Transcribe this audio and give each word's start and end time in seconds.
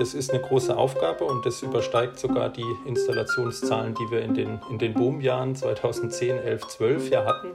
Das 0.00 0.14
ist 0.14 0.30
eine 0.30 0.40
große 0.40 0.74
Aufgabe 0.74 1.24
und 1.24 1.44
das 1.44 1.60
übersteigt 1.60 2.18
sogar 2.18 2.48
die 2.48 2.64
Installationszahlen, 2.86 3.94
die 3.94 4.10
wir 4.10 4.22
in 4.22 4.32
den, 4.32 4.58
in 4.70 4.78
den 4.78 4.94
Boomjahren 4.94 5.54
2010, 5.54 6.38
11, 6.38 6.68
12 6.68 7.10
ja 7.10 7.26
hatten. 7.26 7.48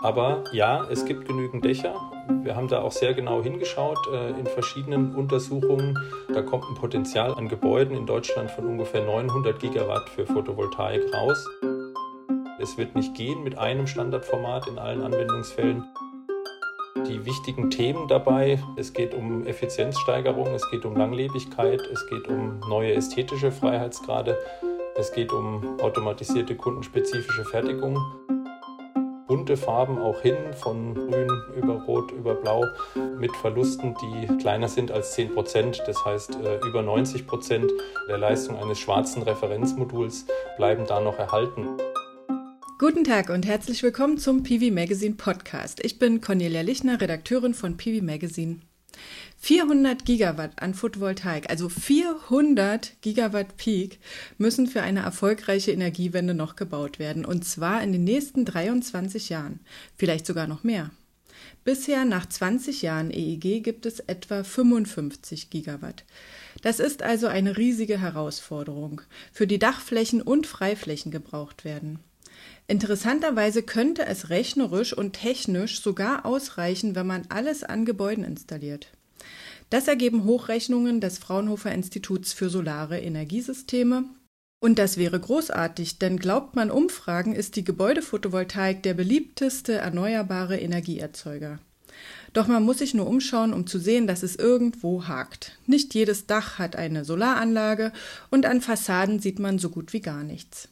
Aber 0.00 0.42
ja, 0.50 0.88
es 0.90 1.04
gibt 1.04 1.28
genügend 1.28 1.62
Dächer. 1.62 1.94
Wir 2.42 2.56
haben 2.56 2.68
da 2.68 2.80
auch 2.80 2.92
sehr 2.92 3.12
genau 3.12 3.42
hingeschaut 3.42 3.98
äh, 4.14 4.30
in 4.30 4.46
verschiedenen 4.46 5.14
Untersuchungen. 5.14 5.98
Da 6.32 6.40
kommt 6.40 6.64
ein 6.70 6.74
Potenzial 6.74 7.34
an 7.34 7.50
Gebäuden 7.50 7.94
in 7.94 8.06
Deutschland 8.06 8.50
von 8.50 8.64
ungefähr 8.64 9.04
900 9.04 9.60
Gigawatt 9.60 10.08
für 10.08 10.26
Photovoltaik 10.26 11.02
raus. 11.12 11.46
Es 12.58 12.78
wird 12.78 12.96
nicht 12.96 13.14
gehen 13.14 13.42
mit 13.42 13.58
einem 13.58 13.86
Standardformat 13.86 14.68
in 14.68 14.78
allen 14.78 15.02
Anwendungsfällen. 15.02 15.84
Die 17.10 17.26
wichtigen 17.26 17.70
Themen 17.70 18.06
dabei, 18.06 18.62
es 18.76 18.92
geht 18.92 19.14
um 19.14 19.44
Effizienzsteigerung, 19.44 20.46
es 20.54 20.70
geht 20.70 20.84
um 20.84 20.94
Langlebigkeit, 20.94 21.80
es 21.92 22.06
geht 22.06 22.28
um 22.28 22.60
neue 22.68 22.94
ästhetische 22.94 23.50
Freiheitsgrade, 23.50 24.38
es 24.96 25.10
geht 25.12 25.32
um 25.32 25.80
automatisierte 25.80 26.54
kundenspezifische 26.54 27.44
Fertigung. 27.46 27.98
Bunte 29.26 29.56
Farben 29.56 29.98
auch 29.98 30.20
hin, 30.20 30.36
von 30.54 30.94
grün 30.94 31.28
über 31.56 31.82
rot 31.82 32.12
über 32.12 32.34
blau, 32.34 32.64
mit 33.18 33.34
Verlusten, 33.36 33.96
die 34.02 34.36
kleiner 34.38 34.68
sind 34.68 34.92
als 34.92 35.12
10 35.14 35.34
Prozent. 35.34 35.82
Das 35.86 36.04
heißt, 36.04 36.36
äh, 36.36 36.58
über 36.66 36.82
90 36.82 37.26
Prozent 37.26 37.70
der 38.08 38.18
Leistung 38.18 38.56
eines 38.56 38.78
schwarzen 38.78 39.22
Referenzmoduls 39.22 40.26
bleiben 40.56 40.86
da 40.86 41.00
noch 41.00 41.18
erhalten. 41.18 41.69
Guten 42.80 43.04
Tag 43.04 43.28
und 43.28 43.44
herzlich 43.44 43.82
willkommen 43.82 44.16
zum 44.16 44.42
PV 44.42 44.72
Magazine 44.72 45.14
Podcast. 45.14 45.84
Ich 45.84 45.98
bin 45.98 46.22
Cornelia 46.22 46.62
Lichner, 46.62 46.98
Redakteurin 46.98 47.52
von 47.52 47.76
PV 47.76 48.02
Magazine. 48.02 48.60
400 49.36 50.06
Gigawatt 50.06 50.52
an 50.62 50.72
Photovoltaik, 50.72 51.50
also 51.50 51.68
400 51.68 52.94
Gigawatt 53.02 53.58
Peak, 53.58 53.98
müssen 54.38 54.66
für 54.66 54.80
eine 54.80 55.00
erfolgreiche 55.00 55.72
Energiewende 55.72 56.32
noch 56.32 56.56
gebaut 56.56 56.98
werden. 56.98 57.26
Und 57.26 57.44
zwar 57.44 57.82
in 57.82 57.92
den 57.92 58.04
nächsten 58.04 58.46
23 58.46 59.28
Jahren. 59.28 59.60
Vielleicht 59.98 60.24
sogar 60.24 60.46
noch 60.46 60.64
mehr. 60.64 60.90
Bisher 61.64 62.06
nach 62.06 62.26
20 62.30 62.80
Jahren 62.80 63.10
EEG 63.10 63.62
gibt 63.62 63.84
es 63.84 64.00
etwa 64.00 64.42
55 64.42 65.50
Gigawatt. 65.50 66.06
Das 66.62 66.80
ist 66.80 67.02
also 67.02 67.26
eine 67.26 67.58
riesige 67.58 68.00
Herausforderung, 68.00 69.02
für 69.32 69.46
die 69.46 69.58
Dachflächen 69.58 70.22
und 70.22 70.46
Freiflächen 70.46 71.12
gebraucht 71.12 71.66
werden. 71.66 71.98
Interessanterweise 72.66 73.62
könnte 73.62 74.06
es 74.06 74.30
rechnerisch 74.30 74.92
und 74.92 75.12
technisch 75.12 75.82
sogar 75.82 76.24
ausreichen, 76.24 76.94
wenn 76.94 77.06
man 77.06 77.22
alles 77.28 77.64
an 77.64 77.84
Gebäuden 77.84 78.24
installiert. 78.24 78.88
Das 79.70 79.86
ergeben 79.86 80.24
Hochrechnungen 80.24 81.00
des 81.00 81.18
Fraunhofer 81.18 81.72
Instituts 81.72 82.32
für 82.32 82.50
Solare 82.50 82.98
Energiesysteme. 83.00 84.04
Und 84.60 84.78
das 84.78 84.98
wäre 84.98 85.18
großartig, 85.18 85.98
denn 85.98 86.18
glaubt 86.18 86.54
man 86.54 86.70
Umfragen, 86.70 87.34
ist 87.34 87.56
die 87.56 87.64
Gebäudephotovoltaik 87.64 88.82
der 88.82 88.94
beliebteste 88.94 89.74
erneuerbare 89.74 90.58
Energieerzeuger. 90.58 91.60
Doch 92.32 92.46
man 92.46 92.62
muss 92.62 92.78
sich 92.78 92.94
nur 92.94 93.06
umschauen, 93.06 93.52
um 93.52 93.66
zu 93.66 93.78
sehen, 93.78 94.06
dass 94.06 94.22
es 94.22 94.36
irgendwo 94.36 95.08
hakt. 95.08 95.58
Nicht 95.66 95.94
jedes 95.94 96.26
Dach 96.26 96.58
hat 96.58 96.76
eine 96.76 97.04
Solaranlage 97.04 97.92
und 98.30 98.46
an 98.46 98.60
Fassaden 98.60 99.18
sieht 99.18 99.38
man 99.38 99.58
so 99.58 99.70
gut 99.70 99.92
wie 99.92 100.00
gar 100.00 100.22
nichts. 100.22 100.68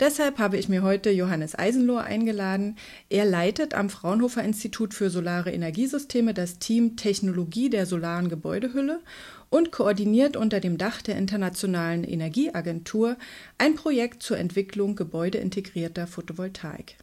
Deshalb 0.00 0.38
habe 0.38 0.56
ich 0.56 0.68
mir 0.68 0.82
heute 0.82 1.10
Johannes 1.10 1.58
Eisenlohr 1.58 2.02
eingeladen. 2.02 2.76
Er 3.08 3.24
leitet 3.24 3.74
am 3.74 3.90
Fraunhofer 3.90 4.42
Institut 4.42 4.94
für 4.94 5.10
Solare 5.10 5.52
Energiesysteme 5.52 6.34
das 6.34 6.58
Team 6.58 6.96
Technologie 6.96 7.70
der 7.70 7.86
solaren 7.86 8.28
Gebäudehülle 8.28 9.00
und 9.48 9.72
koordiniert 9.72 10.36
unter 10.36 10.60
dem 10.60 10.78
Dach 10.78 11.02
der 11.02 11.16
Internationalen 11.16 12.04
Energieagentur 12.04 13.16
ein 13.58 13.74
Projekt 13.74 14.22
zur 14.22 14.38
Entwicklung 14.38 14.96
gebäudeintegrierter 14.96 16.06
Photovoltaik. 16.06 16.96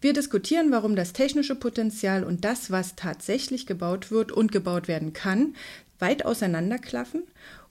Wir 0.00 0.12
diskutieren, 0.12 0.70
warum 0.70 0.96
das 0.96 1.12
technische 1.12 1.54
Potenzial 1.54 2.24
und 2.24 2.44
das, 2.44 2.70
was 2.70 2.96
tatsächlich 2.96 3.66
gebaut 3.66 4.10
wird 4.10 4.32
und 4.32 4.52
gebaut 4.52 4.88
werden 4.88 5.12
kann, 5.12 5.54
weit 5.98 6.24
auseinanderklaffen 6.24 7.22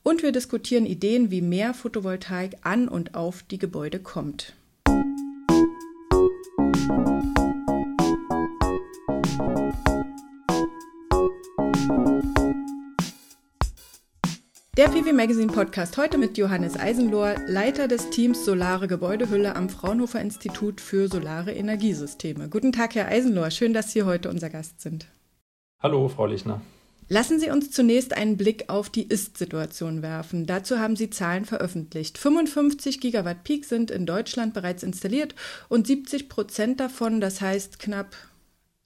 und 0.04 0.22
wir 0.22 0.32
diskutieren 0.32 0.86
Ideen, 0.86 1.32
wie 1.32 1.42
mehr 1.42 1.74
Photovoltaik 1.74 2.58
an 2.62 2.88
und 2.88 3.16
auf 3.16 3.42
die 3.44 3.58
Gebäude 3.58 4.00
kommt. 4.00 4.54
Der 14.76 14.88
PV 14.88 15.14
Magazine 15.14 15.52
Podcast 15.52 15.98
heute 15.98 16.18
mit 16.18 16.36
Johannes 16.36 16.80
Eisenlohr, 16.80 17.36
Leiter 17.46 17.88
des 17.88 18.10
Teams 18.10 18.44
Solare 18.44 18.88
Gebäudehülle 18.88 19.56
am 19.56 19.70
Fraunhofer 19.70 20.20
Institut 20.20 20.82
für 20.82 21.08
Solare 21.08 21.54
Energiesysteme. 21.54 22.50
Guten 22.50 22.72
Tag, 22.72 22.96
Herr 22.96 23.08
Eisenlohr. 23.08 23.52
Schön, 23.52 23.74
dass 23.74 23.92
Sie 23.92 24.02
heute 24.02 24.32
unser 24.32 24.50
Gast 24.50 24.82
sind. 24.82 25.06
Hallo, 25.80 26.10
Frau 26.10 26.26
Lichner. 26.26 26.62
Lassen 27.10 27.40
Sie 27.40 27.50
uns 27.50 27.72
zunächst 27.72 28.14
einen 28.14 28.38
Blick 28.38 28.70
auf 28.70 28.90
die 28.90 29.08
Ist-Situation 29.08 30.02
werfen. 30.02 30.46
Dazu 30.46 30.80
haben 30.80 30.96
Sie 30.96 31.10
Zahlen 31.10 31.46
veröffentlicht. 31.46 32.18
55 32.18 33.00
Gigawatt 33.02 33.44
Peak 33.44 33.66
sind 33.66 33.92
in 33.92 34.06
Deutschland 34.06 34.54
bereits 34.54 34.84
installiert 34.84 35.36
und 35.70 35.88
70 35.88 36.30
Prozent 36.30 36.80
davon, 36.80 37.22
das 37.22 37.42
heißt 37.42 37.80
knapp 37.80 38.16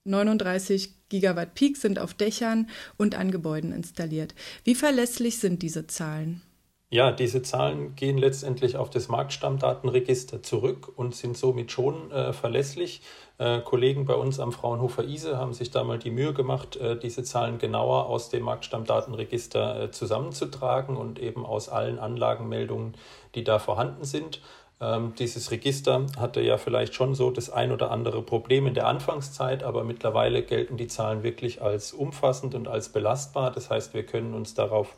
39 0.05 1.09
Gigawatt 1.09 1.53
Peak, 1.53 1.77
sind 1.77 1.99
auf 1.99 2.13
Dächern 2.13 2.69
und 2.97 3.15
an 3.15 3.31
Gebäuden 3.31 3.71
installiert. 3.71 4.33
Wie 4.63 4.75
verlässlich 4.75 5.39
sind 5.39 5.61
diese 5.61 5.87
Zahlen? 5.87 6.41
Ja, 6.89 7.11
diese 7.11 7.41
Zahlen 7.41 7.95
gehen 7.95 8.17
letztendlich 8.17 8.77
auf 8.77 8.89
das 8.89 9.09
Marktstammdatenregister 9.09 10.41
zurück 10.41 10.89
und 10.95 11.15
sind 11.15 11.37
somit 11.37 11.69
schon 11.71 12.11
äh, 12.11 12.31
verlässlich. 12.31 13.01
Äh, 13.39 13.61
Kollegen 13.61 14.05
bei 14.05 14.15
uns 14.15 14.39
am 14.39 14.51
Fraunhofer 14.51 15.03
ISE 15.03 15.37
haben 15.37 15.53
sich 15.53 15.69
da 15.69 15.83
mal 15.83 15.99
die 15.99 16.09
Mühe 16.09 16.33
gemacht, 16.33 16.75
äh, 16.77 16.97
diese 16.97 17.23
Zahlen 17.23 17.59
genauer 17.59 18.07
aus 18.07 18.29
dem 18.29 18.43
Marktstammdatenregister 18.43 19.83
äh, 19.83 19.91
zusammenzutragen 19.91 20.97
und 20.97 21.19
eben 21.19 21.45
aus 21.45 21.69
allen 21.69 21.99
Anlagenmeldungen, 21.99 22.95
die 23.35 23.43
da 23.43 23.59
vorhanden 23.59 24.05
sind. 24.05 24.41
Ähm, 24.81 25.13
dieses 25.19 25.51
Register 25.51 26.07
hatte 26.19 26.41
ja 26.41 26.57
vielleicht 26.57 26.95
schon 26.95 27.13
so 27.13 27.29
das 27.29 27.51
ein 27.51 27.71
oder 27.71 27.91
andere 27.91 28.23
Problem 28.23 28.65
in 28.65 28.73
der 28.73 28.87
Anfangszeit, 28.87 29.63
aber 29.63 29.83
mittlerweile 29.83 30.41
gelten 30.41 30.77
die 30.77 30.87
Zahlen 30.87 31.21
wirklich 31.21 31.61
als 31.61 31.93
umfassend 31.93 32.55
und 32.55 32.67
als 32.67 32.89
belastbar. 32.89 33.51
Das 33.51 33.69
heißt, 33.69 33.93
wir 33.93 34.03
können 34.03 34.33
uns 34.33 34.53
darauf 34.53 34.95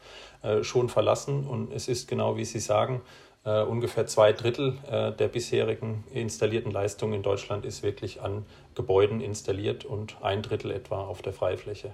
schon 0.62 0.88
verlassen 0.88 1.46
und 1.46 1.74
es 1.74 1.90
ist 1.90 2.08
genau 2.08 2.38
wie 2.38 2.46
Sie 2.46 2.60
sagen, 2.60 3.02
äh, 3.50 3.64
ungefähr 3.64 4.06
zwei 4.06 4.32
Drittel 4.32 4.78
äh, 4.90 5.12
der 5.12 5.28
bisherigen 5.28 6.04
installierten 6.14 6.72
Leistung 6.72 7.14
in 7.14 7.24
Deutschland 7.24 7.66
ist 7.66 7.82
wirklich 7.82 8.22
an 8.22 8.46
Gebäuden 8.76 9.22
installiert 9.22 9.86
und 9.86 10.18
ein 10.22 10.42
Drittel 10.42 10.72
etwa 10.72 11.02
auf 11.02 11.22
der 11.22 11.34
Freifläche. 11.34 11.94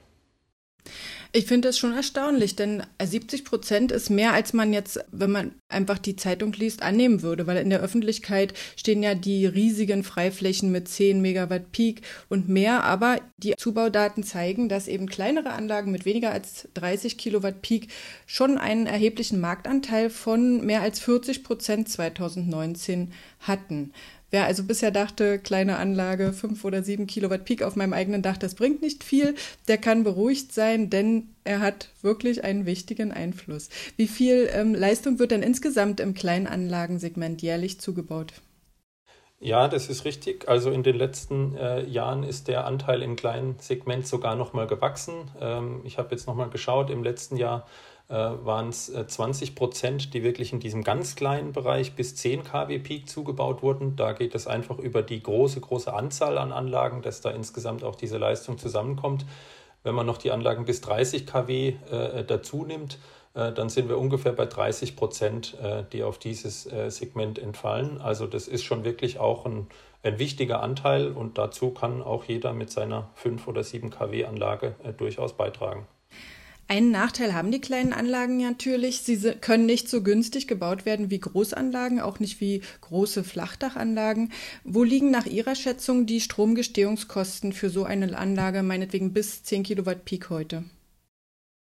Ich 1.32 1.48
finde 1.48 1.68
das 1.68 1.78
schon 1.78 1.94
erstaunlich, 1.94 2.56
denn 2.56 2.84
70 3.04 3.44
Prozent 3.44 3.92
ist 3.92 4.10
mehr, 4.10 4.32
als 4.32 4.54
man 4.54 4.72
jetzt, 4.72 5.04
wenn 5.12 5.32
man 5.32 5.52
einfach 5.68 5.98
die 5.98 6.16
Zeitung 6.16 6.54
liest, 6.54 6.82
annehmen 6.82 7.24
würde, 7.24 7.46
weil 7.46 7.58
in 7.58 7.70
der 7.70 7.82
Öffentlichkeit 7.82 8.54
stehen 8.78 9.04
ja 9.04 9.16
die 9.16 9.46
riesigen 9.46 10.06
Freiflächen 10.06 10.72
mit 10.72 10.88
10 10.88 11.22
Megawatt 11.22 11.74
Peak 11.74 12.04
und 12.30 12.48
mehr, 12.48 12.86
aber 12.86 13.20
die 13.36 13.56
Zubaudaten 13.58 14.24
zeigen, 14.24 14.70
dass 14.70 14.88
eben 14.88 15.08
kleinere 15.08 15.50
Anlagen 15.50 15.92
mit 15.92 16.06
weniger 16.06 16.32
als 16.32 16.70
30 16.76 17.18
Kilowatt 17.18 17.62
Peak 17.62 17.90
schon 18.26 18.58
einen 18.58 18.86
erheblichen 18.86 19.42
Marktanteil 19.42 20.10
von 20.10 20.66
mehr 20.66 20.82
als 20.82 21.02
40 21.02 21.44
Prozent 21.44 21.90
2019 21.90 23.12
hatten. 23.40 23.92
Wer 24.36 24.44
also 24.44 24.66
bisher 24.66 24.92
dachte, 24.92 25.40
kleine 25.40 25.78
Anlage, 25.78 26.34
5 26.34 26.66
oder 26.66 26.84
7 26.84 27.08
Kilowatt 27.08 27.46
Peak 27.46 27.64
auf 27.64 27.78
meinem 27.78 27.94
eigenen 27.94 28.22
Dach, 28.22 28.36
das 28.36 28.56
bringt 28.56 28.82
nicht 28.82 29.06
viel, 29.06 29.34
der 29.70 29.78
kann 29.78 30.04
beruhigt 30.04 30.52
sein, 30.52 30.90
denn 30.90 31.30
er 31.46 31.62
hat 31.62 31.88
wirklich 32.02 32.44
einen 32.44 32.66
wichtigen 32.66 33.14
Einfluss. 33.14 33.70
Wie 33.96 34.08
viel 34.08 34.50
ähm, 34.52 34.76
Leistung 34.76 35.20
wird 35.20 35.32
denn 35.32 35.42
insgesamt 35.42 36.02
im 36.02 36.14
Kleinanlagensegment 36.14 37.44
jährlich 37.44 37.80
zugebaut? 37.80 38.34
Ja, 39.40 39.70
das 39.70 39.88
ist 39.88 40.04
richtig. 40.04 40.50
Also 40.50 40.70
in 40.70 40.84
den 40.84 40.98
letzten 40.98 41.56
äh, 41.56 41.86
Jahren 41.86 42.24
ist 42.24 42.50
der 42.50 42.66
Anteil 42.66 43.04
im 43.04 43.16
kleinen 43.16 43.56
Segment 43.60 44.06
sogar 44.06 44.36
nochmal 44.36 44.68
gewachsen. 44.68 45.32
Ähm, 45.40 45.80
ich 45.86 45.98
habe 45.98 46.12
jetzt 46.12 46.28
nochmal 46.28 46.50
geschaut, 46.50 46.90
im 46.90 47.04
letzten 47.04 47.38
Jahr 47.38 47.66
waren 48.08 48.70
es 48.70 48.92
20 49.08 49.50
äh, 49.50 49.54
Prozent, 49.54 50.14
die 50.14 50.24
wirklich 50.24 50.54
in 50.54 50.60
diesem 50.60 50.84
ganz 50.84 51.16
kleinen 51.16 51.54
Bereich 51.54 51.96
bis 51.96 52.16
10 52.16 52.44
kW 52.44 52.80
Peak 52.80 53.10
zugebaut 53.10 53.64
wurden. 53.64 53.96
Da 53.96 54.14
geht 54.14 54.36
es 54.36 54.46
einfach 54.48 54.78
über 54.78 55.02
die 55.02 55.22
große, 55.22 55.60
große 55.60 55.92
Anzahl 55.92 56.38
an 56.38 56.52
Anlagen, 56.52 57.02
dass 57.02 57.22
da 57.22 57.32
insgesamt 57.32 57.84
auch 57.84 57.96
diese 57.96 58.18
Leistung 58.18 58.58
zusammenkommt. 58.58 59.26
Wenn 59.84 59.96
man 59.96 60.06
noch 60.06 60.18
die 60.18 60.32
Anlagen 60.32 60.66
bis 60.66 60.82
30 60.82 61.26
kW 61.26 61.76
äh, 61.92 62.24
dazu 62.24 62.66
nimmt, 62.66 63.00
äh, 63.36 63.52
dann 63.52 63.70
sind 63.70 63.90
wir 63.90 63.98
ungefähr 63.98 64.34
bei 64.34 64.46
30 64.46 64.96
Prozent, 64.96 65.58
äh, 65.62 65.84
die 65.92 66.04
auf 66.04 66.18
dieses 66.18 66.72
äh, 66.72 66.90
Segment 66.90 67.38
entfallen. 67.38 68.02
Also 68.02 68.28
das 68.28 68.48
ist 68.48 68.64
schon 68.64 68.84
wirklich 68.84 69.20
auch 69.20 69.46
ein, 69.46 69.68
ein 70.04 70.20
wichtiger 70.20 70.62
Anteil 70.62 71.12
und 71.12 71.38
dazu 71.38 71.72
kann 71.72 72.02
auch 72.02 72.24
jeder 72.24 72.54
mit 72.54 72.72
seiner 72.72 73.10
5 73.16 73.48
oder 73.48 73.64
7 73.64 73.90
kW 73.90 74.26
Anlage 74.26 74.76
durchaus 74.98 75.34
beitragen. 75.34 75.88
Einen 76.68 76.90
Nachteil 76.90 77.36
haben 77.36 77.52
die 77.52 77.62
kleinen 77.62 77.94
Anlagen 77.94 78.38
natürlich. 78.38 79.02
Sie 79.02 79.18
können 79.40 79.68
nicht 79.68 79.88
so 79.88 80.02
günstig 80.02 80.48
gebaut 80.48 80.86
werden 80.86 81.12
wie 81.12 81.20
Großanlagen, 81.20 82.02
auch 82.02 82.20
nicht 82.20 82.42
wie 82.42 82.62
große 82.82 83.24
Flachdachanlagen. 83.24 84.32
Wo 84.64 84.84
liegen 84.84 85.12
nach 85.12 85.28
Ihrer 85.28 85.54
Schätzung 85.54 86.08
die 86.08 86.22
Stromgestehungskosten 86.22 87.54
für 87.54 87.70
so 87.70 87.84
eine 87.84 88.18
Anlage, 88.18 88.64
meinetwegen 88.64 89.14
bis 89.14 89.44
10 89.44 89.62
Kilowatt 89.62 90.06
Peak 90.06 90.32
heute? 90.32 90.64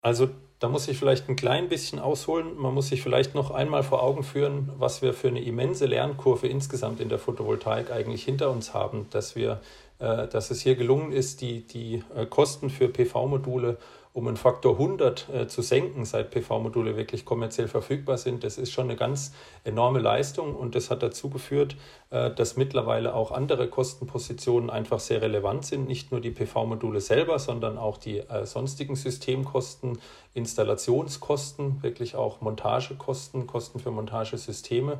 Also 0.01 0.29
da 0.59 0.69
muss 0.69 0.87
ich 0.87 0.97
vielleicht 0.97 1.27
ein 1.27 1.35
klein 1.35 1.67
bisschen 1.67 1.99
ausholen. 1.99 2.55
Man 2.55 2.73
muss 2.73 2.87
sich 2.87 3.01
vielleicht 3.01 3.35
noch 3.35 3.51
einmal 3.51 3.83
vor 3.83 4.01
Augen 4.01 4.23
führen, 4.23 4.71
was 4.77 5.01
wir 5.01 5.13
für 5.13 5.27
eine 5.27 5.43
immense 5.43 5.87
Lernkurve 5.87 6.47
insgesamt 6.47 7.01
in 7.01 7.09
der 7.09 7.19
Photovoltaik 7.19 7.91
eigentlich 7.91 8.23
hinter 8.23 8.49
uns 8.49 8.73
haben, 8.73 9.07
dass 9.09 9.35
wir, 9.35 9.61
dass 9.97 10.51
es 10.51 10.61
hier 10.61 10.75
gelungen 10.75 11.11
ist, 11.11 11.41
die, 11.41 11.65
die 11.65 12.03
äh, 12.15 12.25
Kosten 12.25 12.69
für 12.69 12.89
PV-Module 12.89 13.77
um 14.15 14.29
einen 14.29 14.37
Faktor 14.37 14.79
100 14.79 15.27
äh, 15.27 15.47
zu 15.49 15.61
senken, 15.61 16.05
seit 16.05 16.31
PV-Module 16.31 16.95
wirklich 16.95 17.25
kommerziell 17.25 17.67
verfügbar 17.67 18.17
sind. 18.17 18.45
Das 18.45 18.57
ist 18.57 18.71
schon 18.71 18.85
eine 18.85 18.95
ganz 18.95 19.33
enorme 19.65 19.99
Leistung 19.99 20.55
und 20.55 20.73
das 20.73 20.89
hat 20.89 21.03
dazu 21.03 21.29
geführt, 21.29 21.75
äh, 22.11 22.31
dass 22.31 22.55
mittlerweile 22.55 23.13
auch 23.13 23.33
andere 23.33 23.67
Kostenpositionen 23.67 24.69
einfach 24.69 25.01
sehr 25.01 25.21
relevant 25.21 25.65
sind. 25.65 25.89
Nicht 25.89 26.11
nur 26.11 26.21
die 26.21 26.31
PV-Module 26.31 27.01
selber, 27.01 27.39
sondern 27.39 27.77
auch 27.77 27.97
die 27.97 28.19
äh, 28.19 28.45
sonstigen 28.45 28.95
Systemkosten, 28.95 29.99
Installationskosten, 30.33 31.83
wirklich 31.83 32.15
auch 32.15 32.39
Montagekosten, 32.39 33.47
Kosten 33.47 33.79
für 33.79 33.91
Montagesysteme. 33.91 34.97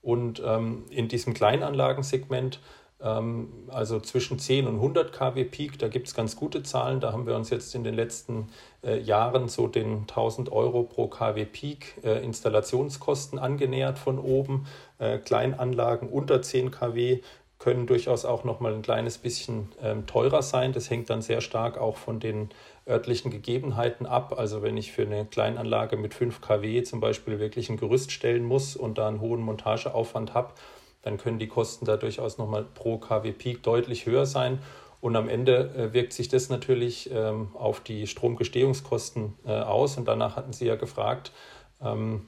Und 0.00 0.42
ähm, 0.42 0.86
in 0.88 1.08
diesem 1.08 1.34
Kleinanlagensegment 1.34 2.60
also 3.00 4.00
zwischen 4.00 4.40
10 4.40 4.66
und 4.66 4.74
100 4.76 5.12
kW 5.12 5.44
Peak, 5.44 5.78
da 5.78 5.86
gibt 5.86 6.08
es 6.08 6.14
ganz 6.14 6.34
gute 6.34 6.64
Zahlen. 6.64 6.98
Da 6.98 7.12
haben 7.12 7.26
wir 7.26 7.36
uns 7.36 7.48
jetzt 7.50 7.74
in 7.76 7.84
den 7.84 7.94
letzten 7.94 8.48
äh, 8.82 8.98
Jahren 8.98 9.48
so 9.48 9.68
den 9.68 10.00
1000 10.00 10.50
Euro 10.50 10.82
pro 10.82 11.06
kW 11.06 11.44
Peak 11.44 11.94
äh, 12.02 12.24
Installationskosten 12.24 13.38
angenähert 13.38 13.98
von 13.98 14.18
oben. 14.18 14.66
Äh, 14.98 15.18
Kleinanlagen 15.18 16.08
unter 16.08 16.42
10 16.42 16.72
kW 16.72 17.20
können 17.60 17.86
durchaus 17.86 18.24
auch 18.24 18.44
noch 18.44 18.60
mal 18.60 18.72
ein 18.72 18.82
kleines 18.82 19.18
bisschen 19.18 19.68
ähm, 19.82 20.06
teurer 20.06 20.42
sein. 20.42 20.72
Das 20.72 20.90
hängt 20.90 21.10
dann 21.10 21.22
sehr 21.22 21.40
stark 21.40 21.78
auch 21.78 21.96
von 21.96 22.20
den 22.20 22.50
örtlichen 22.88 23.30
Gegebenheiten 23.30 24.06
ab. 24.06 24.34
Also 24.38 24.62
wenn 24.62 24.76
ich 24.76 24.92
für 24.92 25.02
eine 25.02 25.24
Kleinanlage 25.24 25.96
mit 25.96 26.14
5 26.14 26.40
kW 26.40 26.82
zum 26.82 27.00
Beispiel 27.00 27.38
wirklich 27.38 27.68
ein 27.68 27.76
Gerüst 27.76 28.10
stellen 28.12 28.44
muss 28.44 28.76
und 28.76 28.98
da 28.98 29.08
einen 29.08 29.20
hohen 29.20 29.40
Montageaufwand 29.40 30.34
habe, 30.34 30.52
dann 31.02 31.18
können 31.18 31.38
die 31.38 31.48
Kosten 31.48 31.84
da 31.84 31.96
durchaus 31.96 32.38
nochmal 32.38 32.64
pro 32.64 32.98
KW 32.98 33.32
Peak 33.32 33.62
deutlich 33.62 34.06
höher 34.06 34.26
sein. 34.26 34.58
Und 35.00 35.14
am 35.14 35.28
Ende 35.28 35.70
äh, 35.76 35.92
wirkt 35.92 36.12
sich 36.12 36.28
das 36.28 36.48
natürlich 36.48 37.10
ähm, 37.12 37.50
auf 37.54 37.80
die 37.80 38.06
Stromgestehungskosten 38.06 39.34
äh, 39.46 39.52
aus. 39.52 39.96
Und 39.96 40.08
danach 40.08 40.36
hatten 40.36 40.52
Sie 40.52 40.66
ja 40.66 40.74
gefragt, 40.74 41.32
ähm, 41.80 42.26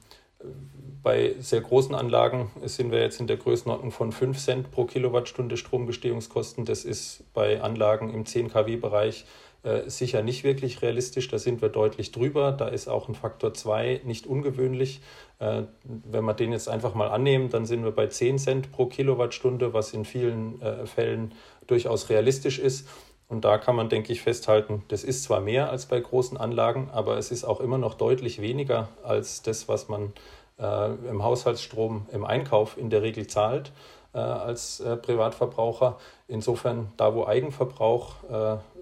bei 1.03 1.35
sehr 1.39 1.61
großen 1.61 1.95
Anlagen 1.95 2.51
sind 2.65 2.93
wir 2.93 3.01
jetzt 3.01 3.21
in 3.21 3.27
der 3.27 3.37
Größenordnung 3.37 3.91
von 3.91 4.13
5 4.13 4.39
Cent 4.39 4.71
pro 4.71 4.85
Kilowattstunde 4.85 5.57
Stromgestehungskosten. 5.57 6.65
Das 6.65 6.85
ist 6.85 7.25
bei 7.35 7.61
Anlagen 7.61 8.13
im 8.13 8.25
10 8.25 8.49
kW-Bereich 8.49 9.27
äh, 9.63 9.91
sicher 9.91 10.23
nicht 10.23 10.45
wirklich 10.45 10.81
realistisch. 10.81 11.29
Da 11.29 11.39
sind 11.39 11.61
wir 11.61 11.69
deutlich 11.69 12.13
drüber. 12.13 12.53
Da 12.53 12.69
ist 12.69 12.89
auch 12.89 13.09
ein 13.09 13.15
Faktor 13.15 13.53
2 13.53 14.03
nicht 14.05 14.27
ungewöhnlich. 14.27 15.01
Äh, 15.41 15.63
wenn 15.85 16.25
wir 16.25 16.35
den 16.35 16.53
jetzt 16.53 16.69
einfach 16.69 16.95
mal 16.95 17.09
annehmen, 17.09 17.49
dann 17.49 17.65
sind 17.65 17.83
wir 17.83 17.93
bei 17.93 18.07
10 18.07 18.39
Cent 18.39 18.73
pro 18.73 18.87
Kilowattstunde, 18.87 19.73
was 19.73 19.93
in 19.95 20.05
vielen 20.05 20.61
äh, 20.61 20.87
Fällen 20.87 21.35
durchaus 21.67 22.11
realistisch 22.11 22.59
ist. 22.59 22.87
Und 23.27 23.45
da 23.45 23.59
kann 23.59 23.75
man, 23.75 23.89
denke 23.89 24.13
ich, 24.13 24.21
festhalten, 24.21 24.85
das 24.89 25.03
ist 25.03 25.25
zwar 25.25 25.41
mehr 25.41 25.71
als 25.71 25.87
bei 25.87 25.99
großen 25.99 26.37
Anlagen, 26.37 26.91
aber 26.93 27.17
es 27.17 27.31
ist 27.31 27.45
auch 27.45 27.61
immer 27.61 27.79
noch 27.79 27.95
deutlich 27.95 28.43
weniger 28.43 28.89
als 29.03 29.43
das, 29.43 29.67
was 29.67 29.89
man 29.89 30.13
äh, 30.59 30.91
im 31.09 31.23
Haushaltsstrom 31.23 32.07
im 32.13 32.25
Einkauf 32.25 32.77
in 32.77 32.91
der 32.91 33.03
Regel 33.03 33.27
zahlt 33.27 33.73
als 34.13 34.83
Privatverbraucher. 35.03 35.97
Insofern, 36.27 36.91
da 36.97 37.15
wo 37.15 37.27
Eigenverbrauch 37.27 38.17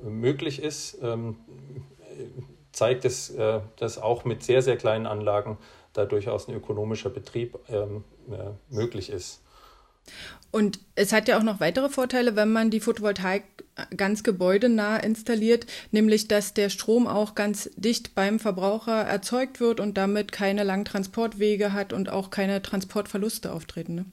möglich 0.03 0.63
ist, 0.63 1.03
ähm, 1.03 1.37
zeigt 2.73 3.05
es, 3.05 3.37
dass 3.77 3.99
auch 3.99 4.25
mit 4.25 4.43
sehr, 4.43 4.63
sehr 4.63 4.79
kleinen 4.79 5.07
Anlagen 5.07 5.59
da 5.99 6.07
durchaus 6.07 6.49
ein 6.49 6.55
ökonomischer 6.55 7.11
Betrieb 7.11 7.59
ähm, 7.69 8.05
äh, 8.31 8.75
möglich 8.75 9.11
ist. 9.11 9.43
Und 10.51 10.81
es 10.95 11.13
hat 11.13 11.29
ja 11.29 11.39
auch 11.39 11.43
noch 11.43 11.61
weitere 11.61 11.91
Vorteile, 11.91 12.35
wenn 12.35 12.51
man 12.51 12.71
die 12.71 12.81
Photovoltaik 12.81 13.45
ganz 13.97 14.23
gebäudenah 14.23 14.97
installiert, 14.97 15.67
nämlich 15.91 16.29
dass 16.29 16.55
der 16.55 16.71
Strom 16.71 17.07
auch 17.07 17.35
ganz 17.35 17.71
dicht 17.77 18.15
beim 18.15 18.39
Verbraucher 18.39 19.03
erzeugt 19.03 19.61
wird 19.61 19.81
und 19.81 19.99
damit 19.99 20.33
keine 20.33 20.65
langen 20.65 20.87
Transportwege 20.87 21.73
hat 21.75 21.93
und 21.93 22.09
auch 22.09 22.31
keine 22.31 22.63
Transportverluste 22.63 23.53
auftreten. 23.53 23.95
Ne? 23.95 24.05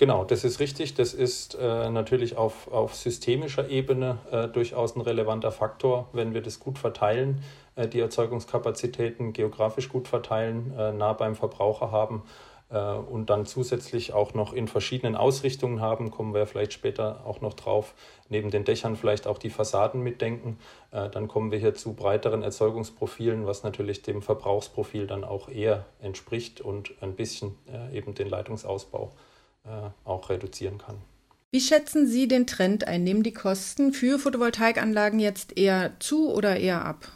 Genau, 0.00 0.24
das 0.24 0.44
ist 0.44 0.60
richtig. 0.60 0.94
Das 0.94 1.12
ist 1.12 1.56
äh, 1.60 1.90
natürlich 1.90 2.38
auf, 2.38 2.72
auf 2.72 2.94
systemischer 2.94 3.68
Ebene 3.68 4.16
äh, 4.30 4.48
durchaus 4.48 4.96
ein 4.96 5.02
relevanter 5.02 5.52
Faktor, 5.52 6.08
wenn 6.14 6.32
wir 6.32 6.40
das 6.40 6.58
gut 6.58 6.78
verteilen, 6.78 7.42
äh, 7.76 7.86
die 7.86 8.00
Erzeugungskapazitäten 8.00 9.34
geografisch 9.34 9.90
gut 9.90 10.08
verteilen, 10.08 10.72
äh, 10.74 10.92
nah 10.92 11.12
beim 11.12 11.34
Verbraucher 11.34 11.90
haben 11.90 12.22
äh, 12.70 12.80
und 12.80 13.28
dann 13.28 13.44
zusätzlich 13.44 14.14
auch 14.14 14.32
noch 14.32 14.54
in 14.54 14.68
verschiedenen 14.68 15.16
Ausrichtungen 15.16 15.82
haben, 15.82 16.10
kommen 16.10 16.32
wir 16.32 16.46
vielleicht 16.46 16.72
später 16.72 17.20
auch 17.26 17.42
noch 17.42 17.52
drauf, 17.52 17.92
neben 18.30 18.50
den 18.50 18.64
Dächern 18.64 18.96
vielleicht 18.96 19.26
auch 19.26 19.36
die 19.36 19.50
Fassaden 19.50 20.02
mitdenken. 20.02 20.58
Äh, 20.92 21.10
dann 21.10 21.28
kommen 21.28 21.50
wir 21.50 21.58
hier 21.58 21.74
zu 21.74 21.92
breiteren 21.92 22.42
Erzeugungsprofilen, 22.42 23.44
was 23.44 23.64
natürlich 23.64 24.00
dem 24.00 24.22
Verbrauchsprofil 24.22 25.06
dann 25.06 25.24
auch 25.24 25.50
eher 25.50 25.84
entspricht 26.00 26.62
und 26.62 26.94
ein 27.02 27.16
bisschen 27.16 27.54
eben 27.92 28.14
den 28.14 28.30
Leitungsausbau 28.30 29.12
auch 30.04 30.30
reduzieren 30.30 30.78
kann. 30.78 30.96
Wie 31.52 31.60
schätzen 31.60 32.06
Sie 32.06 32.28
den 32.28 32.46
Trend 32.46 32.86
ein? 32.86 33.02
Nehmen 33.02 33.24
die 33.24 33.32
Kosten 33.32 33.92
für 33.92 34.20
Photovoltaikanlagen 34.20 35.18
jetzt 35.18 35.58
eher 35.58 35.92
zu 35.98 36.32
oder 36.32 36.56
eher 36.56 36.84
ab? 36.84 37.08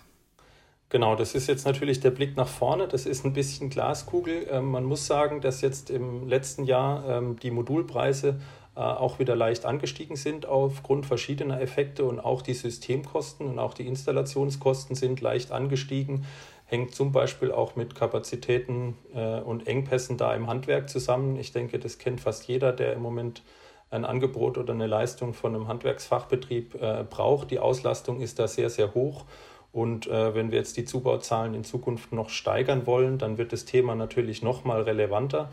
Genau, 0.88 1.16
das 1.16 1.34
ist 1.34 1.48
jetzt 1.48 1.64
natürlich 1.66 2.00
der 2.00 2.10
Blick 2.10 2.36
nach 2.36 2.48
vorne. 2.48 2.88
Das 2.88 3.06
ist 3.06 3.24
ein 3.24 3.32
bisschen 3.32 3.70
Glaskugel. 3.70 4.46
Ähm, 4.50 4.70
man 4.70 4.84
muss 4.84 5.06
sagen, 5.06 5.40
dass 5.40 5.60
jetzt 5.60 5.90
im 5.90 6.28
letzten 6.28 6.64
Jahr 6.64 7.04
ähm, 7.08 7.38
die 7.40 7.50
Modulpreise 7.50 8.40
äh, 8.76 8.80
auch 8.80 9.20
wieder 9.20 9.36
leicht 9.36 9.66
angestiegen 9.66 10.16
sind 10.16 10.46
aufgrund 10.46 11.06
verschiedener 11.06 11.60
Effekte 11.60 12.04
und 12.04 12.18
auch 12.18 12.42
die 12.42 12.54
Systemkosten 12.54 13.46
und 13.46 13.58
auch 13.61 13.75
die 13.75 13.87
Installationskosten 13.87 14.96
sind 14.96 15.20
leicht 15.20 15.52
angestiegen 15.52 16.26
hängt 16.66 16.94
zum 16.94 17.12
Beispiel 17.12 17.52
auch 17.52 17.76
mit 17.76 17.94
Kapazitäten 17.94 18.97
äh, 19.14 19.40
und 19.40 19.66
Engpässen 19.66 20.16
da 20.16 20.35
im 20.35 20.47
Handwerk 20.47 20.88
zusammen. 20.88 21.37
Ich 21.37 21.52
denke, 21.52 21.78
das 21.78 21.99
kennt 21.99 22.21
fast 22.21 22.49
jeder, 22.49 22.73
der 22.73 22.94
im 22.94 23.02
Moment 23.02 23.42
ein 23.90 24.04
Angebot 24.04 24.59
oder 24.59 24.73
eine 24.73 24.87
Leistung 24.87 25.35
von 25.35 25.54
einem 25.54 25.68
Handwerksfachbetrieb 25.68 26.75
äh, 26.75 27.04
braucht. 27.09 27.50
Die 27.50 27.59
Auslastung 27.59 28.21
ist 28.21 28.38
da 28.38 28.49
sehr, 28.49 28.71
sehr 28.71 28.94
hoch. 28.94 29.25
Und 29.73 30.06
äh, 30.06 30.35
wenn 30.35 30.50
wir 30.50 30.59
jetzt 30.59 30.76
die 30.76 30.85
Zubauzahlen 30.85 31.54
in 31.54 31.64
Zukunft 31.64 32.12
noch 32.12 32.28
steigern 32.28 32.87
wollen, 32.87 33.18
dann 33.18 33.38
wird 33.38 33.52
das 33.52 33.64
Thema 33.64 33.94
natürlich 33.94 34.42
noch 34.42 34.64
mal 34.64 34.83
relevanter. 34.83 35.50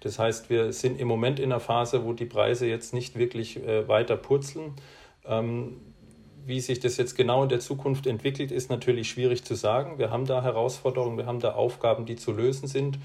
Das 0.00 0.18
heißt, 0.18 0.50
wir 0.50 0.72
sind 0.72 1.00
im 1.00 1.08
Moment 1.08 1.40
in 1.40 1.52
einer 1.52 1.60
Phase, 1.60 2.04
wo 2.04 2.12
die 2.12 2.26
Preise 2.26 2.66
jetzt 2.66 2.94
nicht 2.94 3.18
wirklich 3.18 3.56
äh, 3.66 3.88
weiter 3.88 4.16
purzeln. 4.16 4.74
Ähm, 5.26 5.80
wie 6.46 6.60
sich 6.60 6.80
das 6.80 6.96
jetzt 6.96 7.16
genau 7.16 7.42
in 7.42 7.48
der 7.48 7.60
Zukunft 7.60 8.06
entwickelt, 8.06 8.52
ist 8.52 8.70
natürlich 8.70 9.10
schwierig 9.10 9.44
zu 9.44 9.54
sagen. 9.54 9.98
Wir 9.98 10.10
haben 10.10 10.26
da 10.26 10.42
Herausforderungen, 10.42 11.18
wir 11.18 11.26
haben 11.26 11.40
da 11.40 11.52
Aufgaben, 11.52 12.06
die 12.06 12.16
zu 12.16 12.32
lösen 12.32 12.68
sind. 12.68 12.98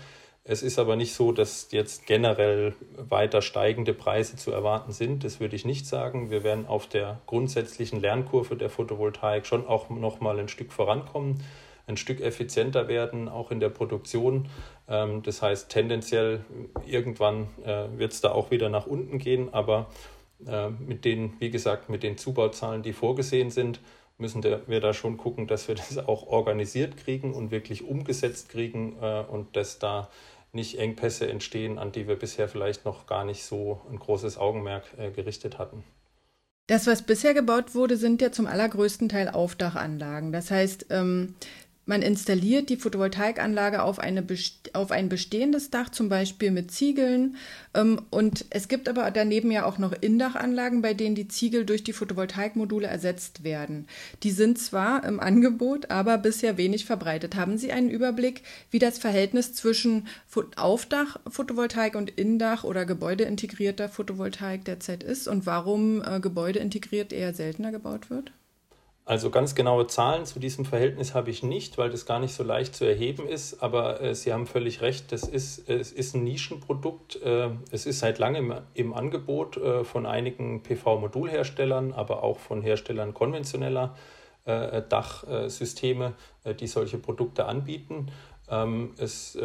Es 0.44 0.64
ist 0.64 0.80
aber 0.80 0.96
nicht 0.96 1.14
so, 1.14 1.32
dass 1.32 1.68
jetzt 1.72 2.08
generell 2.08 2.74
weiter 2.98 3.42
steigende 3.42 3.94
Preise 3.94 4.38
zu 4.38 4.52
erwarten 4.52 4.92
sind. 4.92 5.24
Das 5.24 5.40
würde 5.40 5.56
ich 5.56 5.66
nicht 5.66 5.86
sagen. 5.86 6.32
Wir 6.32 6.44
werden 6.44 6.66
auf 6.66 6.88
der 6.88 7.22
grundsätzlichen 7.28 8.00
Lernkurve 8.00 8.56
der 8.56 8.70
Photovoltaik 8.70 9.46
schon 9.46 9.68
auch 9.68 9.90
noch 9.90 10.20
mal 10.20 10.40
ein 10.40 10.48
Stück 10.48 10.74
vorankommen, 10.74 11.44
ein 11.86 11.98
Stück 11.98 12.22
effizienter 12.22 12.88
werden, 12.88 13.30
auch 13.30 13.52
in 13.52 13.60
der 13.60 13.70
Produktion. 13.70 14.50
Ähm, 14.88 15.22
das 15.22 15.44
heißt, 15.44 15.70
tendenziell 15.70 16.44
irgendwann 16.88 17.48
äh, 17.64 17.88
wird 17.98 18.14
es 18.14 18.22
da 18.22 18.32
auch 18.32 18.50
wieder 18.50 18.70
nach 18.70 18.88
unten 18.88 19.20
gehen, 19.20 19.54
aber 19.54 19.90
mit 20.80 21.06
den, 21.06 21.34
wie 21.40 21.52
gesagt, 21.52 21.90
mit 21.90 22.04
den 22.04 22.18
Zubauzahlen, 22.18 22.84
die 22.84 22.94
vorgesehen 22.94 23.52
sind, 23.52 23.80
müssen 24.22 24.44
wir 24.44 24.80
da 24.80 24.94
schon 24.94 25.18
gucken, 25.18 25.48
dass 25.48 25.68
wir 25.68 25.76
das 25.76 25.98
auch 25.98 26.28
organisiert 26.28 26.96
kriegen 26.98 27.34
und 27.34 27.52
wirklich 27.52 27.84
umgesetzt 27.84 28.50
kriegen 28.50 28.96
äh, 29.02 29.24
und 29.30 29.56
dass 29.58 29.80
da 29.80 30.10
nicht 30.54 30.80
Engpässe 30.80 31.30
entstehen, 31.30 31.78
an 31.78 31.92
die 31.92 32.08
wir 32.08 32.16
bisher 32.16 32.48
vielleicht 32.48 32.86
noch 32.86 33.08
gar 33.08 33.26
nicht 33.26 33.44
so 33.44 33.82
ein 33.90 34.00
großes 34.00 34.38
Augenmerk 34.38 34.84
äh, 34.98 35.12
gerichtet 35.12 35.58
hatten. 35.58 35.84
Das, 36.68 36.88
was 36.88 37.02
bisher 37.02 37.34
gebaut 37.34 37.74
wurde, 37.74 37.98
sind 37.98 38.22
ja 38.22 38.32
zum 38.32 38.48
allergrößten 38.48 39.10
Teil 39.10 39.30
Aufdachanlagen. 39.30 40.32
Das 40.32 40.52
heißt, 40.52 40.88
ähm, 40.90 41.36
Man 41.92 42.04
installiert 42.04 42.70
die 42.70 42.78
Photovoltaikanlage 42.78 43.84
auf, 43.84 44.00
eine, 44.00 44.26
auf 44.72 44.92
ein 44.92 45.10
bestehendes 45.10 45.72
Dach, 45.72 45.90
zum 45.90 46.08
Beispiel 46.08 46.50
mit 46.50 46.72
Ziegeln. 46.72 47.36
Ähm, 47.74 48.04
und 48.12 48.46
es 48.50 48.70
gibt 48.70 48.88
aber 48.88 49.12
daneben 49.12 49.52
ja 49.52 49.66
auch 49.66 49.78
noch 49.78 49.92
Indachanlagen, 49.92 50.82
bei 50.82 50.94
denen 50.94 51.16
die 51.16 51.28
Ziegel 51.28 51.66
durch 51.66 51.84
die 51.84 51.92
Photovoltaikmodule 51.92 52.88
ersetzt 52.88 53.44
werden. 53.44 53.88
Die 54.24 54.32
sind 54.32 54.58
zwar 54.58 55.04
im 55.04 55.20
Angebot, 55.20 55.92
aber 55.92 56.18
bisher 56.18 56.56
wenig 56.56 56.86
verbreitet. 56.86 57.36
Haben 57.36 57.58
Sie 57.58 57.74
einen 57.74 57.90
Überblick, 57.90 58.44
wie 58.70 58.80
das 58.80 58.98
Verhältnis 58.98 59.54
zwischen 59.54 60.08
Aufdach-Photovoltaik 60.56 61.96
und 61.96 62.10
Indach- 62.10 62.64
oder 62.64 62.86
gebäudeintegrierter 62.86 63.90
Photovoltaik 63.90 64.64
derzeit 64.64 65.04
ist 65.04 65.28
und 65.28 65.46
warum 65.46 66.02
äh, 66.02 66.22
gebäudeintegriert 66.22 67.12
eher 67.12 67.34
seltener 67.34 67.74
gebaut 67.74 68.10
wird? 68.10 68.32
Also 69.04 69.32
ganz 69.32 69.56
genaue 69.56 69.88
Zahlen 69.88 70.26
zu 70.26 70.40
diesem 70.40 70.64
Verhältnis 70.64 71.16
habe 71.16 71.32
ich 71.32 71.42
nicht, 71.42 71.78
weil 71.78 71.90
das 71.90 72.06
gar 72.06 72.20
nicht 72.20 72.34
so 72.34 72.44
leicht 72.44 72.76
zu 72.76 72.86
erheben 72.86 73.28
ist. 73.28 73.62
Aber 73.64 74.00
äh, 74.00 74.14
Sie 74.14 74.32
haben 74.32 74.46
völlig 74.46 74.82
recht, 74.82 75.12
das 75.12 75.24
ist, 75.24 75.68
es 75.68 75.92
ist 75.92 76.16
ein 76.16 76.24
Nischenprodukt. 76.24 77.22
Äh, 77.24 77.50
es 77.72 77.86
ist 77.88 78.00
seit 78.00 78.20
langem 78.20 78.54
im 78.76 78.94
Angebot 78.94 79.58
äh, 79.58 79.84
von 79.84 80.06
einigen 80.06 80.62
PV-Modulherstellern, 80.62 81.94
aber 81.94 82.24
auch 82.24 82.38
von 82.38 82.62
Herstellern 82.62 83.14
konventioneller 83.14 83.96
äh, 84.46 84.84
Dachsysteme, 84.88 86.14
äh, 86.44 86.54
die 86.54 86.68
solche 86.68 87.00
Produkte 87.00 87.46
anbieten. 87.46 88.08
Ähm, 88.50 88.94
es 88.98 89.38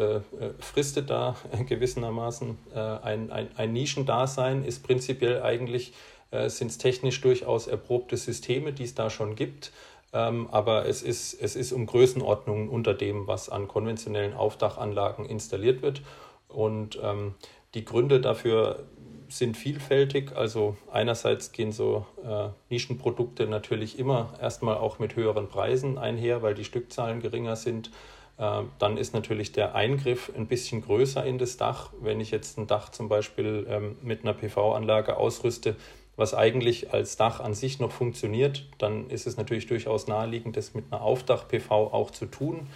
fristet 0.59 1.09
da 1.09 1.35
gewissermaßen 1.67 2.57
ein, 2.75 3.31
ein, 3.31 3.47
ein 3.55 3.73
Nischendasein, 3.73 4.65
ist 4.65 4.83
prinzipiell 4.83 5.41
eigentlich 5.41 5.93
äh, 6.31 6.49
sind 6.49 6.71
es 6.71 6.77
technisch 6.77 7.21
durchaus 7.21 7.67
erprobte 7.67 8.17
Systeme, 8.17 8.73
die 8.73 8.83
es 8.83 8.95
da 8.95 9.09
schon 9.09 9.35
gibt. 9.35 9.71
Ähm, 10.13 10.47
aber 10.51 10.85
es 10.85 11.01
ist, 11.01 11.33
es 11.33 11.55
ist 11.55 11.71
um 11.71 11.85
Größenordnungen 11.85 12.69
unter 12.69 12.93
dem, 12.93 13.27
was 13.27 13.49
an 13.49 13.67
konventionellen 13.67 14.33
Aufdachanlagen 14.33 15.25
installiert 15.25 15.81
wird. 15.81 16.01
Und 16.47 16.99
ähm, 17.03 17.35
die 17.73 17.85
Gründe 17.85 18.21
dafür 18.21 18.85
sind 19.29 19.57
vielfältig. 19.57 20.35
Also 20.35 20.77
einerseits 20.91 21.51
gehen 21.51 21.71
so 21.71 22.05
äh, 22.23 22.49
Nischenprodukte 22.69 23.47
natürlich 23.47 23.99
immer 23.99 24.33
erstmal 24.41 24.77
auch 24.77 24.99
mit 24.99 25.15
höheren 25.15 25.49
Preisen 25.49 25.97
einher, 25.97 26.41
weil 26.41 26.53
die 26.53 26.63
Stückzahlen 26.63 27.21
geringer 27.21 27.55
sind. 27.55 27.91
Äh, 28.37 28.63
dann 28.79 28.97
ist 28.97 29.13
natürlich 29.13 29.51
der 29.51 29.75
Eingriff 29.75 30.31
ein 30.35 30.47
bisschen 30.47 30.81
größer 30.81 31.25
in 31.25 31.37
das 31.37 31.57
Dach. 31.57 31.91
Wenn 32.01 32.21
ich 32.21 32.31
jetzt 32.31 32.57
ein 32.57 32.67
Dach 32.67 32.89
zum 32.89 33.09
Beispiel 33.09 33.67
ähm, 33.69 33.97
mit 34.01 34.23
einer 34.23 34.33
PV-Anlage 34.33 35.17
ausrüste, 35.17 35.75
was 36.17 36.33
eigentlich 36.33 36.93
als 36.93 37.15
Dach 37.15 37.39
an 37.39 37.53
sich 37.53 37.79
noch 37.79 37.91
funktioniert, 37.91 38.65
dann 38.79 39.09
ist 39.09 39.27
es 39.27 39.37
natürlich 39.37 39.67
durchaus 39.67 40.07
naheliegend, 40.07 40.57
das 40.57 40.73
mit 40.73 40.91
einer 40.91 41.01
Aufdach-PV 41.01 41.71
auch 41.71 42.11
zu 42.11 42.25
tun. 42.25 42.67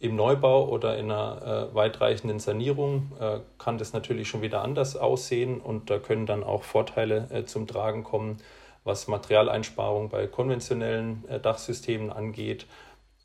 Im 0.00 0.16
Neubau 0.16 0.68
oder 0.68 0.96
in 0.96 1.10
einer 1.10 1.70
äh, 1.70 1.74
weitreichenden 1.74 2.38
Sanierung 2.38 3.12
äh, 3.20 3.40
kann 3.58 3.78
das 3.78 3.92
natürlich 3.92 4.28
schon 4.28 4.42
wieder 4.42 4.62
anders 4.62 4.96
aussehen 4.96 5.60
und 5.60 5.90
da 5.90 5.98
können 5.98 6.24
dann 6.24 6.44
auch 6.44 6.62
Vorteile 6.62 7.28
äh, 7.30 7.44
zum 7.44 7.66
Tragen 7.66 8.04
kommen, 8.04 8.38
was 8.84 9.06
Materialeinsparung 9.06 10.08
bei 10.08 10.26
konventionellen 10.26 11.24
äh, 11.28 11.40
Dachsystemen 11.40 12.10
angeht. 12.10 12.66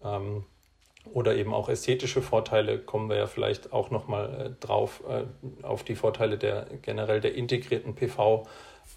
Ähm, 0.04 0.44
oder 1.12 1.36
eben 1.36 1.54
auch 1.54 1.70
ästhetische 1.70 2.22
Vorteile 2.22 2.80
kommen 2.80 3.10
wir 3.10 3.18
ja 3.18 3.28
vielleicht 3.28 3.72
auch 3.72 3.92
nochmal 3.92 4.48
äh, 4.60 4.66
drauf, 4.66 5.04
äh, 5.08 5.26
auf 5.64 5.84
die 5.84 5.96
Vorteile 5.96 6.38
der 6.38 6.66
generell 6.82 7.22
der 7.22 7.36
integrierten 7.36 7.94
PV. 7.94 8.48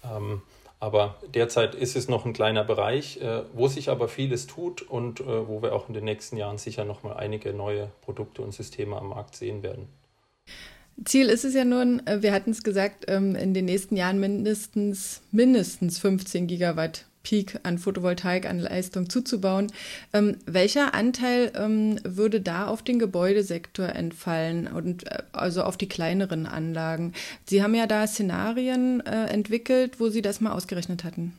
Ähm, 0.03 0.41
aber 0.79 1.17
derzeit 1.33 1.73
ist 1.73 1.95
es 1.95 2.07
noch 2.07 2.25
ein 2.25 2.33
kleiner 2.33 2.63
Bereich, 2.63 3.19
äh, 3.21 3.43
wo 3.53 3.67
sich 3.67 3.89
aber 3.89 4.07
vieles 4.07 4.47
tut 4.47 4.81
und 4.81 5.19
äh, 5.21 5.47
wo 5.47 5.61
wir 5.61 5.73
auch 5.73 5.87
in 5.87 5.93
den 5.93 6.05
nächsten 6.05 6.37
Jahren 6.37 6.57
sicher 6.57 6.85
noch 6.85 7.03
mal 7.03 7.13
einige 7.13 7.53
neue 7.53 7.89
Produkte 8.01 8.41
und 8.41 8.53
Systeme 8.53 8.95
am 8.95 9.09
Markt 9.09 9.35
sehen 9.35 9.63
werden. 9.63 9.87
Ziel 11.05 11.29
ist 11.29 11.45
es 11.45 11.53
ja 11.53 11.65
nun, 11.65 12.05
äh, 12.05 12.21
wir 12.21 12.31
hatten 12.31 12.51
es 12.51 12.63
gesagt, 12.63 13.05
ähm, 13.07 13.35
in 13.35 13.53
den 13.53 13.65
nächsten 13.65 13.95
Jahren 13.95 14.19
mindestens, 14.19 15.21
mindestens 15.31 15.99
15 15.99 16.47
Gigawatt 16.47 17.05
Peak 17.27 17.59
an 17.63 17.77
Photovoltaik, 17.77 18.45
an 18.45 18.59
Leistung 18.59 19.09
zuzubauen. 19.09 19.67
Ähm, 20.13 20.37
welcher 20.45 20.93
Anteil 20.93 21.51
ähm, 21.57 21.99
würde 22.05 22.39
da 22.39 22.67
auf 22.67 22.83
den 22.83 22.99
Gebäudesektor 22.99 23.89
entfallen 23.89 24.67
und 24.67 25.11
äh, 25.11 25.23
also 25.33 25.63
auf 25.63 25.75
die 25.75 25.89
kleineren 25.89 26.45
Anlagen? 26.45 27.11
Sie 27.43 27.61
haben 27.61 27.75
ja 27.75 27.85
da 27.85 28.07
Szenarien 28.07 29.05
äh, 29.05 29.25
entwickelt, 29.25 29.99
wo 29.99 30.07
Sie 30.07 30.21
das 30.21 30.39
mal 30.39 30.53
ausgerechnet 30.53 31.03
hatten. 31.03 31.33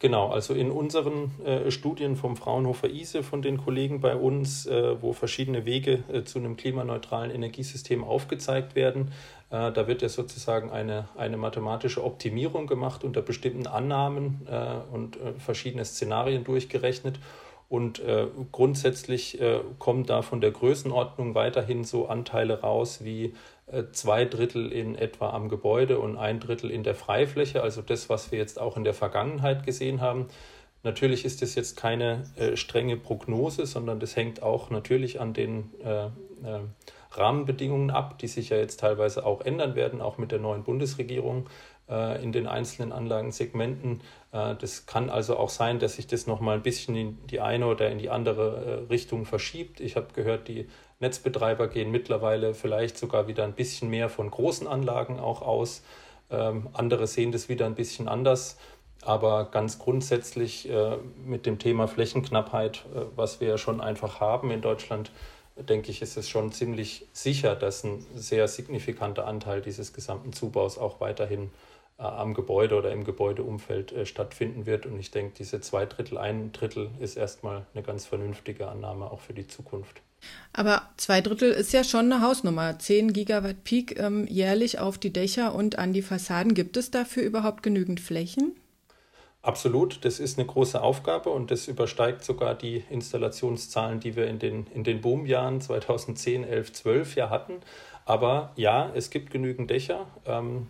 Genau, 0.00 0.28
also 0.28 0.54
in 0.54 0.70
unseren 0.70 1.32
äh, 1.44 1.72
Studien 1.72 2.14
vom 2.14 2.36
Fraunhofer 2.36 2.88
ISE 2.88 3.24
von 3.24 3.42
den 3.42 3.58
Kollegen 3.58 4.00
bei 4.00 4.14
uns, 4.14 4.64
äh, 4.66 5.02
wo 5.02 5.12
verschiedene 5.12 5.64
Wege 5.64 6.04
äh, 6.12 6.22
zu 6.22 6.38
einem 6.38 6.56
klimaneutralen 6.56 7.32
Energiesystem 7.32 8.04
aufgezeigt 8.04 8.76
werden, 8.76 9.10
äh, 9.50 9.72
da 9.72 9.88
wird 9.88 10.02
ja 10.02 10.08
sozusagen 10.08 10.70
eine, 10.70 11.08
eine 11.16 11.36
mathematische 11.36 12.04
Optimierung 12.04 12.68
gemacht 12.68 13.02
unter 13.02 13.22
bestimmten 13.22 13.66
Annahmen 13.66 14.46
äh, 14.48 14.94
und 14.94 15.16
äh, 15.16 15.32
verschiedene 15.38 15.84
Szenarien 15.84 16.44
durchgerechnet. 16.44 17.18
Und 17.68 18.02
grundsätzlich 18.50 19.38
kommen 19.78 20.06
da 20.06 20.22
von 20.22 20.40
der 20.40 20.52
Größenordnung 20.52 21.34
weiterhin 21.34 21.84
so 21.84 22.06
Anteile 22.06 22.62
raus 22.62 23.04
wie 23.04 23.34
äh, 23.70 23.92
zwei 23.92 24.24
Drittel 24.24 24.72
in 24.72 24.94
etwa 24.94 25.30
am 25.30 25.48
Gebäude 25.48 25.98
und 25.98 26.16
ein 26.16 26.40
Drittel 26.40 26.70
in 26.70 26.82
der 26.82 26.94
Freifläche, 26.94 27.62
also 27.62 27.82
das, 27.82 28.08
was 28.08 28.32
wir 28.32 28.38
jetzt 28.38 28.58
auch 28.58 28.76
in 28.76 28.84
der 28.84 28.94
Vergangenheit 28.94 29.66
gesehen 29.66 30.00
haben. 30.00 30.28
Natürlich 30.84 31.24
ist 31.24 31.42
das 31.42 31.54
jetzt 31.54 31.76
keine 31.76 32.24
äh, 32.36 32.56
strenge 32.56 32.96
Prognose, 32.96 33.66
sondern 33.66 34.00
das 34.00 34.16
hängt 34.16 34.42
auch 34.42 34.70
natürlich 34.70 35.20
an 35.20 35.34
den 35.34 35.70
äh, 35.84 36.06
äh, 36.06 36.10
Rahmenbedingungen 37.10 37.90
ab, 37.90 38.18
die 38.18 38.28
sich 38.28 38.50
ja 38.50 38.56
jetzt 38.56 38.80
teilweise 38.80 39.26
auch 39.26 39.42
ändern 39.42 39.74
werden, 39.74 40.00
auch 40.00 40.16
mit 40.16 40.32
der 40.32 40.38
neuen 40.38 40.62
Bundesregierung 40.62 41.46
äh, 41.46 41.48
in 42.22 42.32
den 42.32 42.46
einzelnen 42.46 42.92
Anlagensegmenten. 42.92 44.02
Äh, 44.32 44.54
das 44.56 44.86
kann 44.86 45.10
also 45.10 45.36
auch 45.36 45.50
sein, 45.50 45.78
dass 45.78 45.94
sich 45.94 46.06
das 46.06 46.26
nochmal 46.26 46.56
ein 46.56 46.62
bisschen 46.62 46.94
in 46.96 47.26
die 47.26 47.40
eine 47.40 47.66
oder 47.66 47.90
in 47.90 47.98
die 47.98 48.10
andere 48.10 48.86
Richtung 48.90 49.24
verschiebt. 49.24 49.80
Ich 49.80 49.96
habe 49.96 50.08
gehört, 50.14 50.48
die 50.48 50.68
Netzbetreiber 51.00 51.68
gehen 51.68 51.90
mittlerweile 51.90 52.54
vielleicht 52.54 52.98
sogar 52.98 53.28
wieder 53.28 53.44
ein 53.44 53.54
bisschen 53.54 53.88
mehr 53.88 54.08
von 54.08 54.30
großen 54.30 54.66
Anlagen 54.66 55.20
auch 55.20 55.42
aus. 55.42 55.82
Ähm, 56.30 56.68
andere 56.72 57.06
sehen 57.06 57.32
das 57.32 57.48
wieder 57.48 57.66
ein 57.66 57.74
bisschen 57.74 58.08
anders. 58.08 58.58
Aber 59.02 59.44
ganz 59.44 59.78
grundsätzlich 59.78 60.68
äh, 60.68 60.96
mit 61.24 61.46
dem 61.46 61.58
Thema 61.60 61.86
Flächenknappheit, 61.86 62.84
äh, 62.94 63.02
was 63.14 63.40
wir 63.40 63.48
ja 63.48 63.58
schon 63.58 63.80
einfach 63.80 64.20
haben 64.20 64.50
in 64.50 64.60
Deutschland, 64.60 65.12
denke 65.56 65.90
ich, 65.90 66.02
ist 66.02 66.16
es 66.16 66.28
schon 66.28 66.52
ziemlich 66.52 67.06
sicher, 67.12 67.54
dass 67.54 67.84
ein 67.84 68.04
sehr 68.14 68.48
signifikanter 68.48 69.26
Anteil 69.26 69.60
dieses 69.60 69.92
gesamten 69.92 70.32
Zubaus 70.32 70.78
auch 70.78 71.00
weiterhin 71.00 71.50
äh, 71.98 72.02
am 72.02 72.34
Gebäude 72.34 72.76
oder 72.76 72.92
im 72.92 73.04
Gebäudeumfeld 73.04 73.92
äh, 73.92 74.06
stattfinden 74.06 74.66
wird. 74.66 74.86
Und 74.86 74.98
ich 74.98 75.10
denke, 75.10 75.34
diese 75.38 75.60
zwei 75.60 75.84
Drittel, 75.86 76.18
ein 76.18 76.52
Drittel 76.52 76.90
ist 77.00 77.16
erstmal 77.16 77.66
eine 77.74 77.82
ganz 77.82 78.06
vernünftige 78.06 78.68
Annahme 78.68 79.10
auch 79.10 79.20
für 79.20 79.34
die 79.34 79.48
Zukunft. 79.48 80.00
Aber 80.52 80.82
zwei 80.96 81.20
Drittel 81.20 81.52
ist 81.52 81.72
ja 81.72 81.84
schon 81.84 82.12
eine 82.12 82.22
Hausnummer. 82.22 82.78
10 82.78 83.12
Gigawatt 83.12 83.64
Peak 83.64 83.98
ähm, 83.98 84.26
jährlich 84.26 84.78
auf 84.78 84.98
die 84.98 85.12
Dächer 85.12 85.54
und 85.54 85.78
an 85.78 85.92
die 85.92 86.02
Fassaden. 86.02 86.54
Gibt 86.54 86.76
es 86.76 86.90
dafür 86.90 87.22
überhaupt 87.22 87.62
genügend 87.62 88.00
Flächen? 88.00 88.56
Absolut, 89.40 90.04
das 90.04 90.18
ist 90.18 90.36
eine 90.36 90.46
große 90.46 90.82
Aufgabe 90.82 91.30
und 91.30 91.52
das 91.52 91.68
übersteigt 91.68 92.24
sogar 92.24 92.54
die 92.56 92.84
Installationszahlen, 92.90 94.00
die 94.00 94.16
wir 94.16 94.26
in 94.26 94.40
den, 94.40 94.66
in 94.74 94.82
den 94.82 95.00
Boomjahren 95.00 95.60
2010, 95.60 96.42
11, 96.42 96.72
12 96.72 97.16
ja 97.16 97.30
hatten. 97.30 97.60
Aber 98.04 98.52
ja, 98.56 98.90
es 98.94 99.10
gibt 99.10 99.30
genügend 99.30 99.70
Dächer. 99.70 100.06
Ähm, 100.26 100.68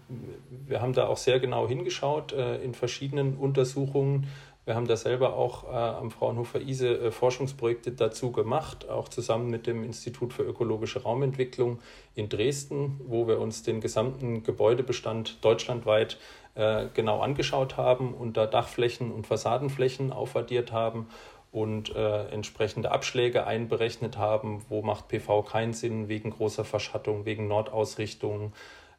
wir 0.66 0.82
haben 0.82 0.92
da 0.92 1.06
auch 1.06 1.16
sehr 1.16 1.40
genau 1.40 1.68
hingeschaut 1.68 2.32
äh, 2.32 2.56
in 2.56 2.74
verschiedenen 2.74 3.36
Untersuchungen 3.36 4.26
wir 4.68 4.74
haben 4.74 4.86
da 4.86 4.98
selber 4.98 5.32
auch 5.32 5.64
äh, 5.64 5.68
am 5.74 6.10
Fraunhofer 6.10 6.60
ISE 6.60 6.88
äh, 6.88 7.10
Forschungsprojekte 7.10 7.92
dazu 7.92 8.32
gemacht, 8.32 8.86
auch 8.90 9.08
zusammen 9.08 9.48
mit 9.48 9.66
dem 9.66 9.82
Institut 9.82 10.34
für 10.34 10.42
ökologische 10.42 11.02
Raumentwicklung 11.02 11.78
in 12.14 12.28
Dresden, 12.28 13.00
wo 13.06 13.26
wir 13.26 13.40
uns 13.40 13.62
den 13.62 13.80
gesamten 13.80 14.42
Gebäudebestand 14.42 15.42
deutschlandweit 15.42 16.18
äh, 16.54 16.88
genau 16.92 17.20
angeschaut 17.20 17.78
haben 17.78 18.12
und 18.12 18.36
da 18.36 18.46
Dachflächen 18.46 19.10
und 19.10 19.26
Fassadenflächen 19.26 20.12
aufaddiert 20.12 20.70
haben 20.70 21.06
und 21.50 21.96
äh, 21.96 22.28
entsprechende 22.28 22.90
Abschläge 22.90 23.46
einberechnet 23.46 24.18
haben, 24.18 24.62
wo 24.68 24.82
macht 24.82 25.08
PV 25.08 25.44
keinen 25.44 25.72
Sinn 25.72 26.08
wegen 26.08 26.28
großer 26.28 26.66
Verschattung, 26.66 27.24
wegen 27.24 27.48
Nordausrichtung, 27.48 28.52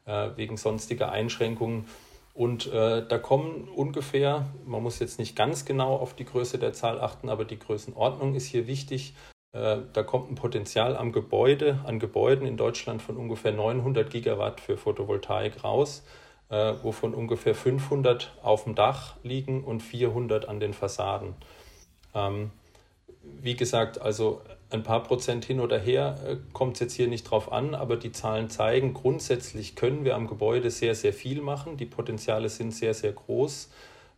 äh, 0.04 0.30
wegen 0.34 0.56
sonstiger 0.56 1.12
Einschränkungen. 1.12 1.84
Und 2.40 2.72
äh, 2.72 3.06
da 3.06 3.18
kommen 3.18 3.68
ungefähr, 3.68 4.46
man 4.64 4.82
muss 4.82 4.98
jetzt 4.98 5.18
nicht 5.18 5.36
ganz 5.36 5.66
genau 5.66 5.96
auf 5.96 6.14
die 6.14 6.24
Größe 6.24 6.56
der 6.56 6.72
Zahl 6.72 6.98
achten, 6.98 7.28
aber 7.28 7.44
die 7.44 7.58
Größenordnung 7.58 8.34
ist 8.34 8.46
hier 8.46 8.66
wichtig. 8.66 9.12
Äh, 9.52 9.80
da 9.92 10.02
kommt 10.02 10.30
ein 10.30 10.36
Potenzial 10.36 10.96
am 10.96 11.12
Gebäude, 11.12 11.80
an 11.84 11.98
Gebäuden 11.98 12.46
in 12.46 12.56
Deutschland 12.56 13.02
von 13.02 13.18
ungefähr 13.18 13.52
900 13.52 14.08
Gigawatt 14.08 14.62
für 14.62 14.78
Photovoltaik 14.78 15.62
raus, 15.64 16.02
äh, 16.48 16.72
wovon 16.82 17.12
ungefähr 17.12 17.54
500 17.54 18.32
auf 18.42 18.64
dem 18.64 18.74
Dach 18.74 19.16
liegen 19.22 19.62
und 19.62 19.82
400 19.82 20.48
an 20.48 20.60
den 20.60 20.72
Fassaden. 20.72 21.34
Ähm, 22.14 22.52
wie 23.22 23.54
gesagt, 23.54 24.00
also 24.00 24.40
ein 24.70 24.82
paar 24.82 25.02
Prozent 25.02 25.44
hin 25.44 25.60
oder 25.60 25.78
her 25.78 26.18
äh, 26.26 26.36
kommt 26.52 26.74
es 26.74 26.80
jetzt 26.80 26.94
hier 26.94 27.08
nicht 27.08 27.24
drauf 27.24 27.52
an, 27.52 27.74
aber 27.74 27.96
die 27.96 28.12
Zahlen 28.12 28.50
zeigen, 28.50 28.94
grundsätzlich 28.94 29.76
können 29.76 30.04
wir 30.04 30.14
am 30.14 30.26
Gebäude 30.26 30.70
sehr, 30.70 30.94
sehr 30.94 31.12
viel 31.12 31.40
machen. 31.40 31.76
Die 31.76 31.86
Potenziale 31.86 32.48
sind 32.48 32.72
sehr, 32.72 32.94
sehr 32.94 33.12
groß. 33.12 33.70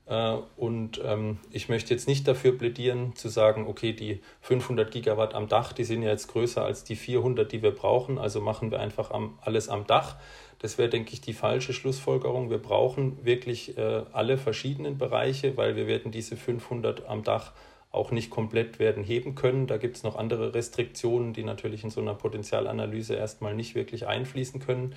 Äh, 0.07 0.37
und 0.57 1.01
ähm, 1.05 1.39
ich 1.51 1.69
möchte 1.69 1.95
jetzt 1.95 2.09
nicht 2.09 2.27
dafür 2.29 2.57
plädieren, 2.57 3.15
zu 3.17 3.29
sagen, 3.29 3.67
okay, 3.67 3.93
die 3.93 4.21
500 4.43 4.91
Gigawatt 4.91 5.35
am 5.35 5.49
Dach, 5.49 5.73
die 5.73 5.85
sind 5.85 6.03
ja 6.03 6.11
jetzt 6.11 6.29
größer 6.29 6.65
als 6.65 6.85
die 6.85 6.97
400, 6.97 7.51
die 7.51 7.63
wir 7.63 7.73
brauchen, 7.73 8.19
also 8.19 8.41
machen 8.41 8.71
wir 8.71 8.81
einfach 8.81 9.11
alles 9.41 9.69
am 9.69 9.87
Dach. 9.87 10.17
Das 10.59 10.79
wäre, 10.79 10.89
denke 10.89 11.13
ich, 11.13 11.21
die 11.21 11.33
falsche 11.33 11.73
Schlussfolgerung. 11.73 12.51
Wir 12.51 12.59
brauchen 12.59 13.25
wirklich 13.25 13.77
äh, 13.77 14.03
alle 14.13 14.39
verschiedenen 14.39 14.97
Bereiche, 14.97 15.57
weil 15.57 15.75
wir 15.75 15.89
werden 15.89 16.13
diese 16.13 16.37
500 16.37 17.09
am 17.09 17.25
Dach 17.25 17.53
auch 17.93 18.11
nicht 18.11 18.31
komplett 18.31 18.79
werden 18.79 19.05
heben 19.05 19.35
können. 19.35 19.67
Da 19.67 19.77
gibt 19.77 19.97
es 19.97 20.03
noch 20.03 20.17
andere 20.17 20.55
Restriktionen, 20.55 21.35
die 21.35 21.45
natürlich 21.45 21.85
in 21.85 21.91
so 21.91 22.01
einer 22.01 22.15
Potenzialanalyse 22.15 23.15
erstmal 23.15 23.55
nicht 23.55 23.75
wirklich 23.75 24.07
einfließen 24.07 24.61
können. 24.61 24.95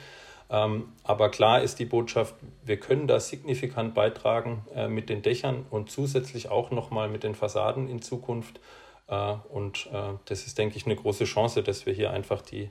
Ähm, 0.50 0.94
aber 1.04 1.30
klar 1.30 1.62
ist 1.62 1.80
die 1.80 1.86
Botschaft, 1.86 2.36
wir 2.64 2.78
können 2.78 3.08
da 3.08 3.20
signifikant 3.20 3.94
beitragen 3.94 4.66
äh, 4.74 4.88
mit 4.88 5.10
den 5.10 5.22
Dächern 5.22 5.66
und 5.70 5.92
zusätzlich 5.92 6.50
auch 6.50 6.72
nochmal 6.72 7.10
mit 7.10 7.24
den 7.24 7.36
Fassaden 7.36 7.90
in 7.90 8.02
Zukunft. 8.02 8.62
Äh, 9.08 9.34
und 9.50 9.90
äh, 9.92 10.14
das 10.26 10.48
ist, 10.48 10.58
denke 10.58 10.78
ich, 10.78 10.86
eine 10.86 10.96
große 10.96 11.26
Chance, 11.26 11.64
dass 11.64 11.86
wir 11.86 11.94
hier 11.94 12.12
einfach 12.12 12.42
die, 12.42 12.70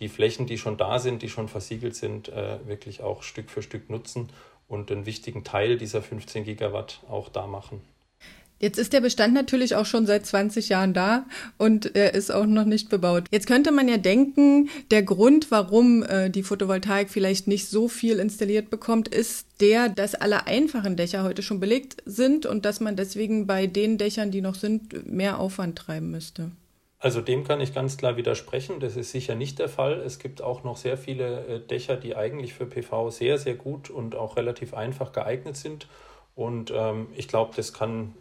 die 0.00 0.08
Flächen, 0.08 0.46
die 0.46 0.58
schon 0.58 0.76
da 0.76 0.98
sind, 0.98 1.22
die 1.22 1.28
schon 1.28 1.48
versiegelt 1.48 1.94
sind, 1.94 2.26
wirklich 2.64 3.00
auch 3.00 3.22
Stück 3.22 3.48
für 3.48 3.62
Stück 3.62 3.90
nutzen 3.90 4.28
und 4.66 4.90
einen 4.90 5.06
wichtigen 5.06 5.44
Teil 5.44 5.78
dieser 5.78 6.02
15 6.02 6.42
Gigawatt 6.42 7.00
auch 7.08 7.28
da 7.28 7.46
machen. 7.46 7.80
Jetzt 8.64 8.78
ist 8.78 8.94
der 8.94 9.02
Bestand 9.02 9.34
natürlich 9.34 9.74
auch 9.74 9.84
schon 9.84 10.06
seit 10.06 10.24
20 10.24 10.70
Jahren 10.70 10.94
da 10.94 11.26
und 11.58 11.94
er 11.94 12.14
ist 12.14 12.32
auch 12.32 12.46
noch 12.46 12.64
nicht 12.64 12.88
bebaut. 12.88 13.24
Jetzt 13.30 13.46
könnte 13.46 13.72
man 13.72 13.88
ja 13.88 13.98
denken, 13.98 14.70
der 14.90 15.02
Grund, 15.02 15.50
warum 15.50 16.02
äh, 16.02 16.30
die 16.30 16.42
Photovoltaik 16.42 17.10
vielleicht 17.10 17.46
nicht 17.46 17.68
so 17.68 17.88
viel 17.88 18.18
installiert 18.18 18.70
bekommt, 18.70 19.08
ist 19.08 19.48
der, 19.60 19.90
dass 19.90 20.14
alle 20.14 20.46
einfachen 20.46 20.96
Dächer 20.96 21.24
heute 21.24 21.42
schon 21.42 21.60
belegt 21.60 21.98
sind 22.06 22.46
und 22.46 22.64
dass 22.64 22.80
man 22.80 22.96
deswegen 22.96 23.46
bei 23.46 23.66
den 23.66 23.98
Dächern, 23.98 24.30
die 24.30 24.40
noch 24.40 24.54
sind, 24.54 25.12
mehr 25.12 25.40
Aufwand 25.40 25.76
treiben 25.76 26.10
müsste. 26.10 26.50
Also 26.98 27.20
dem 27.20 27.44
kann 27.44 27.60
ich 27.60 27.74
ganz 27.74 27.98
klar 27.98 28.16
widersprechen. 28.16 28.80
Das 28.80 28.96
ist 28.96 29.10
sicher 29.10 29.34
nicht 29.34 29.58
der 29.58 29.68
Fall. 29.68 30.00
Es 30.00 30.18
gibt 30.18 30.40
auch 30.40 30.64
noch 30.64 30.78
sehr 30.78 30.96
viele 30.96 31.46
äh, 31.46 31.60
Dächer, 31.60 31.96
die 31.96 32.16
eigentlich 32.16 32.54
für 32.54 32.64
PV 32.64 33.10
sehr, 33.10 33.36
sehr 33.36 33.56
gut 33.56 33.90
und 33.90 34.14
auch 34.14 34.38
relativ 34.38 34.72
einfach 34.72 35.12
geeignet 35.12 35.58
sind. 35.58 35.86
Und 36.34 36.72
ähm, 36.74 37.08
ich 37.14 37.28
glaube, 37.28 37.52
das 37.54 37.72
kann, 37.72 38.14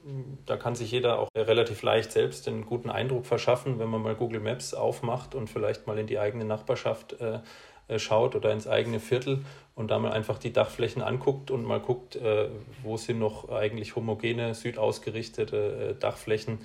da 0.45 0.55
kann 0.55 0.75
sich 0.75 0.91
jeder 0.91 1.17
auch 1.17 1.29
relativ 1.35 1.81
leicht 1.81 2.11
selbst 2.11 2.47
einen 2.47 2.65
guten 2.65 2.91
Eindruck 2.91 3.25
verschaffen, 3.25 3.79
wenn 3.79 3.89
man 3.89 4.03
mal 4.03 4.13
Google 4.13 4.39
Maps 4.39 4.75
aufmacht 4.75 5.33
und 5.33 5.49
vielleicht 5.49 5.87
mal 5.87 5.97
in 5.97 6.05
die 6.05 6.19
eigene 6.19 6.45
Nachbarschaft 6.45 7.13
äh, 7.19 7.39
äh, 7.87 7.99
schaut 7.99 8.35
oder 8.35 8.51
ins 8.51 8.67
eigene 8.67 8.99
Viertel 8.99 9.43
und 9.75 9.89
da 9.89 9.97
mal 9.97 10.11
einfach 10.11 10.37
die 10.37 10.53
Dachflächen 10.53 11.01
anguckt 11.01 11.51
und 11.51 11.65
mal 11.65 11.79
guckt, 11.79 12.15
äh, 12.15 12.49
wo 12.83 12.97
sind 12.97 13.19
noch 13.19 13.49
eigentlich 13.49 13.95
homogene, 13.95 14.53
südausgerichtete 14.53 15.95
äh, 15.95 15.99
Dachflächen. 15.99 16.59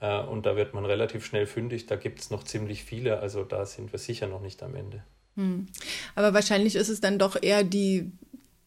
Äh, 0.00 0.20
und 0.20 0.46
da 0.46 0.54
wird 0.56 0.74
man 0.74 0.84
relativ 0.84 1.24
schnell 1.24 1.46
fündig. 1.46 1.86
Da 1.86 1.96
gibt 1.96 2.20
es 2.20 2.30
noch 2.30 2.44
ziemlich 2.44 2.84
viele. 2.84 3.20
Also 3.20 3.42
da 3.42 3.64
sind 3.64 3.90
wir 3.90 3.98
sicher 3.98 4.26
noch 4.26 4.42
nicht 4.42 4.62
am 4.62 4.74
Ende. 4.74 5.02
Hm. 5.36 5.66
Aber 6.14 6.34
wahrscheinlich 6.34 6.76
ist 6.76 6.88
es 6.88 7.00
dann 7.00 7.18
doch 7.18 7.40
eher 7.40 7.64
die 7.64 8.12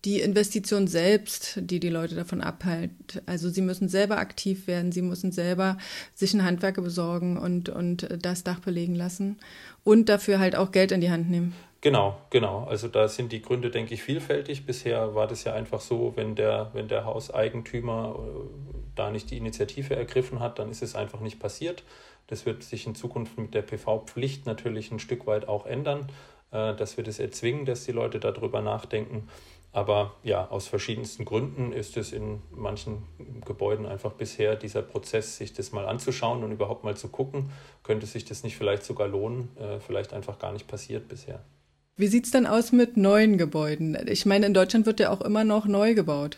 die 0.05 0.19
Investition 0.19 0.87
selbst, 0.87 1.59
die 1.61 1.79
die 1.79 1.89
Leute 1.89 2.15
davon 2.15 2.41
abhält. 2.41 3.21
Also 3.25 3.49
sie 3.49 3.61
müssen 3.61 3.87
selber 3.87 4.17
aktiv 4.17 4.67
werden, 4.67 4.91
sie 4.91 5.01
müssen 5.01 5.31
selber 5.31 5.77
sich 6.13 6.33
einen 6.33 6.45
Handwerker 6.45 6.81
besorgen 6.81 7.37
und, 7.37 7.69
und 7.69 8.07
das 8.21 8.43
Dach 8.43 8.59
belegen 8.59 8.95
lassen 8.95 9.37
und 9.83 10.09
dafür 10.09 10.39
halt 10.39 10.55
auch 10.55 10.71
Geld 10.71 10.91
in 10.91 11.01
die 11.01 11.11
Hand 11.11 11.29
nehmen. 11.29 11.53
Genau, 11.83 12.17
genau. 12.29 12.63
Also 12.63 12.87
da 12.87 13.09
sind 13.09 13.33
die 13.33 13.41
Gründe, 13.41 13.69
denke 13.69 13.93
ich, 13.93 14.03
vielfältig. 14.03 14.65
Bisher 14.65 15.15
war 15.15 15.27
das 15.27 15.43
ja 15.43 15.53
einfach 15.53 15.81
so, 15.81 16.13
wenn 16.15 16.35
der, 16.35 16.69
wenn 16.73 16.87
der 16.87 17.03
Hauseigentümer 17.03 18.15
äh, 18.17 18.73
da 18.95 19.11
nicht 19.11 19.31
die 19.31 19.37
Initiative 19.37 19.95
ergriffen 19.95 20.39
hat, 20.39 20.59
dann 20.59 20.69
ist 20.69 20.81
es 20.81 20.95
einfach 20.95 21.19
nicht 21.19 21.39
passiert. 21.39 21.83
Das 22.27 22.45
wird 22.45 22.63
sich 22.63 22.87
in 22.87 22.95
Zukunft 22.95 23.37
mit 23.37 23.53
der 23.53 23.63
PV-Pflicht 23.63 24.45
natürlich 24.45 24.91
ein 24.91 24.99
Stück 24.99 25.27
weit 25.27 25.49
auch 25.49 25.65
ändern, 25.65 26.07
äh, 26.51 26.73
dass 26.73 26.95
wir 26.95 27.03
das 27.03 27.19
erzwingen, 27.19 27.65
dass 27.65 27.83
die 27.83 27.91
Leute 27.91 28.19
darüber 28.21 28.61
nachdenken. 28.61 29.27
Aber 29.73 30.13
ja, 30.23 30.47
aus 30.49 30.67
verschiedensten 30.67 31.25
Gründen 31.25 31.73
ist 31.73 31.97
es 31.97 32.13
in 32.13 32.41
manchen 32.51 33.03
Gebäuden 33.43 33.87
einfach 33.87 34.13
bisher 34.13 34.55
dieser 34.55 34.83
Prozess, 34.83 35.37
sich 35.37 35.51
das 35.51 35.71
mal 35.71 35.87
anzuschauen 35.87 36.43
und 36.43 36.51
überhaupt 36.51 36.83
mal 36.83 36.95
zu 36.95 37.09
gucken, 37.09 37.49
könnte 37.81 38.05
sich 38.05 38.23
das 38.23 38.43
nicht 38.43 38.55
vielleicht 38.55 38.83
sogar 38.83 39.07
lohnen, 39.07 39.49
äh, 39.57 39.79
vielleicht 39.79 40.13
einfach 40.13 40.37
gar 40.37 40.53
nicht 40.53 40.67
passiert 40.67 41.07
bisher. 41.07 41.39
Wie 41.95 42.07
sieht 42.07 42.25
es 42.25 42.31
dann 42.31 42.45
aus 42.45 42.71
mit 42.71 42.97
neuen 42.97 43.39
Gebäuden? 43.39 43.97
Ich 44.07 44.27
meine, 44.27 44.45
in 44.45 44.53
Deutschland 44.53 44.85
wird 44.85 44.99
ja 44.99 45.09
auch 45.09 45.21
immer 45.21 45.43
noch 45.43 45.65
neu 45.65 45.95
gebaut. 45.95 46.37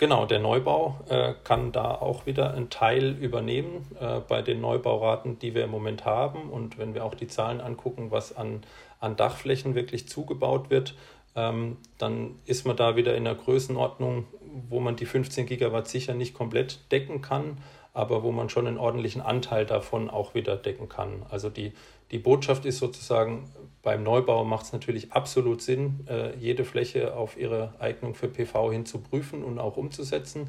Genau, 0.00 0.24
der 0.24 0.38
Neubau 0.38 0.98
äh, 1.10 1.34
kann 1.44 1.72
da 1.72 1.90
auch 1.90 2.24
wieder 2.24 2.54
einen 2.54 2.70
Teil 2.70 3.18
übernehmen 3.20 3.86
äh, 4.00 4.20
bei 4.20 4.40
den 4.40 4.62
Neubauraten, 4.62 5.38
die 5.38 5.54
wir 5.54 5.64
im 5.64 5.70
Moment 5.70 6.06
haben. 6.06 6.48
Und 6.48 6.78
wenn 6.78 6.94
wir 6.94 7.04
auch 7.04 7.14
die 7.14 7.28
Zahlen 7.28 7.60
angucken, 7.60 8.10
was 8.10 8.34
an, 8.34 8.62
an 8.98 9.16
Dachflächen 9.16 9.74
wirklich 9.74 10.08
zugebaut 10.08 10.70
wird, 10.70 10.94
ähm, 11.36 11.76
dann 11.98 12.36
ist 12.44 12.66
man 12.66 12.76
da 12.76 12.96
wieder 12.96 13.16
in 13.16 13.26
einer 13.26 13.36
Größenordnung, 13.36 14.26
wo 14.68 14.80
man 14.80 14.96
die 14.96 15.06
15 15.06 15.46
Gigawatt 15.46 15.88
sicher 15.88 16.14
nicht 16.14 16.34
komplett 16.34 16.80
decken 16.90 17.22
kann, 17.22 17.58
aber 17.92 18.22
wo 18.22 18.32
man 18.32 18.48
schon 18.48 18.66
einen 18.66 18.78
ordentlichen 18.78 19.20
Anteil 19.20 19.66
davon 19.66 20.10
auch 20.10 20.34
wieder 20.34 20.56
decken 20.56 20.88
kann. 20.88 21.24
Also 21.28 21.50
die, 21.50 21.72
die 22.10 22.18
Botschaft 22.18 22.64
ist 22.64 22.78
sozusagen, 22.78 23.50
beim 23.82 24.02
Neubau 24.02 24.44
macht 24.44 24.66
es 24.66 24.72
natürlich 24.72 25.12
absolut 25.12 25.62
Sinn, 25.62 26.06
äh, 26.08 26.36
jede 26.36 26.64
Fläche 26.64 27.14
auf 27.14 27.36
ihre 27.36 27.74
Eignung 27.78 28.14
für 28.14 28.28
PV 28.28 28.72
hin 28.72 28.86
zu 28.86 28.98
prüfen 28.98 29.42
und 29.42 29.58
auch 29.58 29.76
umzusetzen. 29.76 30.48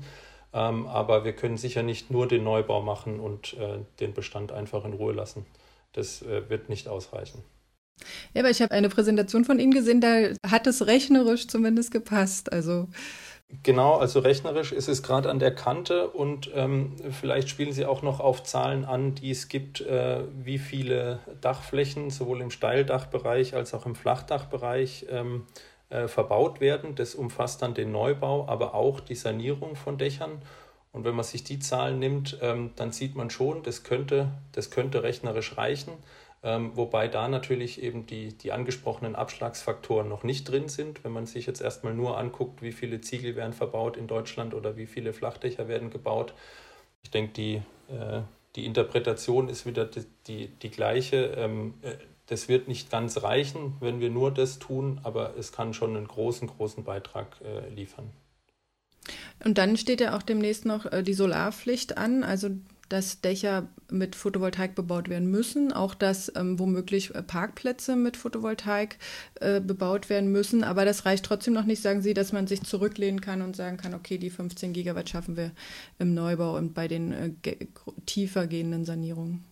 Ähm, 0.53 0.85
aber 0.87 1.23
wir 1.23 1.33
können 1.33 1.57
sicher 1.57 1.81
nicht 1.83 2.11
nur 2.11 2.27
den 2.27 2.43
Neubau 2.43 2.81
machen 2.81 3.19
und 3.19 3.53
äh, 3.53 3.79
den 3.99 4.13
Bestand 4.13 4.51
einfach 4.51 4.83
in 4.85 4.93
Ruhe 4.93 5.13
lassen. 5.13 5.45
Das 5.93 6.21
äh, 6.21 6.49
wird 6.49 6.69
nicht 6.69 6.87
ausreichen. 6.87 7.43
Ja, 8.33 8.41
aber 8.41 8.49
ich 8.49 8.61
habe 8.61 8.73
eine 8.73 8.89
Präsentation 8.89 9.45
von 9.45 9.59
Ihnen 9.59 9.71
gesehen, 9.71 10.01
da 10.01 10.29
hat 10.49 10.67
es 10.67 10.85
rechnerisch 10.85 11.47
zumindest 11.47 11.91
gepasst. 11.91 12.51
Also 12.51 12.87
Genau, 13.63 13.97
also 13.97 14.21
rechnerisch 14.21 14.71
ist 14.71 14.87
es 14.87 15.03
gerade 15.03 15.29
an 15.29 15.39
der 15.39 15.53
Kante 15.53 16.09
und 16.09 16.49
ähm, 16.55 16.95
vielleicht 17.11 17.49
spielen 17.49 17.73
Sie 17.73 17.85
auch 17.85 18.01
noch 18.01 18.21
auf 18.21 18.43
Zahlen 18.43 18.85
an, 18.85 19.13
die 19.13 19.29
es 19.29 19.49
gibt, 19.49 19.81
äh, 19.81 20.23
wie 20.41 20.57
viele 20.57 21.19
Dachflächen 21.41 22.11
sowohl 22.11 22.41
im 22.41 22.49
Steildachbereich 22.49 23.53
als 23.53 23.73
auch 23.73 23.85
im 23.85 23.95
Flachdachbereich 23.95 25.07
ähm, 25.09 25.47
äh, 25.89 26.07
verbaut 26.07 26.61
werden. 26.61 26.95
Das 26.95 27.13
umfasst 27.13 27.61
dann 27.61 27.73
den 27.73 27.91
Neubau, 27.91 28.47
aber 28.47 28.73
auch 28.73 29.01
die 29.01 29.15
Sanierung 29.15 29.75
von 29.75 29.97
Dächern. 29.97 30.41
Und 30.93 31.03
wenn 31.03 31.15
man 31.15 31.25
sich 31.25 31.43
die 31.43 31.59
Zahlen 31.59 31.99
nimmt, 31.99 32.37
ähm, 32.41 32.71
dann 32.77 32.93
sieht 32.93 33.15
man 33.15 33.29
schon, 33.29 33.63
das 33.63 33.83
könnte, 33.83 34.29
das 34.53 34.71
könnte 34.71 35.03
rechnerisch 35.03 35.57
reichen. 35.57 35.91
Ähm, 36.43 36.71
wobei 36.75 37.07
da 37.07 37.27
natürlich 37.27 37.83
eben 37.83 38.07
die, 38.07 38.35
die 38.35 38.51
angesprochenen 38.51 39.15
Abschlagsfaktoren 39.15 40.09
noch 40.09 40.23
nicht 40.23 40.45
drin 40.45 40.69
sind. 40.69 41.03
Wenn 41.03 41.11
man 41.11 41.27
sich 41.27 41.45
jetzt 41.45 41.61
erstmal 41.61 41.93
nur 41.93 42.17
anguckt, 42.17 42.63
wie 42.63 42.71
viele 42.71 42.99
Ziegel 43.01 43.35
werden 43.35 43.53
verbaut 43.53 43.95
in 43.95 44.07
Deutschland 44.07 44.55
oder 44.55 44.75
wie 44.75 44.87
viele 44.87 45.13
Flachdächer 45.13 45.67
werden 45.67 45.91
gebaut. 45.91 46.33
Ich 47.03 47.11
denke, 47.11 47.33
die, 47.33 47.55
äh, 47.89 48.21
die 48.55 48.65
Interpretation 48.65 49.49
ist 49.49 49.67
wieder 49.67 49.85
die, 49.85 50.05
die, 50.27 50.47
die 50.47 50.71
gleiche. 50.71 51.25
Ähm, 51.37 51.75
äh, 51.83 51.93
das 52.25 52.47
wird 52.47 52.67
nicht 52.67 52.89
ganz 52.89 53.21
reichen, 53.21 53.75
wenn 53.79 53.99
wir 53.99 54.09
nur 54.09 54.31
das 54.31 54.57
tun, 54.57 54.99
aber 55.03 55.35
es 55.37 55.51
kann 55.51 55.73
schon 55.73 55.95
einen 55.95 56.07
großen, 56.07 56.47
großen 56.47 56.83
Beitrag 56.83 57.35
äh, 57.43 57.69
liefern. 57.69 58.09
Und 59.43 59.57
dann 59.57 59.77
steht 59.77 60.01
ja 60.01 60.15
auch 60.15 60.21
demnächst 60.21 60.65
noch 60.65 60.85
äh, 60.85 61.03
die 61.03 61.13
Solarpflicht 61.13 61.97
an. 61.97 62.23
Also 62.23 62.49
dass 62.91 63.21
Dächer 63.21 63.69
mit 63.89 64.15
Photovoltaik 64.15 64.75
bebaut 64.75 65.07
werden 65.07 65.29
müssen, 65.31 65.71
auch 65.71 65.95
dass 65.95 66.31
ähm, 66.35 66.59
womöglich 66.59 67.15
äh, 67.15 67.23
Parkplätze 67.23 67.95
mit 67.95 68.17
Photovoltaik 68.17 68.97
äh, 69.39 69.61
bebaut 69.61 70.09
werden 70.09 70.31
müssen. 70.31 70.63
Aber 70.63 70.83
das 70.83 71.05
reicht 71.05 71.23
trotzdem 71.25 71.53
noch 71.53 71.65
nicht, 71.65 71.81
sagen 71.81 72.01
Sie, 72.01 72.13
dass 72.13 72.33
man 72.33 72.47
sich 72.47 72.63
zurücklehnen 72.63 73.21
kann 73.21 73.41
und 73.41 73.55
sagen 73.55 73.77
kann, 73.77 73.93
okay, 73.93 74.17
die 74.17 74.29
15 74.29 74.73
Gigawatt 74.73 75.09
schaffen 75.09 75.37
wir 75.37 75.51
im 75.99 76.13
Neubau 76.13 76.57
und 76.57 76.73
bei 76.73 76.87
den 76.89 77.11
äh, 77.11 77.57
tiefer 78.05 78.47
gehenden 78.47 78.83
Sanierungen. 78.83 79.45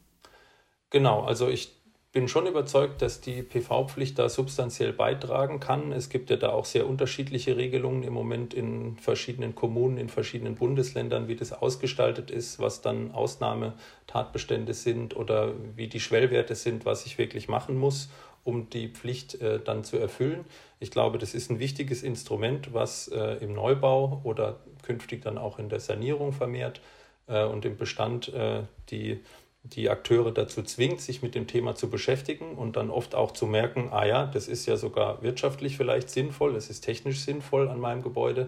Genau, 0.90 1.22
also 1.22 1.48
ich 1.48 1.79
bin 2.12 2.28
schon 2.28 2.48
überzeugt, 2.48 3.04
dass 3.04 3.22
die 3.22 3.44
PV-Pflicht 3.44 4.18
da 4.18 4.30
substanziell 4.30 4.94
beitragen 4.94 5.60
kann. 5.60 5.92
Es 5.92 6.10
gibt 6.10 6.32
ja 6.32 6.38
da 6.38 6.50
auch 6.50 6.66
sehr 6.66 6.88
unterschiedliche 6.88 7.56
Regelungen 7.56 8.02
im 8.02 8.14
Moment 8.14 8.56
in 8.56 8.98
verschiedenen 8.98 9.54
Kommunen, 9.54 9.98
in 9.98 10.10
verschiedenen 10.10 10.56
Bundesländern, 10.56 11.28
wie 11.28 11.36
das 11.36 11.54
ausgestaltet 11.54 12.32
ist, 12.32 12.60
was 12.60 12.82
dann 12.82 13.12
Ausnahmetatbestände 13.12 14.74
sind 14.74 15.16
oder 15.16 15.54
wie 15.76 15.88
die 15.88 16.00
Schwellwerte 16.00 16.56
sind, 16.56 16.84
was 16.84 17.06
ich 17.06 17.20
wirklich 17.20 17.48
machen 17.48 17.78
muss, 17.78 18.10
um 18.44 18.72
die 18.72 18.88
Pflicht 18.88 19.40
äh, 19.42 19.60
dann 19.60 19.84
zu 19.84 19.98
erfüllen. 19.98 20.46
Ich 20.80 20.90
glaube, 20.90 21.20
das 21.20 21.36
ist 21.36 21.52
ein 21.52 21.60
wichtiges 21.60 22.02
Instrument, 22.02 22.74
was 22.74 23.08
äh, 23.10 23.38
im 23.44 23.54
Neubau 23.54 24.22
oder 24.24 24.62
künftig 24.82 25.22
dann 25.22 25.38
auch 25.38 25.60
in 25.60 25.70
der 25.70 25.80
Sanierung 25.80 26.32
vermehrt 26.34 26.82
äh, 27.28 27.44
und 27.44 27.66
im 27.66 27.78
Bestand 27.78 28.34
äh, 28.34 28.64
die 28.90 29.20
die 29.64 29.90
Akteure 29.90 30.32
dazu 30.32 30.64
zwingt, 30.64 31.02
sich 31.02 31.22
mit 31.22 31.36
dem 31.36 31.48
Thema 31.48 31.76
zu 31.76 31.90
beschäftigen 31.90 32.56
und 32.56 32.76
dann 32.76 32.90
oft 32.90 33.14
auch 33.14 33.32
zu 33.32 33.46
merken, 33.46 33.90
ah 33.92 34.06
ja, 34.06 34.26
das 34.26 34.48
ist 34.48 34.66
ja 34.66 34.78
sogar 34.78 35.22
wirtschaftlich 35.22 35.76
vielleicht 35.76 36.10
sinnvoll, 36.10 36.56
es 36.56 36.70
ist 36.70 36.82
technisch 36.82 37.20
sinnvoll 37.20 37.68
an 37.68 37.80
meinem 37.80 38.02
Gebäude. 38.02 38.48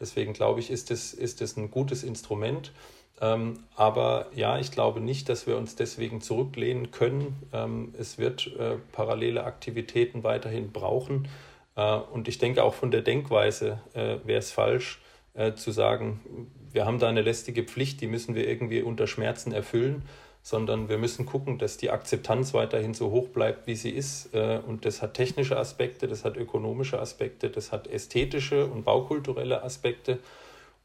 Deswegen 0.00 0.32
glaube 0.32 0.60
ich, 0.60 0.70
ist 0.70 0.90
es, 0.90 1.12
ist 1.12 1.42
es 1.42 1.56
ein 1.56 1.70
gutes 1.70 2.02
Instrument. 2.02 2.72
Ähm, 3.20 3.64
aber 3.74 4.26
ja, 4.34 4.58
ich 4.58 4.70
glaube 4.70 5.00
nicht, 5.00 5.28
dass 5.28 5.46
wir 5.46 5.56
uns 5.56 5.74
deswegen 5.74 6.20
zurücklehnen 6.20 6.92
können. 6.92 7.36
Ähm, 7.52 7.92
es 7.98 8.16
wird 8.16 8.46
äh, 8.58 8.76
parallele 8.92 9.44
Aktivitäten 9.44 10.22
weiterhin 10.22 10.70
brauchen. 10.70 11.28
Äh, 11.74 11.96
und 11.96 12.28
ich 12.28 12.38
denke 12.38 12.62
auch 12.62 12.74
von 12.74 12.92
der 12.92 13.02
Denkweise 13.02 13.80
äh, 13.92 14.18
wäre 14.24 14.38
es 14.38 14.52
falsch 14.52 15.00
äh, 15.34 15.54
zu 15.54 15.72
sagen, 15.72 16.48
wir 16.70 16.86
haben 16.86 17.00
da 17.00 17.08
eine 17.08 17.22
lästige 17.22 17.64
Pflicht, 17.64 18.00
die 18.00 18.06
müssen 18.06 18.36
wir 18.36 18.46
irgendwie 18.46 18.82
unter 18.82 19.08
Schmerzen 19.08 19.52
erfüllen 19.52 20.04
sondern 20.48 20.88
wir 20.88 20.96
müssen 20.96 21.26
gucken, 21.26 21.58
dass 21.58 21.76
die 21.76 21.90
Akzeptanz 21.90 22.54
weiterhin 22.54 22.94
so 22.94 23.10
hoch 23.10 23.28
bleibt, 23.28 23.66
wie 23.66 23.74
sie 23.74 23.90
ist. 23.90 24.34
Äh, 24.34 24.60
und 24.66 24.86
das 24.86 25.02
hat 25.02 25.12
technische 25.12 25.58
Aspekte, 25.58 26.08
das 26.08 26.24
hat 26.24 26.38
ökonomische 26.38 26.98
Aspekte, 26.98 27.50
das 27.50 27.70
hat 27.70 27.86
ästhetische 27.86 28.64
und 28.64 28.82
baukulturelle 28.82 29.62
Aspekte. 29.62 30.20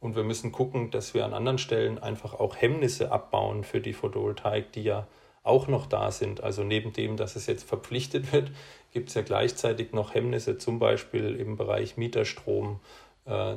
Und 0.02 0.18
wir 0.18 0.24
müssen 0.26 0.52
gucken, 0.52 0.92
dass 0.92 1.14
wir 1.14 1.24
an 1.24 1.34
anderen 1.34 1.60
Stellen 1.60 1.98
einfach 1.98 2.34
auch 2.34 2.58
Hemmnisse 2.58 3.14
abbauen 3.14 3.64
für 3.64 3.80
die 3.80 3.94
Photovoltaik, 3.94 4.74
die 4.74 4.84
ja 4.84 5.08
auch 5.44 5.70
noch 5.70 5.86
da 5.86 6.12
sind. 6.12 6.44
Also 6.44 6.66
neben 6.66 6.92
dem, 6.92 7.16
dass 7.16 7.38
es 7.38 7.48
jetzt 7.48 7.64
verpflichtet 7.64 8.34
wird, 8.34 8.52
gibt 8.92 9.08
es 9.08 9.16
ja 9.16 9.22
gleichzeitig 9.22 9.94
noch 9.94 10.14
Hemmnisse, 10.14 10.58
zum 10.58 10.78
Beispiel 10.78 11.38
im 11.38 11.56
Bereich 11.56 11.96
Mieterstrom, 11.96 12.82
äh, 13.24 13.56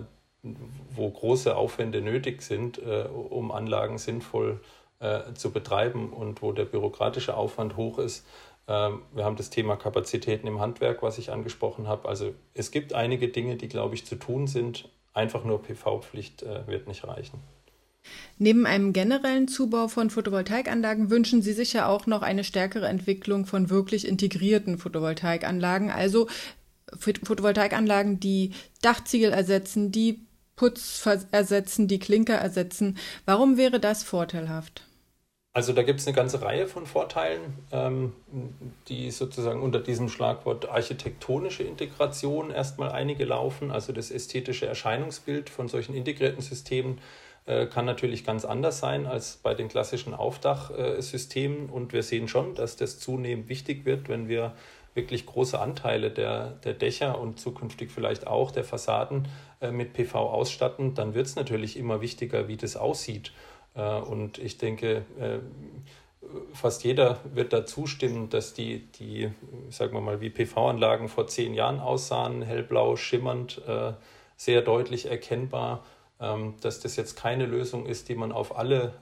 wo 0.95 1.11
große 1.11 1.57
Aufwände 1.57 2.01
nötig 2.01 2.43
sind, 2.43 2.79
äh, 2.79 3.09
um 3.09 3.51
Anlagen 3.51 3.99
sinnvoll 3.99 4.61
zu 4.61 4.86
äh, 5.01 5.35
zu 5.35 5.51
betreiben 5.51 6.13
und 6.13 6.43
wo 6.43 6.53
der 6.53 6.65
bürokratische 6.65 7.37
Aufwand 7.37 7.77
hoch 7.77 7.99
ist. 7.99 8.25
Ähm, 8.69 9.03
wir 9.15 9.25
haben 9.25 9.37
das 9.37 9.51
Thema 9.51 9.77
Kapazitäten 9.77 10.47
im 10.47 10.61
Handwerk, 10.61 11.03
was 11.03 11.19
ich 11.19 11.31
angesprochen 11.31 11.87
habe. 11.87 12.09
Also 12.09 12.35
es 12.55 12.71
gibt 12.71 12.95
einige 12.95 13.29
Dinge, 13.29 13.57
die, 13.57 13.69
glaube 13.69 13.95
ich, 13.95 14.07
zu 14.07 14.17
tun 14.17 14.47
sind. 14.47 14.89
Einfach 15.13 15.45
nur 15.45 15.63
PV-Pflicht 15.63 16.43
äh, 16.43 16.67
wird 16.67 16.89
nicht 16.89 17.07
reichen. 17.07 17.41
Neben 18.39 18.67
einem 18.67 18.93
generellen 18.93 19.49
Zubau 19.49 19.89
von 19.89 20.11
Photovoltaikanlagen 20.11 21.11
wünschen 21.11 21.43
Sie 21.43 21.53
sich 21.53 21.73
ja 21.73 21.89
auch 21.89 22.07
noch 22.07 22.23
eine 22.23 22.45
stärkere 22.45 22.87
Entwicklung 22.87 23.47
von 23.47 23.71
wirklich 23.71 24.07
integrierten 24.07 24.79
Photovoltaikanlagen, 24.79 25.91
also 25.91 26.29
Photovoltaikanlagen, 26.99 28.21
die 28.21 28.53
Dachziegel 28.83 29.33
ersetzen, 29.33 29.91
die 29.91 30.27
Putz 30.55 31.07
ersetzen, 31.33 31.89
die 31.89 31.99
Klinker 31.99 32.37
ersetzen. 32.37 32.97
Warum 33.25 33.57
wäre 33.57 33.81
das 33.81 34.05
vorteilhaft? 34.05 34.86
Also 35.57 35.73
da 35.73 35.83
gibt 35.85 36.01
es 36.01 36.07
eine 36.07 36.15
ganze 36.15 36.43
Reihe 36.43 36.67
von 36.67 36.85
Vorteilen, 36.85 37.41
ähm, 37.73 38.13
die 38.89 39.11
sozusagen 39.11 39.63
unter 39.63 39.81
diesem 39.81 40.11
Schlagwort 40.11 40.69
architektonische 40.69 41.63
Integration 41.63 42.51
erstmal 42.51 42.93
einige 42.93 43.25
laufen. 43.25 43.71
Also 43.71 43.95
das 43.95 44.11
ästhetische 44.11 44.67
Erscheinungsbild 44.67 45.49
von 45.49 45.69
solchen 45.69 45.95
integrierten 45.95 46.43
Systemen 46.43 46.99
äh, 47.47 47.65
kann 47.65 47.87
natürlich 47.87 48.23
ganz 48.23 48.45
anders 48.45 48.81
sein 48.81 49.07
als 49.07 49.39
bei 49.39 49.55
den 49.55 49.69
klassischen 49.69 50.13
Aufdachsystemen. 50.13 51.71
Und 51.71 51.95
wir 51.95 52.03
sehen 52.03 52.29
schon, 52.29 52.55
dass 52.55 52.77
das 52.77 52.99
zunehmend 52.99 53.49
wichtig 53.49 53.87
wird, 53.87 54.11
wenn 54.11 54.29
wir 54.29 54.53
wirklich 54.93 55.25
große 55.25 55.59
Anteile 55.59 56.11
der, 56.11 56.51
der 56.65 56.75
Dächer 56.75 57.19
und 57.19 57.41
zukünftig 57.41 57.91
vielleicht 57.91 58.27
auch 58.27 58.51
der 58.51 58.65
Fassaden 58.65 59.27
äh, 59.63 59.71
mit 59.71 59.95
PV 59.95 60.19
ausstatten, 60.19 60.93
dann 60.93 61.15
wird 61.15 61.29
es 61.29 61.37
natürlich 61.37 61.79
immer 61.79 62.03
wichtiger, 62.03 62.47
wie 62.47 62.59
das 62.59 62.77
aussieht. 62.77 63.33
Äh, 63.77 64.01
und 64.01 64.39
ich 64.39 64.59
denke, 64.59 65.05
äh, 65.21 65.39
fast 66.53 66.83
jeder 66.85 67.21
wird 67.33 67.53
da 67.53 67.67
zustimmen, 67.67 68.31
dass 68.31 68.55
die, 68.55 68.87
die 68.99 69.31
sagen 69.71 69.93
wir 69.93 70.01
mal, 70.01 70.21
wie 70.21 70.31
PV-Anlagen 70.31 71.09
vor 71.09 71.27
zehn 71.29 71.55
Jahren 71.55 71.79
aussahen, 71.79 72.43
hellblau, 72.43 72.97
schimmernd, 72.97 73.63
äh, 73.69 73.93
sehr 74.37 74.63
deutlich 74.63 75.07
erkennbar, 75.07 75.85
ähm, 76.21 76.55
dass 76.61 76.81
das 76.81 76.97
jetzt 76.97 77.17
keine 77.17 77.47
Lösung 77.47 77.87
ist, 77.87 78.09
die 78.09 78.15
man 78.15 78.33
auf 78.33 78.57
alle 78.57 78.95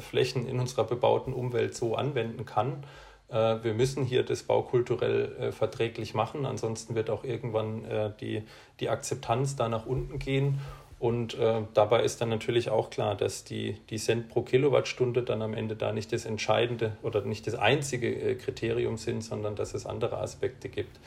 Flächen 0.00 0.46
in 0.46 0.60
unserer 0.60 0.84
bebauten 0.84 1.32
Umwelt 1.32 1.74
so 1.74 1.94
anwenden 1.94 2.44
kann. 2.44 2.84
Wir 3.28 3.74
müssen 3.74 4.04
hier 4.04 4.22
das 4.22 4.42
baukulturell 4.44 5.50
verträglich 5.50 6.14
machen, 6.14 6.46
ansonsten 6.46 6.94
wird 6.94 7.10
auch 7.10 7.24
irgendwann 7.24 8.14
die, 8.20 8.42
die 8.80 8.90
Akzeptanz 8.90 9.56
da 9.56 9.68
nach 9.68 9.86
unten 9.86 10.18
gehen. 10.18 10.60
Und 11.04 11.38
äh, 11.38 11.60
dabei 11.74 12.02
ist 12.02 12.22
dann 12.22 12.30
natürlich 12.30 12.70
auch 12.70 12.88
klar, 12.88 13.14
dass 13.14 13.44
die, 13.44 13.76
die 13.90 13.98
Cent 13.98 14.30
pro 14.30 14.40
Kilowattstunde 14.40 15.22
dann 15.22 15.42
am 15.42 15.52
Ende 15.52 15.76
da 15.76 15.92
nicht 15.92 16.10
das 16.14 16.24
entscheidende 16.24 16.96
oder 17.02 17.20
nicht 17.20 17.46
das 17.46 17.54
einzige 17.54 18.08
äh, 18.08 18.34
Kriterium 18.36 18.96
sind, 18.96 19.20
sondern 19.20 19.54
dass 19.54 19.74
es 19.74 19.84
andere 19.84 20.16
Aspekte 20.16 20.70
gibt. 20.70 20.98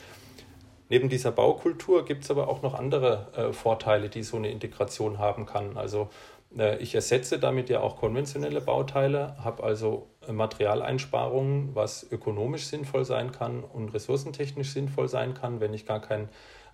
Neben 0.90 1.10
dieser 1.10 1.32
Baukultur 1.32 2.06
gibt 2.06 2.26
es 2.26 2.30
aber 2.30 2.48
auch 2.48 2.62
noch 2.62 2.76
andere 2.76 3.26
äh, 3.36 3.54
Vorteile, 3.54 4.08
die 4.10 4.22
so 4.22 4.38
eine 4.38 4.52
Integration 4.52 5.18
haben 5.18 5.48
kann. 5.48 5.78
Also 5.78 6.10
äh, 6.56 6.78
ich 6.78 6.94
ersetze 6.94 7.40
damit 7.40 7.68
ja 7.70 7.80
auch 7.80 7.98
konventionelle 7.98 8.62
Bauteile, 8.62 9.36
habe 9.44 9.64
also 9.64 10.06
äh, 10.28 10.32
Materialeinsparungen, 10.32 11.74
was 11.74 12.06
ökonomisch 12.12 12.68
sinnvoll 12.68 13.04
sein 13.04 13.32
kann 13.32 13.64
und 13.64 13.96
ressourcentechnisch 13.96 14.74
sinnvoll 14.74 15.08
sein 15.08 15.34
kann, 15.34 15.60
wenn 15.60 15.74
ich 15.74 15.88
gar 15.88 16.02
kein 16.02 16.30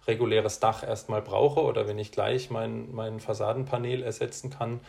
reguläres 0.08 0.60
Dach 0.60 0.84
erstmal 0.84 1.22
brauche 1.22 1.62
oder 1.62 1.88
wenn 1.88 2.00
ich 2.00 2.12
gleich 2.12 2.50
mein, 2.50 2.94
mein 2.94 3.20
Fassadenpanel 3.20 4.04
ersetzen 4.04 4.50
kann. 4.50 4.80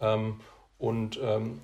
Ähm, 0.00 0.40
und 0.78 1.18
ähm, 1.22 1.60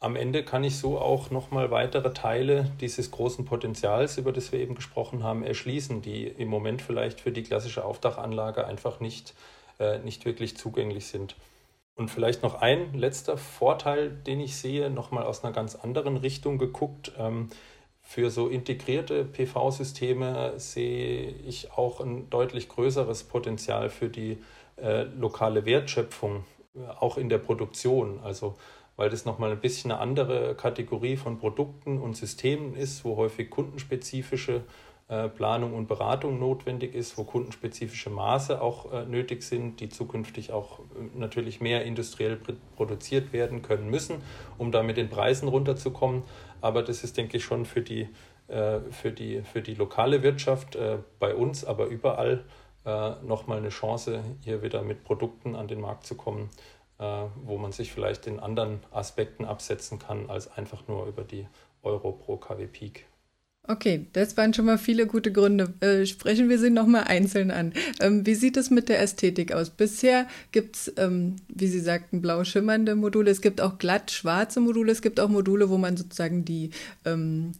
am 0.00 0.16
Ende 0.16 0.42
kann 0.42 0.64
ich 0.64 0.78
so 0.78 0.98
auch 0.98 1.30
nochmal 1.30 1.70
weitere 1.70 2.14
Teile 2.14 2.70
dieses 2.80 3.10
großen 3.10 3.44
Potenzials, 3.44 4.16
über 4.16 4.32
das 4.32 4.50
wir 4.50 4.58
eben 4.58 4.74
gesprochen 4.74 5.22
haben, 5.22 5.42
erschließen, 5.42 6.00
die 6.00 6.26
im 6.26 6.48
Moment 6.48 6.80
vielleicht 6.80 7.20
für 7.20 7.32
die 7.32 7.42
klassische 7.42 7.84
Aufdachanlage 7.84 8.66
einfach 8.66 9.00
nicht, 9.00 9.34
äh, 9.78 9.98
nicht 9.98 10.24
wirklich 10.24 10.56
zugänglich 10.56 11.06
sind. 11.06 11.36
Und 11.96 12.08
vielleicht 12.08 12.42
noch 12.42 12.54
ein 12.54 12.94
letzter 12.94 13.36
Vorteil, 13.36 14.10
den 14.10 14.40
ich 14.40 14.56
sehe, 14.56 14.88
nochmal 14.88 15.24
aus 15.24 15.44
einer 15.44 15.52
ganz 15.52 15.74
anderen 15.74 16.16
Richtung 16.16 16.56
geguckt. 16.56 17.12
Ähm, 17.18 17.50
für 18.10 18.28
so 18.28 18.48
integrierte 18.48 19.24
PV-Systeme 19.24 20.54
sehe 20.56 21.30
ich 21.46 21.70
auch 21.70 22.00
ein 22.00 22.28
deutlich 22.28 22.68
größeres 22.68 23.22
Potenzial 23.22 23.88
für 23.88 24.08
die 24.08 24.38
äh, 24.82 25.02
lokale 25.02 25.64
Wertschöpfung, 25.64 26.42
äh, 26.74 26.80
auch 26.98 27.18
in 27.18 27.28
der 27.28 27.38
Produktion. 27.38 28.18
Also 28.24 28.56
weil 28.96 29.10
das 29.10 29.26
nochmal 29.26 29.52
ein 29.52 29.60
bisschen 29.60 29.92
eine 29.92 30.00
andere 30.00 30.56
Kategorie 30.56 31.16
von 31.16 31.38
Produkten 31.38 32.00
und 32.00 32.16
Systemen 32.16 32.74
ist, 32.74 33.04
wo 33.04 33.16
häufig 33.16 33.48
kundenspezifische 33.48 34.62
äh, 35.10 35.28
Planung 35.28 35.74
und 35.74 35.88
Beratung 35.88 36.38
notwendig 36.38 36.94
ist, 36.94 37.18
wo 37.18 37.24
kundenspezifische 37.24 38.10
Maße 38.10 38.62
auch 38.62 38.92
äh, 38.92 39.04
nötig 39.06 39.42
sind, 39.42 39.80
die 39.80 39.88
zukünftig 39.88 40.52
auch 40.52 40.78
natürlich 41.16 41.60
mehr 41.60 41.84
industriell 41.84 42.38
produziert 42.76 43.32
werden 43.32 43.60
können 43.62 43.90
müssen, 43.90 44.22
um 44.56 44.70
da 44.70 44.84
mit 44.84 44.96
den 44.96 45.08
Preisen 45.08 45.48
runterzukommen. 45.48 46.22
Aber 46.60 46.82
das 46.82 47.04
ist, 47.04 47.16
denke 47.16 47.36
ich, 47.36 47.44
schon 47.44 47.64
für 47.64 47.82
die, 47.82 48.08
für 48.48 49.12
die, 49.12 49.42
für 49.42 49.62
die 49.62 49.74
lokale 49.74 50.22
Wirtschaft 50.22 50.76
bei 51.18 51.34
uns, 51.34 51.64
aber 51.64 51.86
überall 51.86 52.44
nochmal 53.22 53.58
eine 53.58 53.68
Chance, 53.68 54.22
hier 54.42 54.62
wieder 54.62 54.82
mit 54.82 55.04
Produkten 55.04 55.54
an 55.54 55.68
den 55.68 55.80
Markt 55.80 56.06
zu 56.06 56.16
kommen, 56.16 56.50
wo 56.98 57.58
man 57.58 57.72
sich 57.72 57.92
vielleicht 57.92 58.26
in 58.26 58.40
anderen 58.40 58.80
Aspekten 58.90 59.44
absetzen 59.44 59.98
kann, 59.98 60.28
als 60.28 60.50
einfach 60.50 60.88
nur 60.88 61.06
über 61.06 61.22
die 61.22 61.46
Euro 61.82 62.12
pro 62.12 62.36
KW 62.36 62.66
Peak. 62.66 63.06
Okay, 63.68 64.06
das 64.14 64.36
waren 64.36 64.52
schon 64.52 64.64
mal 64.64 64.78
viele 64.78 65.06
gute 65.06 65.30
Gründe. 65.30 65.72
Äh, 65.80 66.04
sprechen 66.04 66.48
wir 66.48 66.58
sie 66.58 66.70
nochmal 66.70 67.04
einzeln 67.04 67.50
an. 67.52 67.72
Ähm, 68.00 68.26
wie 68.26 68.34
sieht 68.34 68.56
es 68.56 68.70
mit 68.70 68.88
der 68.88 69.00
Ästhetik 69.00 69.52
aus? 69.52 69.70
Bisher 69.70 70.26
gibt 70.50 70.76
es, 70.76 70.92
ähm, 70.96 71.36
wie 71.48 71.68
Sie 71.68 71.78
sagten, 71.78 72.20
blau 72.20 72.42
schimmernde 72.42 72.96
Module. 72.96 73.30
Es 73.30 73.40
gibt 73.42 73.60
auch 73.60 73.78
glatt 73.78 74.10
schwarze 74.10 74.58
Module. 74.60 74.90
Es 74.90 75.02
gibt 75.02 75.20
auch 75.20 75.28
Module, 75.28 75.68
wo 75.68 75.78
man 75.78 75.96
sozusagen 75.96 76.44
die, 76.44 76.70
ähm, 77.04 77.52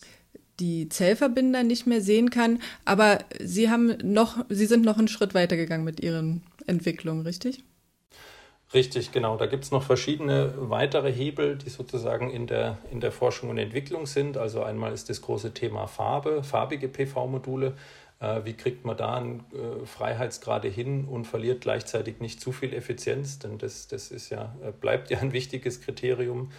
die 0.58 0.88
Zellverbinder 0.88 1.62
nicht 1.62 1.86
mehr 1.86 2.00
sehen 2.00 2.30
kann. 2.30 2.60
Aber 2.84 3.20
Sie 3.40 3.70
haben 3.70 3.96
noch, 4.02 4.44
Sie 4.48 4.66
sind 4.66 4.84
noch 4.84 4.98
einen 4.98 5.08
Schritt 5.08 5.34
weiter 5.34 5.56
gegangen 5.56 5.84
mit 5.84 6.00
Ihren 6.00 6.42
Entwicklungen, 6.66 7.22
richtig? 7.22 7.62
Richtig, 8.72 9.10
genau. 9.10 9.36
Da 9.36 9.46
gibt 9.46 9.64
es 9.64 9.72
noch 9.72 9.82
verschiedene 9.82 10.54
weitere 10.56 11.12
Hebel, 11.12 11.56
die 11.58 11.70
sozusagen 11.70 12.30
in 12.30 12.46
der, 12.46 12.78
in 12.92 13.00
der 13.00 13.10
Forschung 13.10 13.50
und 13.50 13.58
Entwicklung 13.58 14.06
sind. 14.06 14.36
Also 14.36 14.62
einmal 14.62 14.92
ist 14.92 15.08
das 15.08 15.22
große 15.22 15.52
Thema 15.54 15.88
Farbe, 15.88 16.44
farbige 16.44 16.88
PV-Module. 16.88 17.74
Äh, 18.20 18.44
wie 18.44 18.52
kriegt 18.52 18.84
man 18.84 18.96
da 18.96 19.16
einen 19.16 19.40
äh, 19.52 19.84
Freiheitsgrade 19.86 20.68
hin 20.68 21.04
und 21.06 21.24
verliert 21.26 21.62
gleichzeitig 21.62 22.20
nicht 22.20 22.40
zu 22.40 22.52
viel 22.52 22.72
Effizienz? 22.72 23.40
Denn 23.40 23.58
das, 23.58 23.88
das 23.88 24.12
ist 24.12 24.30
ja, 24.30 24.54
äh, 24.62 24.70
bleibt 24.70 25.10
ja 25.10 25.18
ein 25.18 25.32
wichtiges 25.32 25.80
Kriterium. 25.80 26.52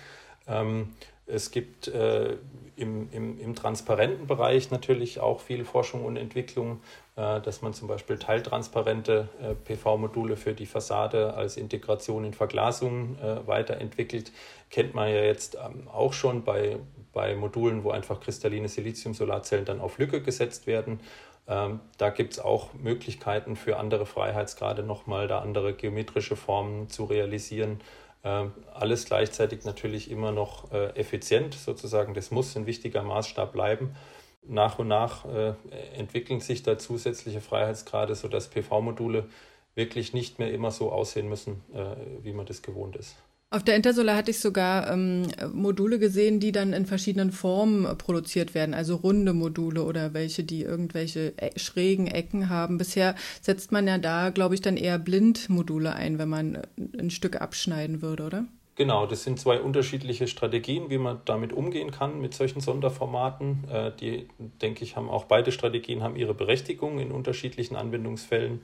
Ähm, 0.48 0.90
es 1.32 1.52
gibt 1.52 1.88
äh, 1.88 2.38
im, 2.76 3.10
im, 3.12 3.40
im, 3.40 3.56
transparenten 3.56 4.28
Bereich 4.28 4.72
natürlich 4.72 5.20
auch 5.20 5.40
viel 5.40 5.66
Forschung 5.66 6.06
und 6.06 6.18
Entwicklung, 6.18 6.82
äh, 7.16 7.40
dass 7.42 7.62
man 7.62 7.74
zum 7.74 7.88
Beispiel 7.88 8.18
teiltransparente 8.18 9.30
äh, 9.42 9.54
PV-Module 9.54 10.36
für 10.36 10.54
die 10.54 10.66
Fassade 10.66 11.34
als 11.34 11.58
Integration 11.58 12.26
in 12.26 12.34
Verglasungen 12.34 13.18
äh, 13.20 13.48
weiterentwickelt. 13.48 14.32
Kennt 14.70 14.94
man 14.94 15.10
ja 15.10 15.22
jetzt 15.22 15.56
ähm, 15.56 15.88
auch 15.88 16.14
schon 16.14 16.44
bei, 16.44 16.78
bei 17.14 17.36
Modulen, 17.36 17.84
wo 17.84 17.92
einfach 17.92 18.20
kristalline 18.20 18.68
Silizium-Solarzellen 18.68 19.66
dann 19.66 19.82
auf 19.82 19.98
Lücke 19.98 20.22
gesetzt 20.22 20.68
werden. 20.68 21.00
Ähm, 21.48 21.80
da 21.98 22.10
gibt 22.10 22.34
es 22.34 22.40
auch 22.40 22.74
Möglichkeiten 22.74 23.56
für 23.56 23.78
andere 23.78 24.06
Freiheitsgrade 24.06 24.84
nochmal, 24.84 25.28
da 25.28 25.40
andere 25.40 25.74
geometrische 25.74 26.36
Formen 26.36 26.90
zu 26.90 27.06
realisieren 27.06 27.80
alles 28.24 29.06
gleichzeitig 29.06 29.66
natürlich 29.66 30.12
immer 30.12 30.32
noch 30.32 30.72
äh, 30.72 30.90
effizient 30.96 31.56
sozusagen. 31.56 32.14
Das 32.14 32.30
muss 32.32 32.56
ein 32.56 32.66
wichtiger 32.68 33.04
Maßstab 33.04 33.52
bleiben. 33.52 33.96
Nach 34.44 34.80
und 34.80 34.88
nach 34.88 35.26
äh, 35.26 35.54
entwickeln 35.96 36.40
sich 36.40 36.64
da 36.64 36.78
zusätzliche 36.78 37.42
Freiheitsgrade, 37.42 38.16
sodass 38.16 38.48
PV-Module 38.48 39.28
wirklich 39.76 40.14
nicht 40.14 40.40
mehr 40.40 40.52
immer 40.52 40.72
so 40.72 40.92
aussehen 40.92 41.30
müssen, 41.30 41.64
äh, 41.74 42.24
wie 42.24 42.34
man 42.34 42.46
das 42.46 42.62
gewohnt 42.62 42.96
ist. 42.96 43.16
Auf 43.54 43.64
der 43.66 43.76
Intersolar 43.76 44.16
hatte 44.16 44.32
ich 44.32 44.40
sogar 44.40 44.90
ähm, 44.90 45.28
Module 45.52 46.00
gesehen, 46.00 46.40
die 46.40 46.54
dann 46.54 46.72
in 46.72 46.86
verschiedenen 46.86 47.34
Formen 47.34 47.98
produziert 47.98 48.56
werden, 48.56 48.74
also 48.74 48.96
runde 48.96 49.34
Module 49.34 49.84
oder 49.84 50.14
welche, 50.14 50.46
die 50.46 50.62
irgendwelche 50.62 51.34
e 51.36 51.60
schrägen 51.60 52.08
Ecken 52.08 52.48
haben. 52.48 52.78
Bisher 52.78 53.14
setzt 53.42 53.74
man 53.74 53.90
ja 53.90 53.98
da, 53.98 54.30
glaube 54.30 54.56
ich, 54.56 54.62
dann 54.62 54.78
eher 54.78 54.98
Blindmodule 54.98 55.94
ein, 55.94 56.18
wenn 56.18 56.30
man 56.30 56.56
äh, 56.56 56.62
ein 56.98 57.10
Stück 57.10 57.42
abschneiden 57.42 58.02
würde, 58.02 58.24
oder? 58.24 58.46
Genau, 58.76 59.06
das 59.06 59.26
sind 59.26 59.38
zwei 59.38 59.60
unterschiedliche 59.60 60.28
Strategien, 60.28 60.90
wie 60.90 60.98
man 60.98 61.20
damit 61.26 61.52
umgehen 61.52 61.92
kann 61.92 62.22
mit 62.22 62.34
solchen 62.34 62.62
Sonderformaten. 62.62 63.66
Äh, 63.70 63.92
die, 64.00 64.30
denke 64.62 64.86
ich, 64.86 64.96
haben 64.96 65.10
auch 65.10 65.26
beide 65.26 65.52
Strategien 65.52 66.04
haben 66.04 66.16
ihre 66.16 66.34
Berechtigung 66.34 67.00
in 67.00 67.12
unterschiedlichen 67.12 67.76
Anwendungsfällen. 67.76 68.62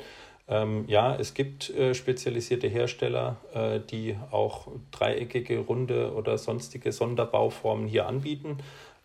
Ähm, 0.50 0.86
ja, 0.88 1.16
es 1.16 1.34
gibt 1.34 1.70
äh, 1.72 1.94
spezialisierte 1.94 2.68
Hersteller, 2.68 3.36
äh, 3.54 3.80
die 3.80 4.16
auch 4.32 4.68
dreieckige, 4.92 5.60
runde 5.60 6.14
oder 6.14 6.38
sonstige 6.38 6.92
Sonderbauformen 6.92 7.88
hier 7.88 8.08
anbieten. 8.08 8.58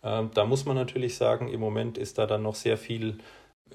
Ähm, 0.03 0.31
da 0.33 0.45
muss 0.45 0.65
man 0.65 0.75
natürlich 0.75 1.15
sagen, 1.15 1.49
im 1.49 1.59
Moment 1.59 1.97
ist 1.97 2.17
da 2.17 2.25
dann 2.25 2.43
noch 2.43 2.55
sehr 2.55 2.77
viel 2.77 3.17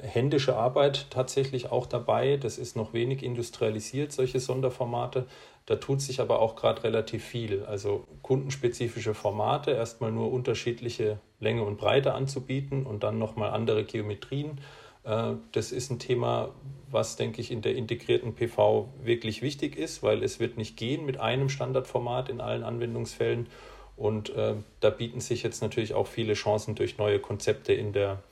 händische 0.01 0.57
Arbeit 0.57 1.07
tatsächlich 1.11 1.71
auch 1.71 1.87
dabei. 1.87 2.37
Das 2.37 2.57
ist 2.57 2.77
noch 2.77 2.93
wenig 2.93 3.23
industrialisiert, 3.23 4.13
solche 4.13 4.41
Sonderformate. 4.41 5.27
Da 5.67 5.77
tut 5.77 6.01
sich 6.01 6.21
aber 6.21 6.41
auch 6.41 6.57
gerade 6.57 6.85
relativ 6.85 7.25
viel. 7.25 7.65
Also 7.65 8.07
kundenspezifische 8.23 9.13
Formate, 9.13 9.73
erstmal 9.73 10.13
nur 10.13 10.33
unterschiedliche 10.33 11.19
Länge 11.41 11.65
und 11.65 11.77
Breite 11.77 12.15
anzubieten 12.15 12.87
und 12.87 13.03
dann 13.03 13.19
nochmal 13.19 13.51
andere 13.51 13.85
Geometrien 13.85 14.61
das 15.53 15.73
ist 15.73 15.91
ein 15.91 15.99
Thema, 15.99 16.51
was, 16.91 17.17
denke 17.17 17.41
ich, 17.41 17.51
in 17.51 17.63
der 17.63 17.75
integrierten 17.77 18.35
PV 18.35 18.89
wirklich 19.03 19.43
wichtig 19.43 19.77
ist, 19.77 20.03
weil 20.03 20.23
es 20.23 20.41
wird 20.41 20.57
nicht 20.57 20.77
gehen 20.77 21.07
mit 21.07 21.19
einem 21.19 21.49
Standardformat 21.49 22.29
in 22.29 22.41
allen 22.41 22.63
Anwendungsfällen. 22.63 23.47
Und 23.97 24.31
äh, 24.31 24.55
da 24.81 24.91
bieten 24.91 25.21
sich 25.21 25.43
jetzt 25.43 25.63
natürlich 25.63 25.95
auch 25.95 26.07
viele 26.07 26.35
Chancen 26.35 26.75
durch 26.75 26.99
neue 26.99 27.19
Konzepte 27.19 27.73
in 27.73 27.93
der, 27.93 28.23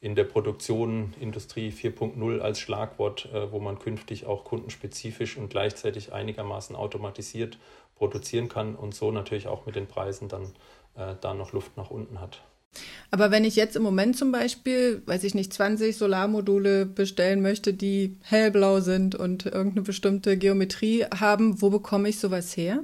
in 0.00 0.14
der 0.14 0.24
Produktion, 0.24 1.14
Industrie 1.20 1.70
4.0 1.70 2.38
als 2.40 2.60
Schlagwort, 2.60 3.28
äh, 3.32 3.50
wo 3.50 3.58
man 3.58 3.78
künftig 3.78 4.26
auch 4.26 4.44
kundenspezifisch 4.44 5.36
und 5.36 5.50
gleichzeitig 5.50 6.12
einigermaßen 6.12 6.76
automatisiert 6.76 7.58
produzieren 7.96 8.48
kann 8.48 8.76
und 8.76 8.94
so 8.94 9.10
natürlich 9.10 9.48
auch 9.48 9.66
mit 9.66 9.74
den 9.74 9.88
Preisen 9.88 10.28
dann 10.28 10.52
äh, 10.94 11.16
da 11.20 11.34
noch 11.34 11.52
Luft 11.52 11.76
nach 11.76 11.90
unten 11.90 12.20
hat. 12.20 12.40
Aber 13.10 13.30
wenn 13.30 13.44
ich 13.44 13.56
jetzt 13.56 13.76
im 13.76 13.82
Moment 13.82 14.16
zum 14.16 14.32
Beispiel, 14.32 15.02
weiß 15.06 15.24
ich 15.24 15.34
nicht, 15.34 15.52
20 15.52 15.96
Solarmodule 15.96 16.84
bestellen 16.84 17.40
möchte, 17.40 17.72
die 17.72 18.16
hellblau 18.22 18.80
sind 18.80 19.14
und 19.14 19.46
irgendeine 19.46 19.82
bestimmte 19.82 20.36
Geometrie 20.36 21.04
haben, 21.04 21.62
wo 21.62 21.70
bekomme 21.70 22.08
ich 22.10 22.18
sowas 22.18 22.56
her? 22.56 22.80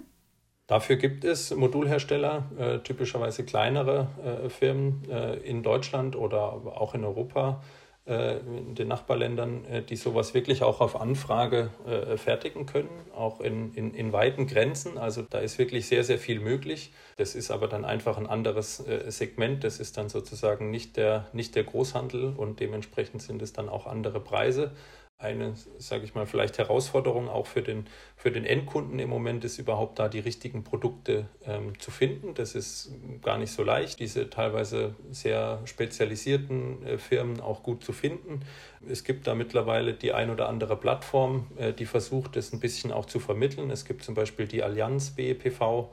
Dafür 0.67 0.97
gibt 0.97 1.25
es 1.25 1.55
Modulhersteller, 1.55 2.45
äh, 2.59 2.79
typischerweise 2.79 3.45
kleinere 3.45 4.09
äh, 4.25 4.49
Firmen 4.49 5.03
äh, 5.11 5.37
in 5.41 5.63
Deutschland 5.63 6.17
oder 6.17 6.41
auch 6.41 6.95
in 6.95 7.05
Europa, 7.05 7.63
in 8.07 8.75
den 8.75 8.89
Nachbarländern, 8.89 9.65
äh, 9.65 9.83
die 9.83 9.97
sowas 9.97 10.35
wirklich 10.35 10.63
auch 10.63 10.81
auf 10.81 11.01
Anfrage 11.01 11.71
äh, 11.87 12.19
fertigen 12.19 12.67
können, 12.67 12.91
auch 13.17 13.41
in, 13.41 13.73
in, 13.75 13.95
in 13.95 14.13
weiten 14.13 14.47
Grenzen. 14.47 14.99
Also 14.99 15.23
da 15.23 15.39
ist 15.39 15.59
wirklich 15.59 15.87
sehr, 15.87 16.05
sehr 16.05 16.19
viel 16.19 16.41
möglich. 16.41 16.93
Das 17.17 17.35
ist 17.35 17.51
aber 17.51 17.67
dann 17.67 17.85
einfach 17.85 18.19
ein 18.19 18.27
anderes 18.27 18.83
Segment. 19.09 19.65
Das 19.65 19.79
ist 19.79 19.97
dann 19.97 20.09
sozusagen 20.09 20.71
nicht 20.71 20.97
der, 20.97 21.29
nicht 21.33 21.55
der 21.55 21.65
Großhandel 21.65 22.35
und 22.37 22.61
dementsprechend 22.61 23.23
sind 23.23 23.41
es 23.41 23.53
dann 23.53 23.69
auch 23.69 23.87
andere 23.87 24.21
Preise 24.21 24.73
eine, 25.19 25.55
sage 25.79 26.05
ich 26.05 26.15
mal, 26.15 26.27
vielleicht 26.27 26.59
Herausforderung 26.59 27.29
auch 27.29 27.47
für 27.47 27.63
den, 27.63 27.87
für 28.17 28.31
den 28.31 28.45
Endkunden 28.45 28.99
im 28.99 29.09
Moment 29.09 29.45
ist 29.45 29.59
überhaupt 29.59 29.99
da 29.99 30.09
die 30.09 30.19
richtigen 30.19 30.65
Produkte 30.65 31.29
ähm, 31.47 31.79
zu 31.79 31.91
finden. 31.91 32.35
Das 32.35 32.55
ist 32.55 32.93
gar 33.23 33.39
nicht 33.39 33.53
so 33.53 33.63
leicht, 33.63 34.01
diese 34.01 34.29
teilweise 34.29 34.95
sehr 35.11 35.61
spezialisierten 35.65 36.85
äh, 36.85 36.99
Firmen 36.99 37.41
auch 37.41 37.63
gut 37.63 37.85
zu 37.85 37.93
finden. 37.93 38.41
Es 38.89 39.05
gibt 39.05 39.27
da 39.27 39.35
mittlerweile 39.35 39.95
die 39.95 40.13
ein 40.13 40.31
oder 40.31 40.49
andere 40.49 40.77
Plattform, 40.77 41.47
äh, 41.57 41.73
die 41.73 41.87
versucht, 41.87 42.37
das 42.37 42.53
ein 42.53 42.61
bisschen 42.61 42.93
auch 42.93 43.07
zu 43.07 43.21
vermitteln. 43.21 43.71
Es 43.71 43.85
gibt 43.85 44.03
zum 44.05 44.15
Beispiel 44.15 44.47
die 44.47 44.63
Allianz 44.63 45.11
BEPV, 45.13 45.91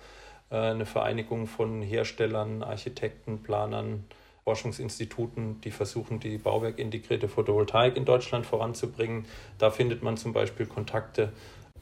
äh, 0.49 0.55
eine 0.55 0.86
Vereinigung 0.86 1.47
von 1.47 1.81
Herstellern, 1.81 2.63
Architekten, 2.63 3.43
Planern, 3.43 4.05
Forschungsinstituten, 4.43 5.62
die 5.62 5.71
versuchen, 5.71 6.19
die 6.19 6.38
bauwerkintegrierte 6.38 7.27
Photovoltaik 7.27 7.95
in 7.95 8.06
Deutschland 8.06 8.45
voranzubringen. 8.45 9.25
Da 9.58 9.69
findet 9.69 10.01
man 10.01 10.17
zum 10.17 10.34
Beispiel 10.34 10.65
Kontakte. 10.65 11.32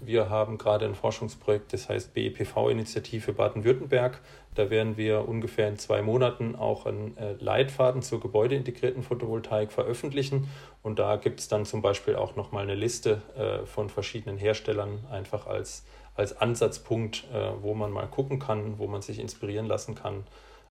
Wir 0.02 0.30
haben 0.30 0.58
gerade 0.58 0.86
ein 0.86 0.96
Forschungsprojekt, 0.96 1.74
das 1.74 1.90
heißt 1.90 2.14
BEPV-Initiative 2.14 3.34
Baden-Württemberg. 3.34 4.22
Da 4.56 4.70
werden 4.70 4.96
wir 4.96 5.28
ungefähr 5.28 5.68
in 5.68 5.78
zwei 5.78 6.02
Monaten 6.02 6.56
auch 6.56 6.86
einen 6.86 7.18
äh, 7.18 7.34
Leitfaden 7.34 8.02
zur 8.02 8.22
gebäudeintegrierten 8.22 9.04
Photovoltaik 9.04 9.74
veröffentlichen. 9.74 10.50
Und 10.84 11.00
da 11.00 11.18
gibt 11.18 11.42
es 11.42 11.50
dann 11.50 11.66
zum 11.66 11.82
Beispiel 11.82 12.16
auch 12.16 12.38
nochmal 12.38 12.64
eine 12.64 12.76
Liste 12.76 13.22
äh, 13.38 13.66
von 13.66 13.90
verschiedenen 13.90 14.38
Herstellern, 14.38 15.06
einfach 15.12 15.48
als, 15.48 15.86
als 16.16 16.40
Ansatzpunkt, 16.40 17.26
äh, 17.34 17.52
wo 17.62 17.74
man 17.74 17.92
mal 17.92 18.08
gucken 18.08 18.40
kann, 18.40 18.80
wo 18.80 18.88
man 18.88 19.02
sich 19.02 19.20
inspirieren 19.20 19.66
lassen 19.66 19.96
kann 19.96 20.24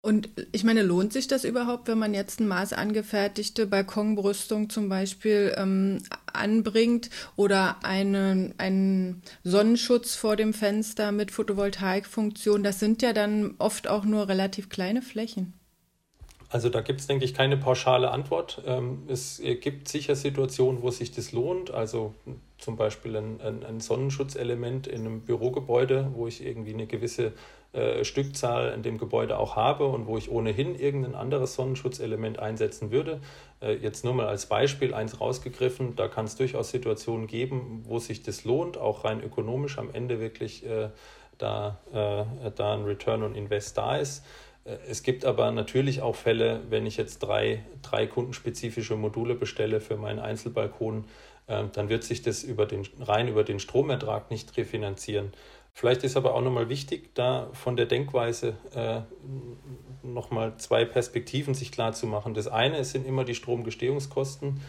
und 0.04 0.30
ich 0.50 0.64
meine, 0.64 0.82
lohnt 0.82 1.12
sich 1.12 1.28
das 1.28 1.44
überhaupt, 1.44 1.86
wenn 1.86 1.98
man 1.98 2.12
jetzt 2.12 2.40
eine 2.40 2.48
maßangefertigte 2.48 3.66
Balkonbrüstung 3.66 4.68
zum 4.68 4.88
Beispiel 4.88 5.54
ähm, 5.56 5.98
anbringt 6.32 7.08
oder 7.36 7.76
einen, 7.84 8.52
einen 8.58 9.22
Sonnenschutz 9.44 10.16
vor 10.16 10.34
dem 10.34 10.54
Fenster 10.54 11.12
mit 11.12 11.30
Photovoltaikfunktion? 11.30 12.64
Das 12.64 12.80
sind 12.80 13.00
ja 13.00 13.12
dann 13.12 13.54
oft 13.58 13.86
auch 13.86 14.04
nur 14.04 14.28
relativ 14.28 14.68
kleine 14.68 15.02
Flächen. 15.02 15.52
Also 16.48 16.68
da 16.68 16.80
gibt 16.80 17.00
es, 17.00 17.06
denke 17.06 17.24
ich, 17.24 17.32
keine 17.32 17.56
pauschale 17.56 18.10
Antwort. 18.10 18.60
Ähm, 18.66 19.04
es 19.06 19.40
gibt 19.60 19.86
sicher 19.88 20.16
Situationen, 20.16 20.82
wo 20.82 20.90
sich 20.90 21.12
das 21.12 21.30
lohnt. 21.30 21.70
Also 21.70 22.12
zum 22.58 22.76
Beispiel 22.76 23.16
ein, 23.16 23.40
ein, 23.40 23.64
ein 23.64 23.80
Sonnenschutzelement 23.80 24.88
in 24.88 25.06
einem 25.06 25.20
Bürogebäude, 25.20 26.10
wo 26.14 26.26
ich 26.26 26.44
irgendwie 26.44 26.74
eine 26.74 26.86
gewisse 26.86 27.32
äh, 27.72 28.04
Stückzahl 28.04 28.74
in 28.74 28.82
dem 28.82 28.98
Gebäude 28.98 29.38
auch 29.38 29.56
habe 29.56 29.86
und 29.86 30.06
wo 30.06 30.18
ich 30.18 30.30
ohnehin 30.30 30.74
irgendein 30.74 31.14
anderes 31.14 31.54
Sonnenschutzelement 31.54 32.38
einsetzen 32.38 32.90
würde. 32.90 33.18
Äh, 33.62 33.76
jetzt 33.76 34.04
nur 34.04 34.12
mal 34.12 34.26
als 34.26 34.44
Beispiel 34.44 34.92
eins 34.92 35.22
rausgegriffen, 35.22 35.96
da 35.96 36.06
kann 36.06 36.26
es 36.26 36.36
durchaus 36.36 36.70
Situationen 36.70 37.26
geben, 37.26 37.82
wo 37.86 37.98
sich 37.98 38.22
das 38.22 38.44
lohnt, 38.44 38.76
auch 38.76 39.04
rein 39.04 39.22
ökonomisch 39.22 39.78
am 39.78 39.88
Ende 39.90 40.20
wirklich 40.20 40.66
äh, 40.66 40.90
da, 41.38 41.78
äh, 41.94 42.50
da 42.50 42.74
ein 42.74 42.84
Return 42.84 43.22
on 43.22 43.34
Invest 43.34 43.78
da 43.78 43.96
ist. 43.96 44.22
Äh, 44.66 44.76
es 44.90 45.02
gibt 45.02 45.24
aber 45.24 45.50
natürlich 45.50 46.02
auch 46.02 46.14
Fälle, 46.14 46.60
wenn 46.68 46.84
ich 46.84 46.98
jetzt 46.98 47.20
drei, 47.20 47.64
drei 47.80 48.06
kundenspezifische 48.06 48.96
Module 48.96 49.34
bestelle 49.34 49.80
für 49.80 49.96
meinen 49.96 50.18
Einzelbalkon, 50.18 51.04
dann 51.46 51.88
wird 51.88 52.04
sich 52.04 52.22
das 52.22 52.44
über 52.44 52.66
den, 52.66 52.86
rein 53.00 53.26
über 53.26 53.42
den 53.42 53.58
Stromertrag 53.58 54.30
nicht 54.30 54.56
refinanzieren. 54.56 55.32
Vielleicht 55.74 56.04
ist 56.04 56.16
aber 56.16 56.34
auch 56.34 56.42
nochmal 56.42 56.68
wichtig, 56.68 57.14
da 57.14 57.48
von 57.54 57.76
der 57.76 57.86
Denkweise 57.86 58.56
äh, 58.74 59.00
nochmal 60.02 60.56
zwei 60.58 60.84
Perspektiven 60.84 61.54
sich 61.54 61.72
klar 61.72 61.92
zu 61.92 62.06
machen. 62.06 62.34
Das 62.34 62.46
eine 62.46 62.84
sind 62.84 63.06
immer 63.06 63.24
die 63.24 63.34
Stromgestehungskosten, 63.34 64.60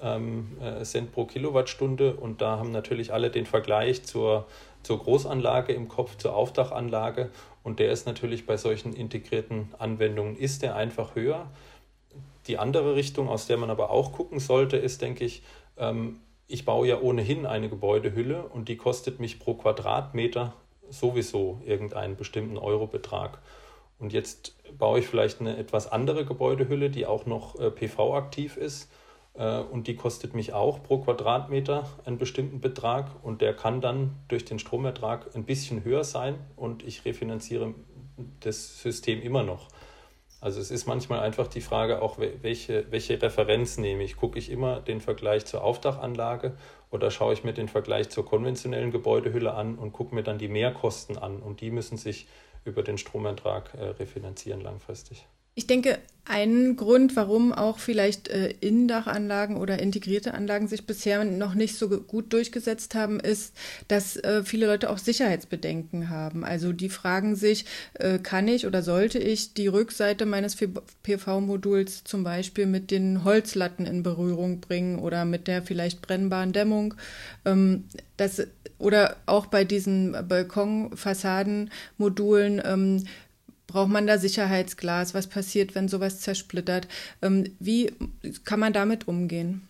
ähm, 0.00 0.56
äh, 0.60 0.82
Cent 0.84 1.12
pro 1.12 1.26
Kilowattstunde 1.26 2.14
und 2.14 2.40
da 2.42 2.58
haben 2.58 2.72
natürlich 2.72 3.12
alle 3.12 3.30
den 3.30 3.46
Vergleich 3.46 4.02
zur, 4.04 4.46
zur 4.82 4.98
Großanlage 4.98 5.72
im 5.72 5.88
Kopf, 5.88 6.16
zur 6.16 6.34
Aufdachanlage 6.34 7.30
und 7.62 7.78
der 7.78 7.92
ist 7.92 8.06
natürlich 8.06 8.44
bei 8.44 8.56
solchen 8.56 8.94
integrierten 8.94 9.74
Anwendungen, 9.78 10.36
ist 10.36 10.62
der 10.62 10.74
einfach 10.74 11.14
höher. 11.14 11.50
Die 12.46 12.58
andere 12.58 12.94
Richtung, 12.96 13.28
aus 13.28 13.46
der 13.46 13.58
man 13.58 13.70
aber 13.70 13.90
auch 13.90 14.12
gucken 14.12 14.40
sollte, 14.40 14.76
ist, 14.76 15.02
denke 15.02 15.24
ich, 15.24 15.42
ähm, 15.76 16.20
ich 16.48 16.64
baue 16.64 16.88
ja 16.88 17.00
ohnehin 17.00 17.46
eine 17.46 17.68
Gebäudehülle 17.68 18.42
und 18.42 18.68
die 18.68 18.76
kostet 18.76 19.20
mich 19.20 19.38
pro 19.38 19.54
Quadratmeter 19.54 20.54
sowieso 20.88 21.60
irgendeinen 21.64 22.16
bestimmten 22.16 22.56
Eurobetrag. 22.56 23.38
Und 23.98 24.12
jetzt 24.12 24.56
baue 24.78 25.00
ich 25.00 25.06
vielleicht 25.06 25.40
eine 25.40 25.58
etwas 25.58 25.90
andere 25.90 26.24
Gebäudehülle, 26.24 26.88
die 26.88 27.04
auch 27.04 27.26
noch 27.26 27.60
äh, 27.60 27.70
PV-aktiv 27.70 28.56
ist. 28.56 28.90
Äh, 29.34 29.58
und 29.58 29.88
die 29.88 29.96
kostet 29.96 30.34
mich 30.34 30.54
auch 30.54 30.82
pro 30.82 30.98
Quadratmeter 30.98 31.88
einen 32.06 32.16
bestimmten 32.16 32.60
Betrag. 32.60 33.10
Und 33.22 33.42
der 33.42 33.54
kann 33.54 33.80
dann 33.80 34.16
durch 34.28 34.44
den 34.44 34.58
Stromertrag 34.58 35.34
ein 35.34 35.44
bisschen 35.44 35.84
höher 35.84 36.04
sein. 36.04 36.36
Und 36.56 36.82
ich 36.82 37.04
refinanziere 37.04 37.74
das 38.40 38.80
System 38.80 39.20
immer 39.20 39.42
noch. 39.42 39.68
Also 40.40 40.60
es 40.60 40.70
ist 40.70 40.86
manchmal 40.86 41.20
einfach 41.20 41.48
die 41.48 41.60
Frage 41.60 42.00
auch, 42.00 42.18
welche, 42.18 42.90
welche 42.90 43.20
Referenz 43.20 43.76
nehme 43.76 44.04
ich. 44.04 44.16
Gucke 44.16 44.38
ich 44.38 44.50
immer 44.50 44.80
den 44.80 45.00
Vergleich 45.00 45.46
zur 45.46 45.64
Aufdachanlage 45.64 46.56
oder 46.90 47.10
schaue 47.10 47.32
ich 47.32 47.42
mir 47.42 47.52
den 47.52 47.68
Vergleich 47.68 48.08
zur 48.08 48.24
konventionellen 48.24 48.92
Gebäudehülle 48.92 49.52
an 49.52 49.76
und 49.76 49.92
gucke 49.92 50.14
mir 50.14 50.22
dann 50.22 50.38
die 50.38 50.48
Mehrkosten 50.48 51.18
an. 51.18 51.40
Und 51.40 51.60
die 51.60 51.72
müssen 51.72 51.98
sich 51.98 52.28
über 52.64 52.82
den 52.82 52.98
Stromertrag 52.98 53.74
äh, 53.74 53.84
refinanzieren 53.84 54.60
langfristig. 54.60 55.26
Ich 55.58 55.66
denke, 55.66 55.98
ein 56.24 56.76
Grund, 56.76 57.16
warum 57.16 57.52
auch 57.52 57.80
vielleicht 57.80 58.28
äh, 58.28 58.54
Innendachanlagen 58.60 59.56
oder 59.56 59.80
integrierte 59.80 60.34
Anlagen 60.34 60.68
sich 60.68 60.86
bisher 60.86 61.24
noch 61.24 61.54
nicht 61.54 61.76
so 61.76 61.88
gut 61.88 62.32
durchgesetzt 62.32 62.94
haben, 62.94 63.18
ist, 63.18 63.56
dass 63.88 64.16
äh, 64.18 64.44
viele 64.44 64.66
Leute 64.66 64.88
auch 64.88 64.98
Sicherheitsbedenken 64.98 66.10
haben. 66.10 66.44
Also 66.44 66.72
die 66.72 66.90
fragen 66.90 67.34
sich, 67.34 67.64
äh, 67.94 68.20
kann 68.20 68.46
ich 68.46 68.68
oder 68.68 68.84
sollte 68.84 69.18
ich 69.18 69.54
die 69.54 69.66
Rückseite 69.66 70.26
meines 70.26 70.56
PV-Moduls 71.02 72.04
zum 72.04 72.22
Beispiel 72.22 72.66
mit 72.66 72.92
den 72.92 73.24
Holzlatten 73.24 73.84
in 73.84 74.04
Berührung 74.04 74.60
bringen 74.60 75.00
oder 75.00 75.24
mit 75.24 75.48
der 75.48 75.64
vielleicht 75.64 76.02
brennbaren 76.02 76.52
Dämmung? 76.52 76.94
Ähm, 77.44 77.82
das, 78.16 78.46
oder 78.78 79.16
auch 79.26 79.46
bei 79.46 79.64
diesen 79.64 80.12
Balkonfassadenmodulen 80.28 82.62
ähm, 82.64 83.02
Braucht 83.68 83.90
man 83.90 84.06
da 84.06 84.18
Sicherheitsglas? 84.18 85.14
Was 85.14 85.26
passiert, 85.26 85.74
wenn 85.74 85.88
sowas 85.88 86.20
zersplittert? 86.20 86.88
Ähm, 87.22 87.54
wie 87.60 87.92
kann 88.44 88.58
man 88.58 88.72
damit 88.72 89.06
umgehen? 89.06 89.68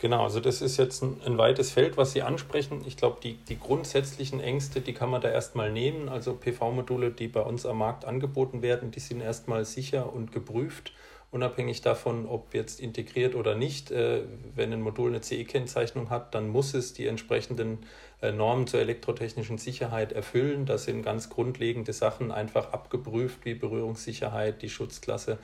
Genau, 0.00 0.24
also 0.24 0.40
das 0.40 0.60
ist 0.60 0.76
jetzt 0.76 1.02
ein, 1.02 1.20
ein 1.24 1.38
weites 1.38 1.70
Feld, 1.70 1.96
was 1.96 2.12
Sie 2.12 2.22
ansprechen. 2.22 2.82
Ich 2.84 2.96
glaube, 2.96 3.18
die, 3.22 3.34
die 3.48 3.58
grundsätzlichen 3.58 4.40
Ängste, 4.40 4.80
die 4.80 4.92
kann 4.92 5.08
man 5.08 5.22
da 5.22 5.30
erstmal 5.30 5.72
nehmen. 5.72 6.08
Also 6.08 6.34
PV-Module, 6.34 7.12
die 7.12 7.28
bei 7.28 7.40
uns 7.40 7.64
am 7.64 7.78
Markt 7.78 8.04
angeboten 8.04 8.60
werden, 8.60 8.90
die 8.90 9.00
sind 9.00 9.20
erstmal 9.20 9.64
sicher 9.64 10.12
und 10.12 10.32
geprüft 10.32 10.92
unabhängig 11.34 11.82
davon, 11.82 12.26
ob 12.26 12.54
jetzt 12.54 12.78
integriert 12.80 13.34
oder 13.34 13.56
nicht. 13.56 13.90
Äh, 13.90 14.22
wenn 14.54 14.72
ein 14.72 14.80
Modul 14.80 15.10
eine 15.10 15.20
CE-Kennzeichnung 15.20 16.08
hat, 16.08 16.34
dann 16.34 16.48
muss 16.48 16.74
es 16.74 16.94
die 16.94 17.06
entsprechenden 17.06 17.80
Normen 18.22 18.66
zur 18.66 18.80
elektrotechnischen 18.80 19.58
Sicherheit 19.58 20.12
erfüllen. 20.12 20.66
Das 20.66 20.84
sind 20.84 21.02
ganz 21.02 21.30
grundlegende 21.30 21.92
Sachen 21.92 22.32
einfach 22.32 22.72
abgeprüft, 22.72 23.44
wie 23.44 23.54
Berührungssicherheit, 23.54 24.62
die 24.62 24.70
Schutzklasse, 24.70 25.38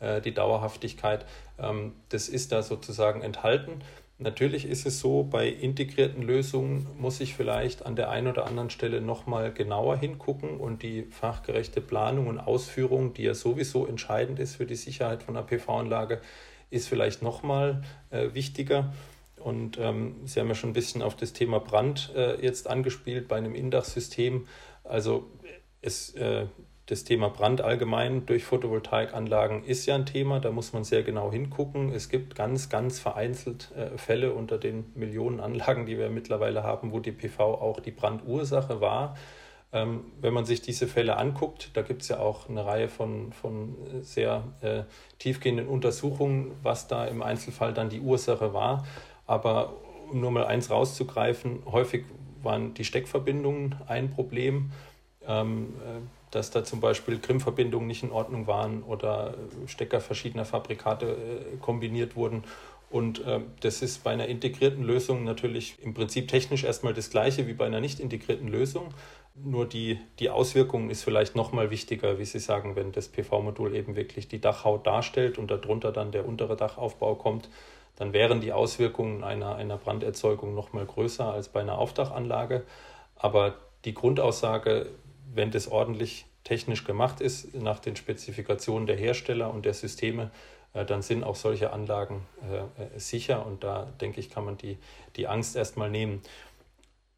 äh, 0.00 0.20
die 0.20 0.32
Dauerhaftigkeit. 0.32 1.26
Ähm, 1.58 1.92
das 2.08 2.28
ist 2.28 2.52
da 2.52 2.62
sozusagen 2.62 3.22
enthalten. 3.22 3.82
Natürlich 4.18 4.66
ist 4.66 4.86
es 4.86 5.00
so, 5.00 5.24
bei 5.24 5.48
integrierten 5.48 6.22
Lösungen 6.22 6.86
muss 6.96 7.20
ich 7.20 7.34
vielleicht 7.34 7.84
an 7.84 7.96
der 7.96 8.08
einen 8.08 8.28
oder 8.28 8.46
anderen 8.46 8.70
Stelle 8.70 9.00
nochmal 9.00 9.52
genauer 9.52 9.96
hingucken 9.96 10.58
und 10.58 10.84
die 10.84 11.04
fachgerechte 11.10 11.80
Planung 11.80 12.28
und 12.28 12.38
Ausführung, 12.38 13.14
die 13.14 13.24
ja 13.24 13.34
sowieso 13.34 13.84
entscheidend 13.86 14.38
ist 14.38 14.56
für 14.56 14.66
die 14.66 14.76
Sicherheit 14.76 15.24
von 15.24 15.36
einer 15.36 15.44
PV-Anlage, 15.44 16.20
ist 16.70 16.88
vielleicht 16.88 17.22
nochmal 17.22 17.82
äh, 18.10 18.32
wichtiger. 18.32 18.92
Und 19.44 19.78
ähm, 19.78 20.16
Sie 20.24 20.40
haben 20.40 20.48
ja 20.48 20.54
schon 20.54 20.70
ein 20.70 20.74
bisschen 20.74 21.02
auf 21.02 21.16
das 21.16 21.32
Thema 21.32 21.60
Brand 21.60 22.12
äh, 22.14 22.40
jetzt 22.44 22.68
angespielt 22.68 23.28
bei 23.28 23.36
einem 23.36 23.54
Indachsystem. 23.54 24.46
Also 24.84 25.30
es, 25.80 26.14
äh, 26.14 26.46
das 26.86 27.04
Thema 27.04 27.28
Brand 27.28 27.60
allgemein 27.60 28.26
durch 28.26 28.44
Photovoltaikanlagen 28.44 29.64
ist 29.64 29.86
ja 29.86 29.94
ein 29.94 30.06
Thema, 30.06 30.40
da 30.40 30.50
muss 30.50 30.72
man 30.72 30.84
sehr 30.84 31.02
genau 31.02 31.30
hingucken. 31.30 31.92
Es 31.92 32.08
gibt 32.08 32.34
ganz, 32.34 32.68
ganz 32.68 32.98
vereinzelt 32.98 33.70
äh, 33.76 33.96
Fälle 33.96 34.32
unter 34.34 34.58
den 34.58 34.90
Millionen 34.94 35.40
Anlagen, 35.40 35.86
die 35.86 35.96
wir 35.96 36.10
mittlerweile 36.10 36.64
haben, 36.64 36.92
wo 36.92 36.98
die 36.98 37.12
PV 37.12 37.40
auch 37.40 37.80
die 37.80 37.92
Brandursache 37.92 38.80
war. 38.80 39.16
Ähm, 39.74 40.04
wenn 40.20 40.34
man 40.34 40.44
sich 40.44 40.60
diese 40.60 40.86
Fälle 40.86 41.16
anguckt, 41.16 41.70
da 41.74 41.82
gibt 41.82 42.02
es 42.02 42.08
ja 42.08 42.18
auch 42.18 42.48
eine 42.48 42.66
Reihe 42.66 42.88
von, 42.88 43.32
von 43.32 43.74
sehr 44.02 44.44
äh, 44.60 44.82
tiefgehenden 45.18 45.68
Untersuchungen, 45.68 46.50
was 46.62 46.88
da 46.88 47.06
im 47.06 47.22
Einzelfall 47.22 47.72
dann 47.72 47.88
die 47.88 48.00
Ursache 48.00 48.52
war. 48.52 48.84
Aber 49.26 49.74
um 50.10 50.20
nur 50.20 50.30
mal 50.30 50.44
eins 50.46 50.70
rauszugreifen, 50.70 51.62
häufig 51.66 52.04
waren 52.42 52.74
die 52.74 52.84
Steckverbindungen 52.84 53.76
ein 53.86 54.10
Problem. 54.10 54.72
Ähm, 55.26 55.74
äh, 55.80 56.00
dass 56.32 56.50
da 56.50 56.64
zum 56.64 56.80
Beispiel 56.80 57.18
Grimm-Verbindungen 57.18 57.86
nicht 57.86 58.02
in 58.02 58.10
Ordnung 58.10 58.46
waren 58.46 58.82
oder 58.82 59.34
Stecker 59.66 60.00
verschiedener 60.00 60.44
Fabrikate 60.44 61.06
äh, 61.06 61.56
kombiniert 61.60 62.16
wurden. 62.16 62.42
Und 62.90 63.24
äh, 63.24 63.40
das 63.60 63.82
ist 63.82 64.02
bei 64.02 64.10
einer 64.10 64.26
integrierten 64.26 64.82
Lösung 64.82 65.24
natürlich 65.24 65.76
im 65.82 65.94
Prinzip 65.94 66.28
technisch 66.28 66.64
erstmal 66.64 66.94
das 66.94 67.10
gleiche 67.10 67.46
wie 67.46 67.52
bei 67.52 67.66
einer 67.66 67.80
nicht 67.80 68.00
integrierten 68.00 68.48
Lösung. 68.48 68.92
Nur 69.34 69.66
die, 69.66 69.98
die 70.18 70.28
Auswirkung 70.30 70.90
ist 70.90 71.04
vielleicht 71.04 71.36
nochmal 71.36 71.70
wichtiger, 71.70 72.18
wie 72.18 72.24
Sie 72.24 72.38
sagen, 72.38 72.76
wenn 72.76 72.92
das 72.92 73.08
PV-Modul 73.08 73.74
eben 73.74 73.94
wirklich 73.96 74.28
die 74.28 74.40
Dachhaut 74.40 74.86
darstellt 74.86 75.38
und 75.38 75.50
darunter 75.50 75.92
dann 75.92 76.12
der 76.12 76.26
untere 76.26 76.56
Dachaufbau 76.56 77.14
kommt, 77.14 77.48
dann 77.96 78.12
wären 78.12 78.40
die 78.40 78.52
Auswirkungen 78.52 79.24
einer, 79.24 79.56
einer 79.56 79.76
Branderzeugung 79.76 80.54
nochmal 80.54 80.86
größer 80.86 81.32
als 81.32 81.48
bei 81.48 81.60
einer 81.60 81.78
Aufdachanlage. 81.78 82.64
Aber 83.16 83.54
die 83.84 83.94
Grundaussage 83.94 84.88
wenn 85.34 85.50
das 85.50 85.68
ordentlich 85.68 86.26
technisch 86.44 86.84
gemacht 86.84 87.20
ist, 87.20 87.54
nach 87.54 87.78
den 87.78 87.96
Spezifikationen 87.96 88.86
der 88.86 88.96
Hersteller 88.96 89.52
und 89.52 89.64
der 89.64 89.74
Systeme, 89.74 90.30
äh, 90.74 90.84
dann 90.84 91.02
sind 91.02 91.24
auch 91.24 91.36
solche 91.36 91.72
Anlagen 91.72 92.26
äh, 92.42 92.98
sicher 92.98 93.46
und 93.46 93.64
da 93.64 93.88
denke 94.00 94.20
ich, 94.20 94.30
kann 94.30 94.44
man 94.44 94.58
die, 94.58 94.78
die 95.16 95.26
Angst 95.26 95.56
erstmal 95.56 95.90
nehmen. 95.90 96.22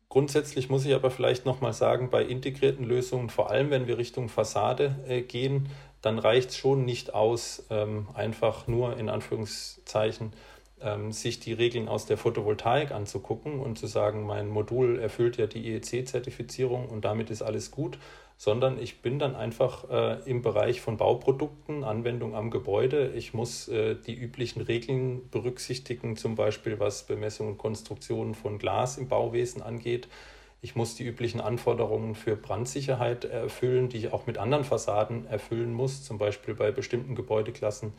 Grundsätzlich 0.08 0.68
muss 0.70 0.86
ich 0.86 0.94
aber 0.94 1.10
vielleicht 1.10 1.44
nochmal 1.44 1.72
sagen, 1.72 2.10
bei 2.10 2.22
integrierten 2.22 2.84
Lösungen, 2.84 3.30
vor 3.30 3.50
allem 3.50 3.70
wenn 3.70 3.86
wir 3.88 3.98
Richtung 3.98 4.28
Fassade 4.28 4.94
äh, 5.08 5.22
gehen, 5.22 5.68
dann 6.02 6.18
reicht 6.18 6.50
es 6.50 6.58
schon 6.58 6.84
nicht 6.84 7.14
aus, 7.14 7.64
ähm, 7.70 8.08
einfach 8.14 8.66
nur 8.66 8.96
in 8.98 9.08
Anführungszeichen 9.08 10.32
sich 11.10 11.40
die 11.40 11.52
Regeln 11.52 11.88
aus 11.88 12.06
der 12.06 12.18
Photovoltaik 12.18 12.92
anzugucken 12.92 13.60
und 13.60 13.78
zu 13.78 13.86
sagen, 13.86 14.26
mein 14.26 14.48
Modul 14.48 14.98
erfüllt 14.98 15.36
ja 15.36 15.46
die 15.46 15.74
IEC-Zertifizierung 15.74 16.88
und 16.88 17.04
damit 17.04 17.30
ist 17.30 17.42
alles 17.42 17.70
gut, 17.70 17.98
sondern 18.36 18.78
ich 18.78 19.00
bin 19.00 19.18
dann 19.18 19.36
einfach 19.36 19.88
äh, 19.90 20.28
im 20.28 20.42
Bereich 20.42 20.80
von 20.80 20.96
Bauprodukten, 20.96 21.84
Anwendung 21.84 22.34
am 22.34 22.50
Gebäude. 22.50 23.12
Ich 23.14 23.32
muss 23.32 23.68
äh, 23.68 23.94
die 23.94 24.14
üblichen 24.14 24.60
Regeln 24.60 25.28
berücksichtigen, 25.30 26.16
zum 26.16 26.34
Beispiel 26.34 26.80
was 26.80 27.06
Bemessung 27.06 27.48
und 27.48 27.58
Konstruktion 27.58 28.34
von 28.34 28.58
Glas 28.58 28.98
im 28.98 29.08
Bauwesen 29.08 29.62
angeht. 29.62 30.08
Ich 30.62 30.74
muss 30.74 30.94
die 30.94 31.04
üblichen 31.04 31.40
Anforderungen 31.40 32.14
für 32.14 32.36
Brandsicherheit 32.36 33.24
erfüllen, 33.26 33.90
die 33.90 33.98
ich 33.98 34.12
auch 34.12 34.26
mit 34.26 34.38
anderen 34.38 34.64
Fassaden 34.64 35.26
erfüllen 35.26 35.74
muss, 35.74 36.02
zum 36.02 36.16
Beispiel 36.18 36.54
bei 36.54 36.70
bestimmten 36.72 37.14
Gebäudeklassen 37.14 37.92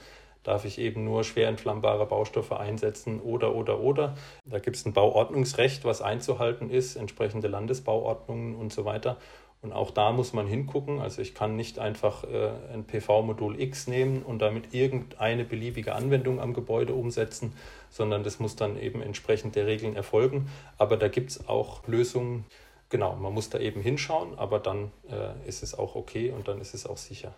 darf 0.46 0.64
ich 0.64 0.80
eben 0.80 1.04
nur 1.04 1.24
schwer 1.24 1.50
entflammbare 1.50 2.06
Baustoffe 2.06 2.54
einsetzen 2.54 3.20
oder, 3.20 3.56
oder, 3.56 3.80
oder. 3.80 4.16
Da 4.46 4.60
gibt 4.60 4.78
es 4.78 4.86
ein 4.86 4.94
Bauordnungsrecht, 4.94 5.84
was 5.84 6.02
einzuhalten 6.02 6.70
ist, 6.70 6.96
entsprechende 6.96 7.48
Landesbauordnungen 7.48 8.56
und 8.56 8.72
so 8.72 8.86
weiter. 8.86 9.18
Und 9.66 9.74
auch 9.74 9.90
da 9.90 10.12
muss 10.12 10.32
man 10.32 10.46
hingucken. 10.46 11.00
Also 11.00 11.24
ich 11.24 11.34
kann 11.34 11.56
nicht 11.56 11.80
einfach 11.80 12.24
äh, 12.24 12.52
ein 12.72 12.86
PV-Modul 12.86 13.60
X 13.60 13.88
nehmen 13.88 14.22
und 14.22 14.40
damit 14.40 14.76
irgendeine 14.76 15.44
beliebige 15.44 15.96
Anwendung 15.96 16.40
am 16.40 16.54
Gebäude 16.54 16.94
umsetzen, 16.94 17.54
sondern 17.90 18.22
das 18.22 18.40
muss 18.40 18.56
dann 18.56 18.80
eben 18.80 19.02
entsprechend 19.02 19.56
der 19.56 19.66
Regeln 19.66 19.96
erfolgen. 19.96 20.52
Aber 20.78 20.98
da 20.98 21.08
gibt 21.08 21.32
es 21.32 21.50
auch 21.50 21.88
Lösungen. 21.88 22.46
Genau, 22.90 23.16
man 23.16 23.34
muss 23.34 23.50
da 23.50 23.58
eben 23.58 23.82
hinschauen, 23.82 24.38
aber 24.38 24.60
dann 24.60 24.92
äh, 25.10 25.50
ist 25.50 25.64
es 25.64 25.74
auch 25.74 25.96
okay 25.96 26.30
und 26.30 26.48
dann 26.48 26.62
ist 26.62 26.76
es 26.76 26.86
auch 26.86 26.98
sicher. 26.98 27.34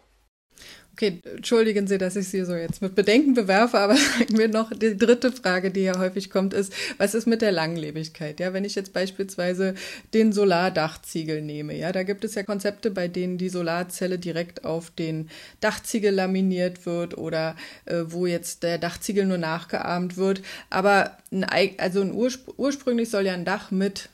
Okay, 0.97 1.21
entschuldigen 1.35 1.85
Sie, 1.85 1.99
dass 1.99 2.15
ich 2.15 2.27
Sie 2.27 2.43
so 2.43 2.55
jetzt 2.55 2.81
mit 2.81 2.95
Bedenken 2.95 3.35
bewerfe, 3.35 3.77
aber 3.77 3.95
sagen 4.17 4.35
wir 4.35 4.47
noch, 4.47 4.71
die 4.71 4.97
dritte 4.97 5.31
Frage, 5.31 5.69
die 5.69 5.83
ja 5.83 5.99
häufig 5.99 6.31
kommt, 6.31 6.55
ist, 6.55 6.73
was 6.97 7.13
ist 7.13 7.27
mit 7.27 7.43
der 7.43 7.51
Langlebigkeit? 7.51 8.39
Ja, 8.39 8.51
wenn 8.51 8.65
ich 8.65 8.73
jetzt 8.73 8.93
beispielsweise 8.93 9.75
den 10.15 10.33
Solardachziegel 10.33 11.43
nehme, 11.43 11.77
ja, 11.77 11.91
da 11.91 12.01
gibt 12.01 12.23
es 12.23 12.33
ja 12.33 12.41
Konzepte, 12.41 12.89
bei 12.89 13.07
denen 13.07 13.37
die 13.37 13.49
Solarzelle 13.49 14.17
direkt 14.17 14.65
auf 14.65 14.89
den 14.89 15.29
Dachziegel 15.59 16.15
laminiert 16.15 16.87
wird 16.87 17.15
oder 17.15 17.55
äh, 17.85 18.05
wo 18.07 18.25
jetzt 18.25 18.63
der 18.63 18.79
Dachziegel 18.79 19.27
nur 19.27 19.37
nachgeahmt 19.37 20.17
wird. 20.17 20.41
Aber 20.71 21.15
ein, 21.31 21.75
also 21.77 22.01
ein 22.01 22.11
urspr 22.11 22.57
ursprünglich 22.57 23.11
soll 23.11 23.27
ja 23.27 23.33
ein 23.33 23.45
Dach 23.45 23.69
mit 23.69 24.09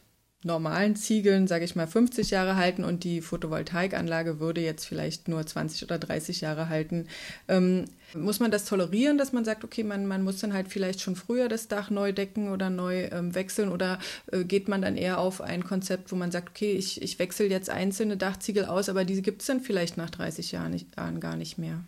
normalen 0.46 0.96
Ziegeln, 0.96 1.48
sage 1.48 1.66
ich 1.66 1.76
mal, 1.76 1.88
50 1.88 2.32
Jahre 2.32 2.56
halten 2.56 2.84
und 2.84 3.04
die 3.04 3.22
Photovoltaikanlage 3.22 4.39
würde 4.39 4.62
jetzt 4.62 4.86
vielleicht 4.86 5.28
nur 5.28 5.46
20 5.46 5.84
oder 5.84 5.98
30 5.98 6.41
Jahre 6.41 6.70
halten. 6.70 7.08
Ähm, 7.48 7.86
muss 8.16 8.39
man 8.39 8.52
das 8.52 8.66
tolerieren, 8.66 9.18
dass 9.18 9.34
man 9.34 9.46
sagt, 9.46 9.64
okay, 9.64 9.84
man, 9.84 10.06
man 10.06 10.24
muss 10.24 10.39
dann 10.39 10.54
halt 10.54 10.68
vielleicht 10.68 11.02
schon 11.02 11.16
früher 11.16 11.48
das 11.48 11.68
Dach 11.68 11.89
neu 11.89 12.12
decken 12.12 12.52
oder 12.52 12.70
neu 12.70 13.06
ähm, 13.12 13.34
wechseln 13.34 13.70
oder 13.70 14.00
äh, 14.32 14.44
geht 14.44 14.68
man 14.68 14.82
dann 14.82 14.98
eher 14.98 15.20
auf 15.20 15.41
ein 15.41 15.64
Konzept, 15.64 16.12
wo 16.12 16.16
man 16.16 16.32
sagt, 16.32 16.50
okay, 16.50 16.74
ich, 16.74 17.02
ich 17.02 17.20
wechsle 17.20 17.48
jetzt 17.48 17.70
einzelne 17.70 18.18
Dachziegel 18.18 18.66
aus, 18.66 18.89
aber 18.89 19.06
diese 19.06 19.22
gibt 19.22 19.41
es 19.41 19.48
dann 19.48 19.62
vielleicht 19.62 19.98
nach 19.98 20.10
30 20.10 20.52
Jahren, 20.52 20.72
nicht, 20.72 20.96
Jahren 20.98 21.20
gar 21.20 21.36
nicht 21.36 21.58
mehr? 21.58 21.84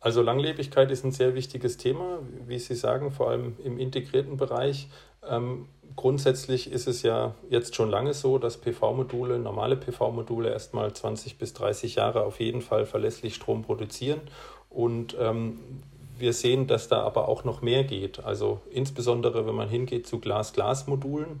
Also 0.00 0.22
Langlebigkeit 0.22 0.90
ist 0.90 1.04
ein 1.04 1.12
sehr 1.12 1.34
wichtiges 1.34 1.76
Thema, 1.76 2.20
wie 2.46 2.58
Sie 2.58 2.76
sagen, 2.76 3.10
vor 3.10 3.30
allem 3.30 3.56
im 3.64 3.78
integrierten 3.78 4.36
Bereich. 4.36 4.88
Ähm, 5.28 5.66
grundsätzlich 5.96 6.70
ist 6.70 6.86
es 6.86 7.02
ja 7.02 7.34
jetzt 7.50 7.74
schon 7.74 7.90
lange 7.90 8.14
so, 8.14 8.38
dass 8.38 8.56
PV-Module, 8.58 9.38
normale 9.38 9.76
PV-Module 9.76 10.50
erstmal 10.50 10.92
20 10.92 11.38
bis 11.38 11.54
30 11.54 11.96
Jahre 11.96 12.24
auf 12.24 12.40
jeden 12.40 12.62
Fall 12.62 12.86
verlässlich 12.86 13.34
Strom 13.34 13.62
produzieren. 13.62 14.20
Und 14.70 15.16
ähm, 15.18 15.58
wir 16.18 16.32
sehen, 16.32 16.66
dass 16.66 16.88
da 16.88 17.02
aber 17.02 17.28
auch 17.28 17.44
noch 17.44 17.62
mehr 17.62 17.84
geht. 17.84 18.24
Also 18.24 18.60
insbesondere, 18.70 19.46
wenn 19.46 19.54
man 19.54 19.68
hingeht 19.68 20.06
zu 20.06 20.18
Glas-Glas-Modulen, 20.18 21.40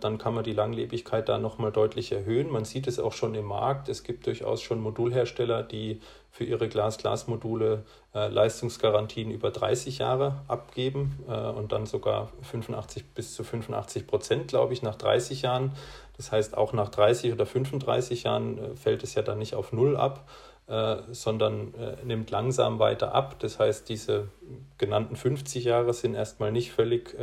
dann 0.00 0.18
kann 0.18 0.34
man 0.34 0.44
die 0.44 0.52
Langlebigkeit 0.52 1.28
da 1.28 1.38
nochmal 1.38 1.72
deutlich 1.72 2.12
erhöhen. 2.12 2.50
Man 2.50 2.64
sieht 2.64 2.86
es 2.86 3.00
auch 3.00 3.12
schon 3.12 3.34
im 3.34 3.46
Markt. 3.46 3.88
Es 3.88 4.04
gibt 4.04 4.26
durchaus 4.26 4.62
schon 4.62 4.80
Modulhersteller, 4.80 5.62
die 5.62 6.00
für 6.34 6.44
ihre 6.44 6.68
Glas-Glas-Module 6.68 7.84
äh, 8.12 8.26
Leistungsgarantien 8.26 9.30
über 9.30 9.52
30 9.52 9.98
Jahre 9.98 10.42
abgeben 10.48 11.24
äh, 11.28 11.32
und 11.32 11.70
dann 11.70 11.86
sogar 11.86 12.32
85 12.42 13.04
bis 13.14 13.34
zu 13.34 13.44
85 13.44 14.08
Prozent, 14.08 14.48
glaube 14.48 14.72
ich, 14.72 14.82
nach 14.82 14.96
30 14.96 15.42
Jahren. 15.42 15.72
Das 16.16 16.32
heißt, 16.32 16.56
auch 16.56 16.72
nach 16.72 16.88
30 16.88 17.32
oder 17.32 17.46
35 17.46 18.24
Jahren 18.24 18.58
äh, 18.58 18.76
fällt 18.76 19.04
es 19.04 19.14
ja 19.14 19.22
dann 19.22 19.38
nicht 19.38 19.54
auf 19.54 19.72
Null 19.72 19.96
ab, 19.96 20.28
äh, 20.66 20.96
sondern 21.12 21.72
äh, 21.74 22.04
nimmt 22.04 22.32
langsam 22.32 22.80
weiter 22.80 23.14
ab. 23.14 23.36
Das 23.38 23.60
heißt, 23.60 23.88
diese 23.88 24.28
genannten 24.76 25.14
50 25.14 25.64
Jahre 25.64 25.94
sind 25.94 26.14
erstmal 26.14 26.50
nicht 26.50 26.72
völlig 26.72 27.16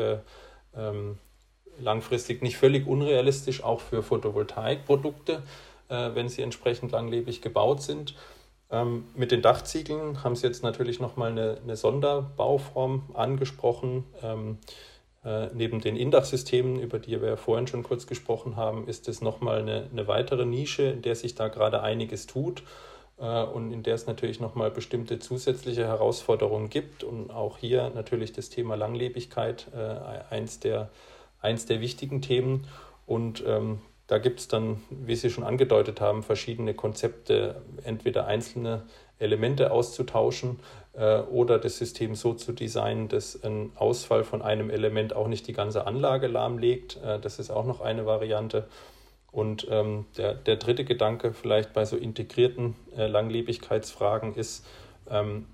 ähm, 0.73 1.17
langfristig 1.81 2.41
nicht 2.41 2.57
völlig 2.57 2.87
unrealistisch, 2.87 3.63
auch 3.63 3.81
für 3.81 4.03
Photovoltaikprodukte, 4.03 5.43
äh, 5.89 6.09
wenn 6.13 6.29
sie 6.29 6.41
entsprechend 6.41 6.91
langlebig 6.91 7.41
gebaut 7.41 7.81
sind. 7.81 8.15
Ähm, 8.71 9.03
mit 9.15 9.31
den 9.31 9.41
Dachziegeln 9.41 10.23
haben 10.23 10.35
Sie 10.35 10.47
jetzt 10.47 10.63
natürlich 10.63 10.99
nochmal 10.99 11.31
eine, 11.31 11.57
eine 11.61 11.75
Sonderbauform 11.75 13.09
angesprochen. 13.13 14.05
Ähm, 14.23 14.59
äh, 15.25 15.47
neben 15.53 15.81
den 15.81 15.97
Indachsystemen, 15.97 16.79
über 16.79 16.97
die 16.97 17.21
wir 17.21 17.27
ja 17.27 17.35
vorhin 17.35 17.67
schon 17.67 17.83
kurz 17.83 18.07
gesprochen 18.07 18.55
haben, 18.55 18.87
ist 18.87 19.09
es 19.09 19.21
nochmal 19.21 19.59
eine, 19.59 19.89
eine 19.91 20.07
weitere 20.07 20.45
Nische, 20.45 20.83
in 20.83 21.01
der 21.01 21.15
sich 21.15 21.35
da 21.35 21.49
gerade 21.49 21.81
einiges 21.81 22.27
tut 22.27 22.63
äh, 23.19 23.43
und 23.43 23.73
in 23.73 23.83
der 23.83 23.95
es 23.95 24.07
natürlich 24.07 24.39
nochmal 24.39 24.71
bestimmte 24.71 25.19
zusätzliche 25.19 25.85
Herausforderungen 25.85 26.69
gibt. 26.69 27.03
Und 27.03 27.29
auch 27.29 27.57
hier 27.57 27.91
natürlich 27.93 28.31
das 28.31 28.49
Thema 28.49 28.75
Langlebigkeit, 28.75 29.67
eins 30.29 30.59
der 30.61 30.89
eins 31.41 31.65
der 31.65 31.81
wichtigen 31.81 32.21
Themen. 32.21 32.67
Und 33.05 33.43
ähm, 33.45 33.79
da 34.07 34.17
gibt 34.17 34.39
es 34.41 34.47
dann, 34.47 34.81
wie 34.89 35.15
Sie 35.15 35.29
schon 35.29 35.43
angedeutet 35.43 36.01
haben, 36.01 36.23
verschiedene 36.23 36.73
Konzepte, 36.73 37.61
entweder 37.83 38.27
einzelne 38.27 38.83
Elemente 39.19 39.71
auszutauschen 39.71 40.59
äh, 40.93 41.19
oder 41.19 41.59
das 41.59 41.77
System 41.77 42.15
so 42.15 42.33
zu 42.33 42.51
designen, 42.51 43.07
dass 43.07 43.41
ein 43.43 43.71
Ausfall 43.75 44.23
von 44.23 44.41
einem 44.41 44.69
Element 44.69 45.15
auch 45.15 45.27
nicht 45.27 45.47
die 45.47 45.53
ganze 45.53 45.87
Anlage 45.87 46.27
lahmlegt. 46.27 46.99
Äh, 47.03 47.19
das 47.19 47.39
ist 47.39 47.51
auch 47.51 47.65
noch 47.65 47.81
eine 47.81 48.05
Variante. 48.05 48.67
Und 49.31 49.65
ähm, 49.69 50.05
der, 50.17 50.33
der 50.33 50.57
dritte 50.57 50.83
Gedanke 50.83 51.33
vielleicht 51.33 51.71
bei 51.71 51.85
so 51.85 51.95
integrierten 51.95 52.75
äh, 52.97 53.07
Langlebigkeitsfragen 53.07 54.35
ist, 54.35 54.65
ähm, 55.09 55.45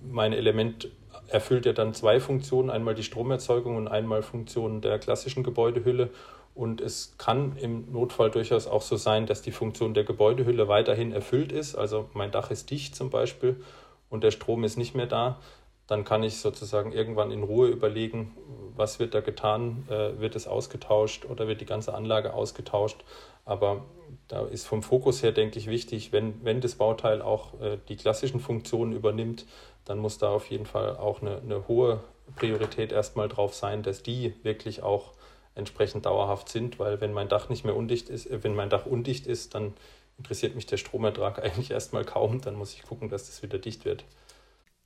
mein 0.00 0.32
Element 0.32 0.88
erfüllt 1.28 1.66
ja 1.66 1.72
dann 1.72 1.94
zwei 1.94 2.20
Funktionen, 2.20 2.70
einmal 2.70 2.94
die 2.94 3.02
Stromerzeugung 3.02 3.76
und 3.76 3.88
einmal 3.88 4.22
Funktionen 4.22 4.80
der 4.80 4.98
klassischen 4.98 5.42
Gebäudehülle. 5.42 6.10
Und 6.54 6.80
es 6.80 7.14
kann 7.16 7.56
im 7.56 7.90
Notfall 7.92 8.30
durchaus 8.30 8.66
auch 8.66 8.82
so 8.82 8.96
sein, 8.96 9.26
dass 9.26 9.42
die 9.42 9.52
Funktion 9.52 9.94
der 9.94 10.04
Gebäudehülle 10.04 10.68
weiterhin 10.68 11.12
erfüllt 11.12 11.52
ist. 11.52 11.74
Also 11.74 12.10
mein 12.12 12.30
Dach 12.32 12.50
ist 12.50 12.70
dicht 12.70 12.96
zum 12.96 13.10
Beispiel 13.10 13.62
und 14.08 14.24
der 14.24 14.30
Strom 14.30 14.64
ist 14.64 14.76
nicht 14.76 14.94
mehr 14.94 15.06
da. 15.06 15.38
Dann 15.86 16.04
kann 16.04 16.22
ich 16.22 16.38
sozusagen 16.38 16.92
irgendwann 16.92 17.30
in 17.30 17.42
Ruhe 17.42 17.68
überlegen, 17.68 18.36
was 18.76 18.98
wird 18.98 19.14
da 19.14 19.20
getan, 19.20 19.84
äh, 19.88 20.20
wird 20.20 20.36
es 20.36 20.46
ausgetauscht 20.46 21.24
oder 21.24 21.48
wird 21.48 21.60
die 21.60 21.66
ganze 21.66 21.94
Anlage 21.94 22.32
ausgetauscht. 22.34 23.04
Aber 23.44 23.84
da 24.28 24.46
ist 24.46 24.66
vom 24.66 24.82
Fokus 24.82 25.22
her, 25.22 25.32
denke 25.32 25.58
ich, 25.58 25.66
wichtig, 25.66 26.12
wenn, 26.12 26.44
wenn 26.44 26.60
das 26.60 26.76
Bauteil 26.76 27.22
auch 27.22 27.60
äh, 27.60 27.78
die 27.88 27.96
klassischen 27.96 28.40
Funktionen 28.40 28.92
übernimmt, 28.92 29.46
dann 29.90 29.98
muss 29.98 30.18
da 30.18 30.30
auf 30.30 30.46
jeden 30.46 30.66
Fall 30.66 30.96
auch 30.96 31.20
eine, 31.20 31.38
eine 31.38 31.66
hohe 31.66 31.98
Priorität 32.36 32.92
erstmal 32.92 33.28
drauf 33.28 33.54
sein, 33.54 33.82
dass 33.82 34.04
die 34.04 34.32
wirklich 34.44 34.84
auch 34.84 35.14
entsprechend 35.56 36.06
dauerhaft 36.06 36.48
sind, 36.48 36.78
weil 36.78 37.00
wenn 37.00 37.12
mein 37.12 37.28
Dach 37.28 37.48
nicht 37.48 37.64
mehr 37.64 37.74
undicht 37.74 38.08
ist, 38.08 38.26
äh, 38.26 38.44
wenn 38.44 38.54
mein 38.54 38.70
Dach 38.70 38.86
undicht 38.86 39.26
ist, 39.26 39.56
dann 39.56 39.74
interessiert 40.16 40.54
mich 40.54 40.66
der 40.66 40.76
Stromertrag 40.76 41.38
eigentlich 41.44 41.72
erstmal 41.72 42.04
kaum, 42.04 42.40
dann 42.40 42.54
muss 42.54 42.72
ich 42.72 42.84
gucken, 42.84 43.08
dass 43.08 43.26
das 43.26 43.42
wieder 43.42 43.58
dicht 43.58 43.84
wird. 43.84 44.04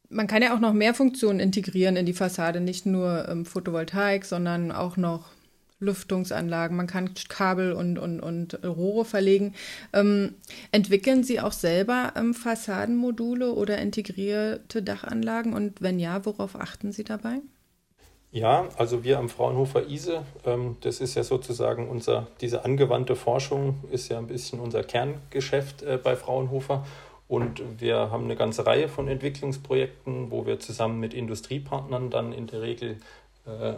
Man 0.09 0.27
kann 0.27 0.43
ja 0.43 0.55
auch 0.55 0.61
noch 0.61 0.73
mehr 0.73 0.95
Funktionen 0.95 1.39
integrieren 1.39 1.97
in 1.97 2.07
die 2.07 2.15
Fassade, 2.15 2.63
nicht 2.63 2.87
nur 2.87 3.29
ähm, 3.29 3.45
Photovoltaik, 3.45 4.25
sondern 4.25 4.73
auch 4.73 4.97
noch 4.97 5.27
Lüftungsanlagen, 5.85 6.77
man 6.77 6.87
kann 6.87 7.11
Kabel 7.29 7.73
und, 7.73 7.99
und, 7.99 8.21
und 8.21 8.65
Rohre 8.65 9.05
verlegen. 9.05 9.55
Ähm, 9.93 10.35
entwickeln 10.73 11.23
Sie 11.23 11.41
auch 11.41 11.53
selber 11.53 12.13
ähm, 12.17 12.35
Fassadenmodule 12.35 13.53
oder 13.53 13.79
integrierte 13.79 14.83
Dachanlagen 14.83 15.53
und 15.53 15.81
wenn 15.81 15.99
ja, 15.99 16.25
worauf 16.27 16.57
achten 16.57 16.93
Sie 16.93 17.05
dabei? 17.05 17.41
Ja, 18.35 18.69
also 18.79 19.05
wir 19.05 19.21
am 19.21 19.29
Fraunhofer 19.29 19.87
ISE, 19.89 20.25
ähm, 20.45 20.77
das 20.81 21.01
ist 21.01 21.15
ja 21.15 21.23
sozusagen 21.23 21.89
unser, 21.89 22.27
diese 22.41 22.65
angewandte 22.65 23.15
Forschung 23.15 23.85
ist 23.93 24.09
ja 24.09 24.19
ein 24.19 24.27
bisschen 24.27 24.59
unser 24.59 24.83
Kerngeschäft 24.83 25.83
äh, 25.83 26.01
bei 26.03 26.17
Fraunhofer. 26.17 26.85
Und 27.29 27.63
wir 27.81 28.11
haben 28.11 28.25
eine 28.25 28.35
ganze 28.35 28.67
Reihe 28.67 28.89
von 28.89 29.07
Entwicklungsprojekten, 29.07 30.33
wo 30.33 30.47
wir 30.47 30.59
zusammen 30.59 30.99
mit 30.99 31.15
Industriepartnern 31.15 32.11
dann 32.11 32.33
in 32.33 32.49
der 32.49 32.61
Regel 32.61 32.97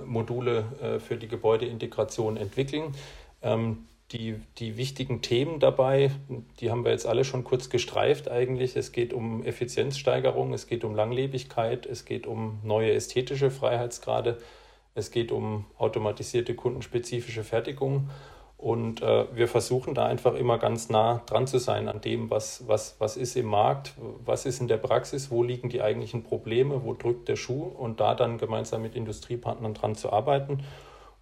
Module 0.05 0.65
äh, 0.81 0.99
für 0.99 1.17
die 1.17 1.29
Gebäudeintegration 1.29 2.37
entwickeln. 2.37 2.95
Ähm, 3.43 3.87
die, 4.13 4.37
die 4.59 4.77
wichtigen 4.77 5.21
Themen 5.21 5.59
dabei, 5.59 6.13
die 6.61 6.71
haben 6.71 6.85
wir 6.85 6.93
jetzt 6.93 7.07
alle 7.07 7.25
schon 7.25 7.43
kurz 7.43 7.71
gestreift 7.71 8.31
eigentlich. 8.31 8.77
Es 8.77 8.93
geht 8.93 9.13
um 9.13 9.43
Effizienzsteigerung, 9.43 10.53
es 10.53 10.69
geht 10.69 10.85
um 10.85 10.95
Langlebigkeit, 10.95 11.87
es 11.87 12.05
geht 12.05 12.27
um 12.27 12.61
neue 12.63 12.93
ästhetische 12.93 13.51
Freiheitsgrade, 13.51 14.39
es 14.95 15.11
geht 15.11 15.33
um 15.33 15.67
automatisierte 15.77 16.55
kundenspezifische 16.55 17.43
Fertigung. 17.43 18.11
Und 18.67 19.01
äh, 19.01 19.27
wir 19.33 19.47
versuchen 19.47 19.95
da 19.95 20.07
einfach 20.07 20.35
immer 20.35 20.59
ganz 20.59 20.89
nah 20.89 21.23
dran 21.27 21.47
zu 21.47 21.59
sein 21.59 21.89
an 21.89 22.01
dem, 22.01 22.31
was, 22.31 22.67
was, 22.67 22.97
was 22.99 23.17
ist 23.17 23.37
im 23.37 23.47
Markt, 23.47 23.95
was 24.25 24.45
ist 24.45 24.61
in 24.61 24.67
der 24.67 24.77
Praxis, 24.77 25.31
wo 25.31 25.45
liegen 25.45 25.69
die 25.69 25.83
eigentlichen 25.83 26.25
Probleme, 26.25 26.83
wo 26.83 26.93
drückt 26.93 27.29
der 27.29 27.37
Schuh 27.37 27.63
und 27.63 28.01
da 28.01 28.17
dann 28.17 28.39
gemeinsam 28.39 28.83
mit 28.83 28.97
Industriepartnern 28.97 29.73
dran 29.73 29.95
zu 29.95 30.13
arbeiten. 30.13 30.65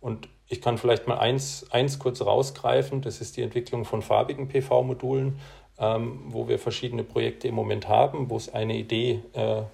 Und 0.00 0.26
ich 0.48 0.62
kann 0.62 0.78
vielleicht 0.78 1.06
mal 1.06 1.18
eins, 1.18 1.66
eins 1.70 1.98
kurz 1.98 2.22
rausgreifen, 2.22 3.02
das 3.02 3.20
ist 3.20 3.36
die 3.36 3.42
Entwicklung 3.42 3.84
von 3.84 4.00
farbigen 4.00 4.48
PV-Modulen, 4.48 5.38
ähm, 5.78 6.20
wo 6.28 6.48
wir 6.48 6.58
verschiedene 6.58 7.04
Projekte 7.04 7.48
im 7.48 7.56
Moment 7.56 7.88
haben, 7.88 8.30
wo 8.30 8.38
es 8.38 8.54
eine 8.54 8.74
Idee 8.74 9.20
äh, 9.34 9.64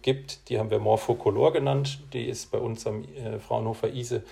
gibt, 0.00 0.48
die 0.48 0.60
haben 0.60 0.70
wir 0.70 0.78
Morphocolor 0.78 1.52
genannt, 1.52 2.04
die 2.12 2.26
ist 2.26 2.52
bei 2.52 2.58
uns 2.58 2.86
am 2.86 3.02
äh, 3.02 3.40
Fraunhofer 3.40 3.92
ISE 3.92 4.22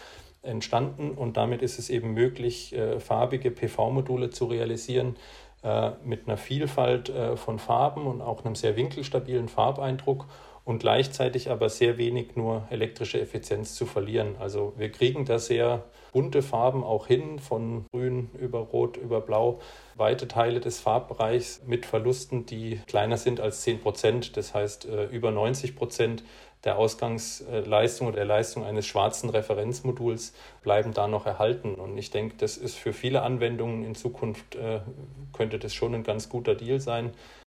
entstanden 0.45 1.13
und 1.13 1.37
damit 1.37 1.63
ist 1.63 1.79
es 1.79 1.91
eben 1.91 2.15
möglich, 2.15 2.75
äh, 2.75 3.01
farbige 3.01 3.51
PV-Module 3.51 4.31
zu 4.31 4.47
realisieren 4.47 5.17
äh, 5.63 5.93
mit 6.05 6.27
einer 6.27 6.37
Vielfalt 6.37 7.09
äh, 7.09 7.37
von 7.37 7.59
Farben 7.59 8.07
und 8.07 8.21
auch 8.21 8.45
einem 8.45 8.55
sehr 8.55 8.77
winkelstabilen 8.77 9.49
Farbeindruck 9.49 10.27
und 10.65 10.79
gleichzeitig 10.79 11.51
aber 11.51 11.69
sehr 11.69 11.99
wenig 11.99 12.37
nur 12.37 12.67
elektrische 12.71 13.21
Effizienz 13.21 13.75
zu 13.75 13.87
verlieren. 13.87 14.37
Also 14.39 14.73
wir 14.77 14.91
kriegen 14.91 15.25
da 15.25 15.39
sehr 15.39 15.85
bunte 16.13 16.43
Farben 16.43 16.85
auch 16.85 17.07
hin, 17.07 17.39
von 17.39 17.85
grün 17.93 18.31
über 18.39 18.61
rot 18.61 18.97
über 18.97 19.21
blau, 19.21 19.61
weite 19.97 20.29
Teile 20.29 20.61
des 20.61 20.81
Farbbereichs 20.81 21.63
mit 21.67 21.87
Verlusten, 21.87 22.47
die 22.47 22.81
kleiner 22.87 23.17
sind 23.17 23.41
als 23.41 23.63
10 23.63 23.81
Prozent, 23.81 24.37
das 24.37 24.55
heißt 24.55 24.87
über 25.11 25.31
90 25.31 25.77
Prozent 25.77 26.23
der 26.65 26.79
Ausgangsleistung 26.79 28.09
oder 28.09 28.17
der 28.17 28.25
Leistung 28.25 28.65
eines 28.65 28.87
schwarzen 28.87 29.31
Referenzmoduls 29.31 30.33
bleiben 30.63 30.93
da 30.93 31.09
noch 31.09 31.27
erhalten. 31.27 31.75
Und 31.75 31.97
ich 31.99 32.11
denke, 32.11 32.37
das 32.39 32.57
ist 32.57 32.77
für 32.77 32.93
viele 32.93 33.23
Anwendungen 33.23 33.85
in 33.85 33.95
Zukunft, 33.95 34.55
äh, 34.57 34.81
könnte 35.33 35.59
das 35.59 35.75
schon 35.75 35.95
ein 35.95 36.05
ganz 36.05 36.29
guter 36.29 36.55
Deal 36.55 36.81
sein, 36.81 37.13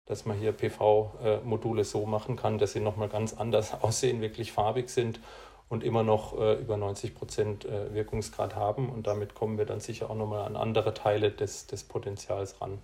dass 0.07 0.27
man 0.27 0.39
hier 0.39 0.53
PV-Module 0.53 1.85
so 1.85 2.07
machen 2.07 2.37
kann, 2.37 2.59
dass 2.59 2.73
sie 2.73 2.81
nochmal 2.81 3.09
ganz 3.09 3.35
anders 3.35 3.75
aussehen, 3.83 4.21
wirklich 4.21 4.53
farbig 4.53 4.91
sind 4.91 5.21
und 5.69 5.85
immer 5.85 6.03
noch 6.03 6.39
äh, 6.39 6.55
über 6.55 6.77
90 6.77 7.15
Prozent 7.15 7.65
äh, 7.65 7.93
Wirkungsgrad 7.95 8.57
haben. 8.57 8.89
Und 8.89 9.07
damit 9.07 9.35
kommen 9.35 9.59
wir 9.59 9.67
dann 9.67 9.81
sicher 9.81 10.11
auch 10.11 10.15
nochmal 10.17 10.47
an 10.47 10.57
andere 10.57 10.95
Teile 10.95 11.31
des, 11.31 11.67
des 11.67 11.85
Potenzials 11.85 12.61
ran. 12.61 12.79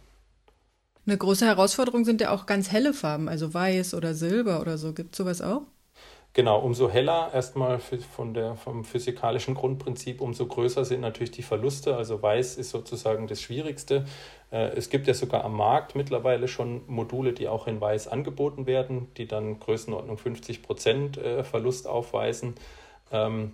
Eine 1.07 1.19
große 1.19 1.47
Herausforderung 1.47 2.05
sind 2.05 2.21
ja 2.21 2.31
auch 2.31 2.47
ganz 2.47 2.73
helle 2.73 2.95
Farben, 2.95 3.29
also 3.29 3.53
weiß 3.53 3.95
oder 3.95 4.15
silber 4.15 4.61
oder 4.61 4.79
so. 4.79 4.95
Gibt 4.95 5.15
es 5.15 5.19
sowas 5.19 5.43
auch? 5.43 5.63
Genau, 6.33 6.59
umso 6.59 6.91
heller 6.91 7.31
erstmal 7.33 7.79
von 7.79 8.35
der, 8.35 8.57
vom 8.57 8.85
physikalischen 8.85 9.55
Grundprinzip, 9.55 10.21
umso 10.21 10.47
größer 10.47 10.85
sind 10.85 11.01
natürlich 11.01 11.31
die 11.31 11.43
Verluste. 11.43 11.97
Also 11.97 12.21
weiß 12.21 12.57
ist 12.57 12.71
sozusagen 12.71 13.29
das 13.29 13.41
Schwierigste. 13.41 14.05
Äh, 14.55 14.77
es 14.77 14.89
gibt 14.89 15.07
ja 15.09 15.15
sogar 15.15 15.45
am 15.45 15.57
Markt 15.57 15.97
mittlerweile 15.97 16.47
schon 16.47 16.83
Module, 16.87 17.33
die 17.33 17.49
auch 17.49 17.67
in 17.67 17.81
weiß 17.81 18.09
angeboten 18.09 18.67
werden, 18.67 19.09
die 19.17 19.27
dann 19.27 19.59
Größenordnung 19.59 20.17
50 20.17 20.63
Prozent 20.63 21.19
äh, 21.19 21.43
Verlust 21.43 21.89
aufweisen. 21.89 22.55
Ähm, 23.11 23.53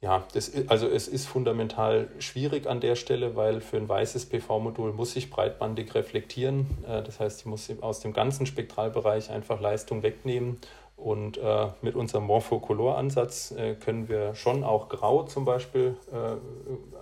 ja, 0.00 0.24
das, 0.32 0.50
also 0.68 0.88
es 0.88 1.08
ist 1.08 1.26
fundamental 1.26 2.08
schwierig 2.20 2.66
an 2.66 2.80
der 2.80 2.96
Stelle, 2.96 3.36
weil 3.36 3.60
für 3.60 3.76
ein 3.76 3.86
weißes 3.86 4.30
PV-Modul 4.30 4.94
muss 4.94 5.12
sich 5.12 5.28
breitbandig 5.28 5.94
reflektieren. 5.94 6.66
Äh, 6.88 7.02
das 7.02 7.20
heißt, 7.20 7.40
ich 7.40 7.46
muss 7.46 7.70
aus 7.82 8.00
dem 8.00 8.14
ganzen 8.14 8.46
Spektralbereich 8.46 9.30
einfach 9.30 9.60
Leistung 9.60 10.02
wegnehmen. 10.02 10.58
Und 10.96 11.40
mit 11.80 11.94
unserem 11.94 12.24
Morphocolor-Ansatz 12.24 13.54
können 13.82 14.10
wir 14.10 14.34
schon 14.34 14.62
auch 14.62 14.90
Grau 14.90 15.22
zum 15.22 15.46
Beispiel 15.46 15.96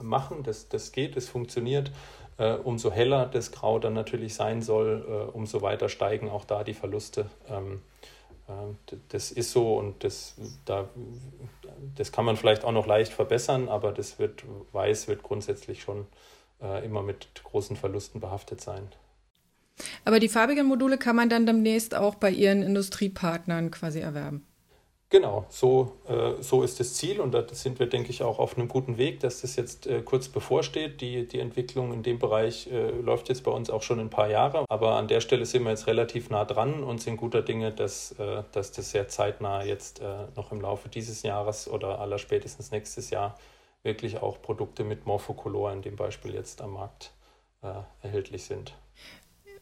machen. 0.01 0.45
Das, 0.45 0.69
das 0.69 0.93
geht, 0.93 1.17
das 1.17 1.27
funktioniert. 1.27 1.91
Äh, 2.39 2.53
umso 2.53 2.93
heller 2.93 3.27
das 3.27 3.51
Grau 3.51 3.81
dann 3.81 3.95
natürlich 3.95 4.35
sein 4.35 4.63
soll, 4.63 5.05
äh, 5.09 5.37
umso 5.37 5.61
weiter 5.61 5.89
steigen 5.89 6.31
auch 6.31 6.45
da 6.45 6.63
die 6.63 6.73
Verluste. 6.75 7.27
Ähm, 7.49 7.83
äh, 8.47 8.97
das 9.09 9.33
ist 9.33 9.51
so 9.51 9.77
und 9.77 10.05
das, 10.05 10.37
da, 10.65 10.89
das 11.97 12.13
kann 12.13 12.25
man 12.25 12.37
vielleicht 12.37 12.65
auch 12.65 12.71
noch 12.71 12.87
leicht 12.87 13.13
verbessern, 13.13 13.69
aber 13.69 13.91
das 13.91 14.21
wird, 14.21 14.45
weiß 14.73 15.09
wird 15.09 15.23
grundsätzlich 15.23 15.83
schon 15.83 16.07
immer 16.83 17.05
mit 17.05 17.29
großen 17.45 17.77
Verlusten 17.77 18.21
behaftet 18.21 18.61
sein. 18.61 18.89
Aber 20.05 20.19
die 20.19 20.29
farbigen 20.29 20.67
Module 20.67 20.99
kann 20.99 21.15
man 21.15 21.29
dann 21.29 21.47
demnächst 21.47 21.95
auch 21.95 22.17
bei 22.17 22.31
Ihren 22.31 22.65
Industriepartnern 22.65 23.71
quasi 23.71 24.01
erwerben. 24.01 24.48
Genau, 25.11 25.47
so, 25.49 25.93
äh, 26.07 26.43
so 26.43 26.63
ist 26.63 26.81
das 26.81 26.93
Ziel 26.93 27.21
und 27.21 27.33
da 27.33 27.43
sind 27.51 27.79
wir, 27.79 27.87
denke 27.87 28.11
ich, 28.11 28.23
auch 28.23 28.39
auf 28.39 28.59
einem 28.59 28.69
guten 28.69 28.99
Weg, 28.99 29.21
dass 29.21 29.41
das 29.41 29.57
jetzt 29.57 29.87
äh, 29.87 30.03
kurz 30.03 30.29
bevorsteht. 30.29 31.01
Die, 31.01 31.27
die 31.27 31.39
Entwicklung 31.39 31.95
in 31.95 32.03
dem 32.03 32.19
Bereich 32.19 32.71
äh, 32.71 32.91
läuft 32.91 33.31
jetzt 33.31 33.43
bei 33.43 33.51
uns 33.51 33.71
auch 33.71 33.83
schon 33.83 34.01
ein 34.01 34.11
paar 34.11 34.29
Jahre, 34.29 34.67
aber 34.69 34.97
an 34.97 35.09
der 35.09 35.23
Stelle 35.23 35.47
sind 35.47 35.63
wir 35.63 35.71
jetzt 35.71 35.87
relativ 35.87 36.29
nah 36.29 36.45
dran 36.45 36.85
und 36.85 37.01
sind 37.01 37.17
guter 37.17 37.41
Dinge, 37.41 37.73
dass, 37.73 38.13
äh, 38.19 38.43
dass 38.53 38.73
das 38.73 38.91
sehr 38.91 39.09
zeitnah 39.09 39.65
jetzt 39.65 40.01
äh, 40.01 40.27
noch 40.37 40.53
im 40.53 40.61
Laufe 40.61 40.91
dieses 40.91 41.23
Jahres 41.23 41.69
oder 41.69 42.01
aller 42.01 42.19
spätestens 42.19 42.71
nächstes 42.71 43.09
Jahr 43.09 43.39
wirklich 43.83 44.21
auch 44.21 44.43
Produkte 44.43 44.85
mit 44.85 45.07
Morphocolor 45.07 45.73
in 45.73 45.81
dem 45.81 45.97
Beispiel 45.97 46.35
jetzt 46.35 46.61
am 46.61 46.75
Markt 46.75 47.13
äh, 47.63 47.69
erhältlich 48.03 48.45
sind. 48.45 48.75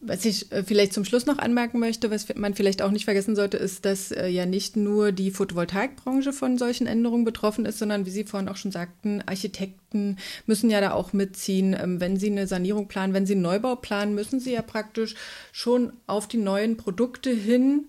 Was 0.06 0.24
ich 0.24 0.52
äh, 0.52 0.62
vielleicht 0.62 0.92
zum 0.92 1.04
Schluss 1.04 1.26
noch 1.26 1.38
anmerken 1.38 1.80
möchte, 1.80 2.10
was 2.10 2.32
man 2.36 2.54
vielleicht 2.54 2.80
auch 2.80 2.92
nicht 2.92 3.04
vergessen 3.04 3.34
sollte, 3.34 3.56
ist, 3.56 3.84
dass 3.84 4.12
äh, 4.12 4.28
ja 4.28 4.46
nicht 4.46 4.76
nur 4.76 5.10
die 5.10 5.32
Photovoltaikbranche 5.32 6.32
von 6.32 6.58
solchen 6.58 6.86
Änderungen 6.86 7.24
betroffen 7.24 7.66
ist, 7.66 7.78
sondern 7.78 8.06
wie 8.06 8.10
Sie 8.10 8.24
vorhin 8.24 8.48
auch 8.48 8.56
schon 8.56 8.70
sagten, 8.70 9.22
Architekten 9.26 10.16
müssen 10.46 10.70
ja 10.70 10.80
da 10.80 10.92
auch 10.92 11.12
mitziehen. 11.12 11.76
Ähm, 11.78 12.00
wenn 12.00 12.16
sie 12.16 12.30
eine 12.30 12.46
Sanierung 12.46 12.86
planen, 12.86 13.14
wenn 13.14 13.26
sie 13.26 13.32
einen 13.34 13.42
Neubau 13.42 13.74
planen, 13.74 14.14
müssen 14.14 14.38
sie 14.38 14.52
ja 14.52 14.62
praktisch 14.62 15.16
schon 15.50 15.92
auf 16.06 16.28
die 16.28 16.38
neuen 16.38 16.76
Produkte 16.76 17.30
hin 17.30 17.86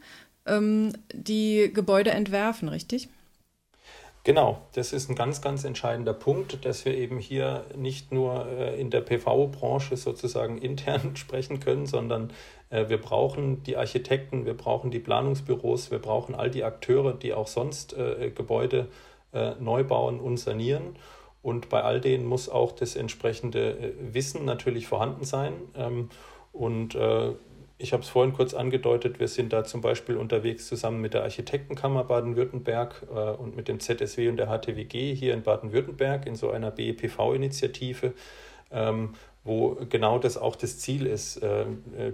ähm, 0.48 0.94
die 1.14 1.72
Gebäude 1.72 2.12
entwerfen, 2.12 2.70
richtig? 2.70 3.10
Genau, 4.28 4.58
das 4.74 4.92
ist 4.92 5.10
ein 5.10 5.16
ganz, 5.16 5.42
ganz 5.42 5.64
entscheidender 5.64 6.12
Punkt, 6.14 6.66
dass 6.66 6.84
wir 6.84 6.98
eben 6.98 7.18
hier 7.18 7.64
nicht 7.78 8.12
nur 8.12 8.46
äh, 8.46 8.78
in 8.78 8.90
der 8.90 9.00
PV-Branche 9.00 9.96
sozusagen 9.96 10.58
intern 10.62 11.16
sprechen 11.16 11.62
können, 11.62 11.86
sondern 11.86 12.34
äh, 12.70 12.90
wir 12.90 12.98
brauchen 12.98 13.64
die 13.64 13.78
Architekten, 13.78 14.46
wir 14.46 14.58
brauchen 14.58 14.92
die 14.92 15.00
Planungsbüros, 15.00 15.92
wir 15.92 16.00
brauchen 16.00 16.36
all 16.36 16.50
die 16.52 16.66
Akteure, 16.66 17.14
die 17.14 17.34
auch 17.34 17.48
sonst 17.48 17.94
äh, 17.94 18.30
Gebäude 18.36 18.90
neu 19.60 19.84
bauen 19.84 20.20
und 20.20 20.38
sanieren. 20.38 20.96
Und 21.42 21.70
bei 21.70 21.84
all 21.84 22.02
denen 22.02 22.26
muss 22.26 22.50
auch 22.50 22.72
das 22.72 22.96
entsprechende 22.96 23.94
Wissen 24.00 24.46
natürlich 24.46 24.88
vorhanden 24.88 25.26
sein. 25.26 25.54
Ähm, 25.76 26.10
und 26.54 26.98
ich 27.80 27.94
habe 27.94 28.02
es 28.02 28.10
vorhin 28.10 28.34
kurz 28.34 28.54
angedeutet, 28.54 29.20
wir 29.20 29.28
sind 29.28 29.54
da 29.54 29.64
zum 29.64 29.82
Beispiel 29.82 30.18
unterwegs 30.18 30.68
zusammen 30.68 31.00
mit 31.00 31.14
der 31.14 31.24
Architektenkammer 31.24 32.04
Baden-Württemberg 32.06 33.04
äh, 33.14 33.32
und 33.32 33.56
mit 33.56 33.68
dem 33.68 33.80
ZSW 33.80 34.30
und 34.30 34.38
der 34.38 34.48
HTWG 34.48 35.14
hier 35.14 35.34
in 35.34 35.44
Baden-Württemberg 35.44 36.26
in 36.26 36.36
so 36.36 36.50
einer 36.50 36.72
BEPV-Initiative, 36.72 38.14
ähm, 38.72 39.14
wo 39.44 39.78
genau 39.90 40.18
das 40.18 40.38
auch 40.38 40.56
das 40.56 40.80
Ziel 40.80 41.06
ist, 41.06 41.38
äh, 41.38 41.66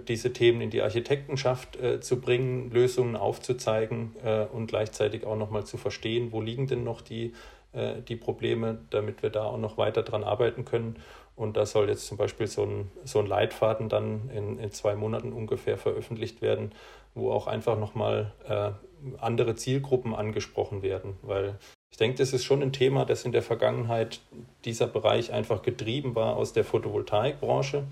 diese 0.06 0.32
Themen 0.34 0.60
in 0.60 0.70
die 0.70 0.82
Architektenschaft 0.82 1.76
äh, 1.76 2.00
zu 2.00 2.20
bringen, 2.20 2.70
Lösungen 2.70 3.16
aufzuzeigen 3.16 4.14
äh, 4.22 4.44
und 4.44 4.66
gleichzeitig 4.66 5.24
auch 5.24 5.36
nochmal 5.36 5.64
zu 5.64 5.78
verstehen, 5.78 6.30
wo 6.30 6.42
liegen 6.42 6.66
denn 6.66 6.84
noch 6.84 7.00
die, 7.00 7.32
äh, 7.72 8.02
die 8.06 8.16
Probleme, 8.16 8.78
damit 8.90 9.22
wir 9.22 9.30
da 9.30 9.44
auch 9.44 9.58
noch 9.58 9.78
weiter 9.78 10.02
dran 10.02 10.24
arbeiten 10.24 10.66
können. 10.66 10.96
Und 11.36 11.56
da 11.56 11.66
soll 11.66 11.88
jetzt 11.88 12.06
zum 12.06 12.16
Beispiel 12.16 12.46
so 12.46 12.62
ein, 12.62 12.90
so 13.04 13.18
ein 13.18 13.26
Leitfaden 13.26 13.88
dann 13.88 14.30
in, 14.30 14.58
in 14.58 14.70
zwei 14.70 14.94
Monaten 14.94 15.32
ungefähr 15.32 15.76
veröffentlicht 15.78 16.42
werden, 16.42 16.72
wo 17.14 17.32
auch 17.32 17.46
einfach 17.46 17.78
nochmal 17.78 18.32
äh, 18.48 18.70
andere 19.18 19.56
Zielgruppen 19.56 20.14
angesprochen 20.14 20.82
werden. 20.82 21.16
Weil 21.22 21.58
ich 21.90 21.98
denke, 21.98 22.18
das 22.18 22.32
ist 22.32 22.44
schon 22.44 22.62
ein 22.62 22.72
Thema, 22.72 23.04
das 23.04 23.24
in 23.24 23.32
der 23.32 23.42
Vergangenheit 23.42 24.20
dieser 24.64 24.86
Bereich 24.86 25.32
einfach 25.32 25.62
getrieben 25.62 26.14
war 26.14 26.36
aus 26.36 26.52
der 26.52 26.64
Photovoltaikbranche. 26.64 27.84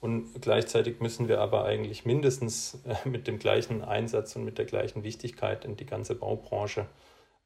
Und 0.00 0.40
gleichzeitig 0.40 1.00
müssen 1.00 1.26
wir 1.26 1.40
aber 1.40 1.64
eigentlich 1.64 2.04
mindestens 2.04 2.80
äh, 2.86 3.08
mit 3.08 3.26
dem 3.26 3.38
gleichen 3.38 3.82
Einsatz 3.82 4.36
und 4.36 4.44
mit 4.44 4.58
der 4.58 4.64
gleichen 4.64 5.02
Wichtigkeit 5.02 5.64
in 5.64 5.76
die 5.76 5.86
ganze 5.86 6.14
Baubranche 6.14 6.86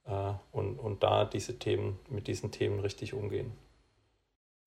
äh, 0.07 0.33
und, 0.53 0.79
und 0.79 1.03
da 1.03 1.25
diese 1.25 1.59
Themen, 1.59 1.99
mit 2.11 2.27
diesen 2.27 2.51
Themen 2.51 2.81
richtig 2.81 3.15
umgehen. 3.15 3.53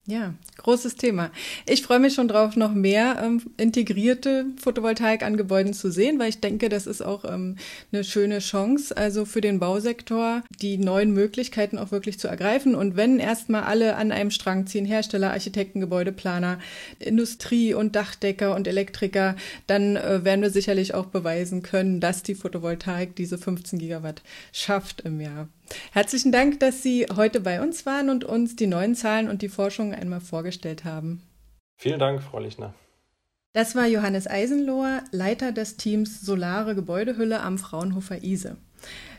Ja, 0.06 0.34
großes 0.58 0.96
Thema. 0.96 1.30
Ich 1.66 1.80
freue 1.82 1.98
mich 1.98 2.12
schon 2.12 2.28
drauf, 2.28 2.56
noch 2.56 2.74
mehr 2.74 3.22
ähm, 3.24 3.40
integrierte 3.56 4.44
Photovoltaik 4.60 5.22
an 5.22 5.38
Gebäuden 5.38 5.72
zu 5.72 5.90
sehen, 5.90 6.18
weil 6.18 6.28
ich 6.28 6.40
denke, 6.40 6.68
das 6.68 6.86
ist 6.86 7.00
auch 7.00 7.24
ähm, 7.24 7.56
eine 7.90 8.04
schöne 8.04 8.40
Chance, 8.40 8.94
also 8.94 9.24
für 9.24 9.40
den 9.40 9.60
Bausektor, 9.60 10.42
die 10.60 10.76
neuen 10.76 11.12
Möglichkeiten 11.12 11.78
auch 11.78 11.90
wirklich 11.90 12.18
zu 12.18 12.28
ergreifen. 12.28 12.74
Und 12.74 12.96
wenn 12.96 13.18
erstmal 13.18 13.62
alle 13.62 13.96
an 13.96 14.12
einem 14.12 14.30
Strang 14.30 14.66
ziehen, 14.66 14.84
Hersteller, 14.84 15.30
Architekten, 15.30 15.80
Gebäudeplaner, 15.80 16.58
Industrie 16.98 17.72
und 17.72 17.96
Dachdecker 17.96 18.54
und 18.54 18.68
Elektriker, 18.68 19.36
dann 19.66 19.96
äh, 19.96 20.22
werden 20.22 20.42
wir 20.42 20.50
sicherlich 20.50 20.92
auch 20.92 21.06
beweisen 21.06 21.62
können, 21.62 22.00
dass 22.00 22.22
die 22.22 22.34
Photovoltaik 22.34 23.16
diese 23.16 23.38
15 23.38 23.78
Gigawatt 23.78 24.20
schafft 24.52 25.00
im 25.00 25.18
Jahr. 25.18 25.48
Herzlichen 25.92 26.32
Dank, 26.32 26.60
dass 26.60 26.82
Sie 26.82 27.06
heute 27.14 27.40
bei 27.40 27.62
uns 27.62 27.86
waren 27.86 28.10
und 28.10 28.24
uns 28.24 28.56
die 28.56 28.66
neuen 28.66 28.94
Zahlen 28.94 29.28
und 29.28 29.42
die 29.42 29.48
Forschung 29.48 29.94
einmal 29.94 30.20
vorgestellt 30.20 30.84
haben. 30.84 31.22
Vielen 31.76 31.98
Dank, 31.98 32.22
Frau 32.22 32.38
Lichner. 32.38 32.74
Das 33.52 33.76
war 33.76 33.86
Johannes 33.86 34.26
Eisenlohr, 34.26 35.02
Leiter 35.12 35.52
des 35.52 35.76
Teams 35.76 36.20
Solare 36.20 36.74
Gebäudehülle 36.74 37.40
am 37.40 37.58
Fraunhofer 37.58 38.22
ISE. 38.24 38.56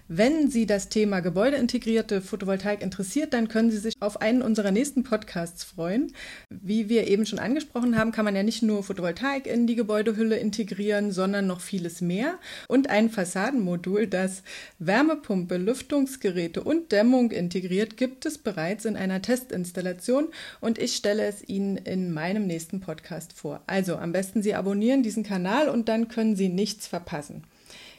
Wenn 0.08 0.52
Sie 0.52 0.68
das 0.68 0.90
Thema 0.90 1.20
gebäudeintegrierte 1.20 2.22
Photovoltaik 2.22 2.84
interessiert, 2.84 3.34
dann 3.34 3.48
können 3.48 3.72
Sie 3.72 3.80
sich 3.80 3.96
auf 4.02 4.22
einen 4.22 4.44
unserer 4.44 4.70
nächsten 4.70 5.02
Podcasts 5.02 5.64
freuen. 5.64 6.14
Wie 6.52 6.90
wir 6.90 7.08
eben 7.08 7.26
schon 7.26 7.40
angesprochen 7.40 7.98
haben, 7.98 8.12
kann 8.12 8.24
man 8.24 8.36
ja 8.36 8.44
nicht 8.44 8.62
nur 8.62 8.84
Photovoltaik 8.84 9.48
in 9.48 9.66
die 9.66 9.74
Gebäudehülle 9.74 10.38
integrieren, 10.38 11.12
sondern 11.12 11.48
noch 11.48 11.60
vieles 11.60 12.02
mehr. 12.02 12.38
Und 12.68 12.88
ein 12.88 13.10
Fassadenmodul, 13.10 14.06
das 14.06 14.44
Wärmepumpe, 14.78 15.58
Lüftungsgeräte 15.58 16.62
und 16.62 16.92
Dämmung 16.92 17.32
integriert, 17.32 17.98
gibt 17.98 18.28
es 18.28 18.38
bereits 18.38 18.86
in 18.86 18.98
einer 18.98 19.24
Testinstallation 19.24 20.28
und 20.62 20.78
ich 20.78 20.96
stelle 20.96 21.26
es 21.26 21.50
Ihnen 21.50 21.78
in 21.78 22.14
meinem 22.14 22.46
nächsten 22.46 22.80
Podcast 22.80 23.34
vor. 23.34 23.64
Also 23.66 23.96
am 23.96 24.12
besten 24.12 24.44
Sie 24.44 24.54
abonnieren 24.54 25.02
diesen 25.02 25.24
Kanal 25.24 25.68
und 25.68 25.90
dann 25.90 26.10
können 26.10 26.36
Sie 26.36 26.50
nichts 26.50 26.86
verpassen. 26.86 27.42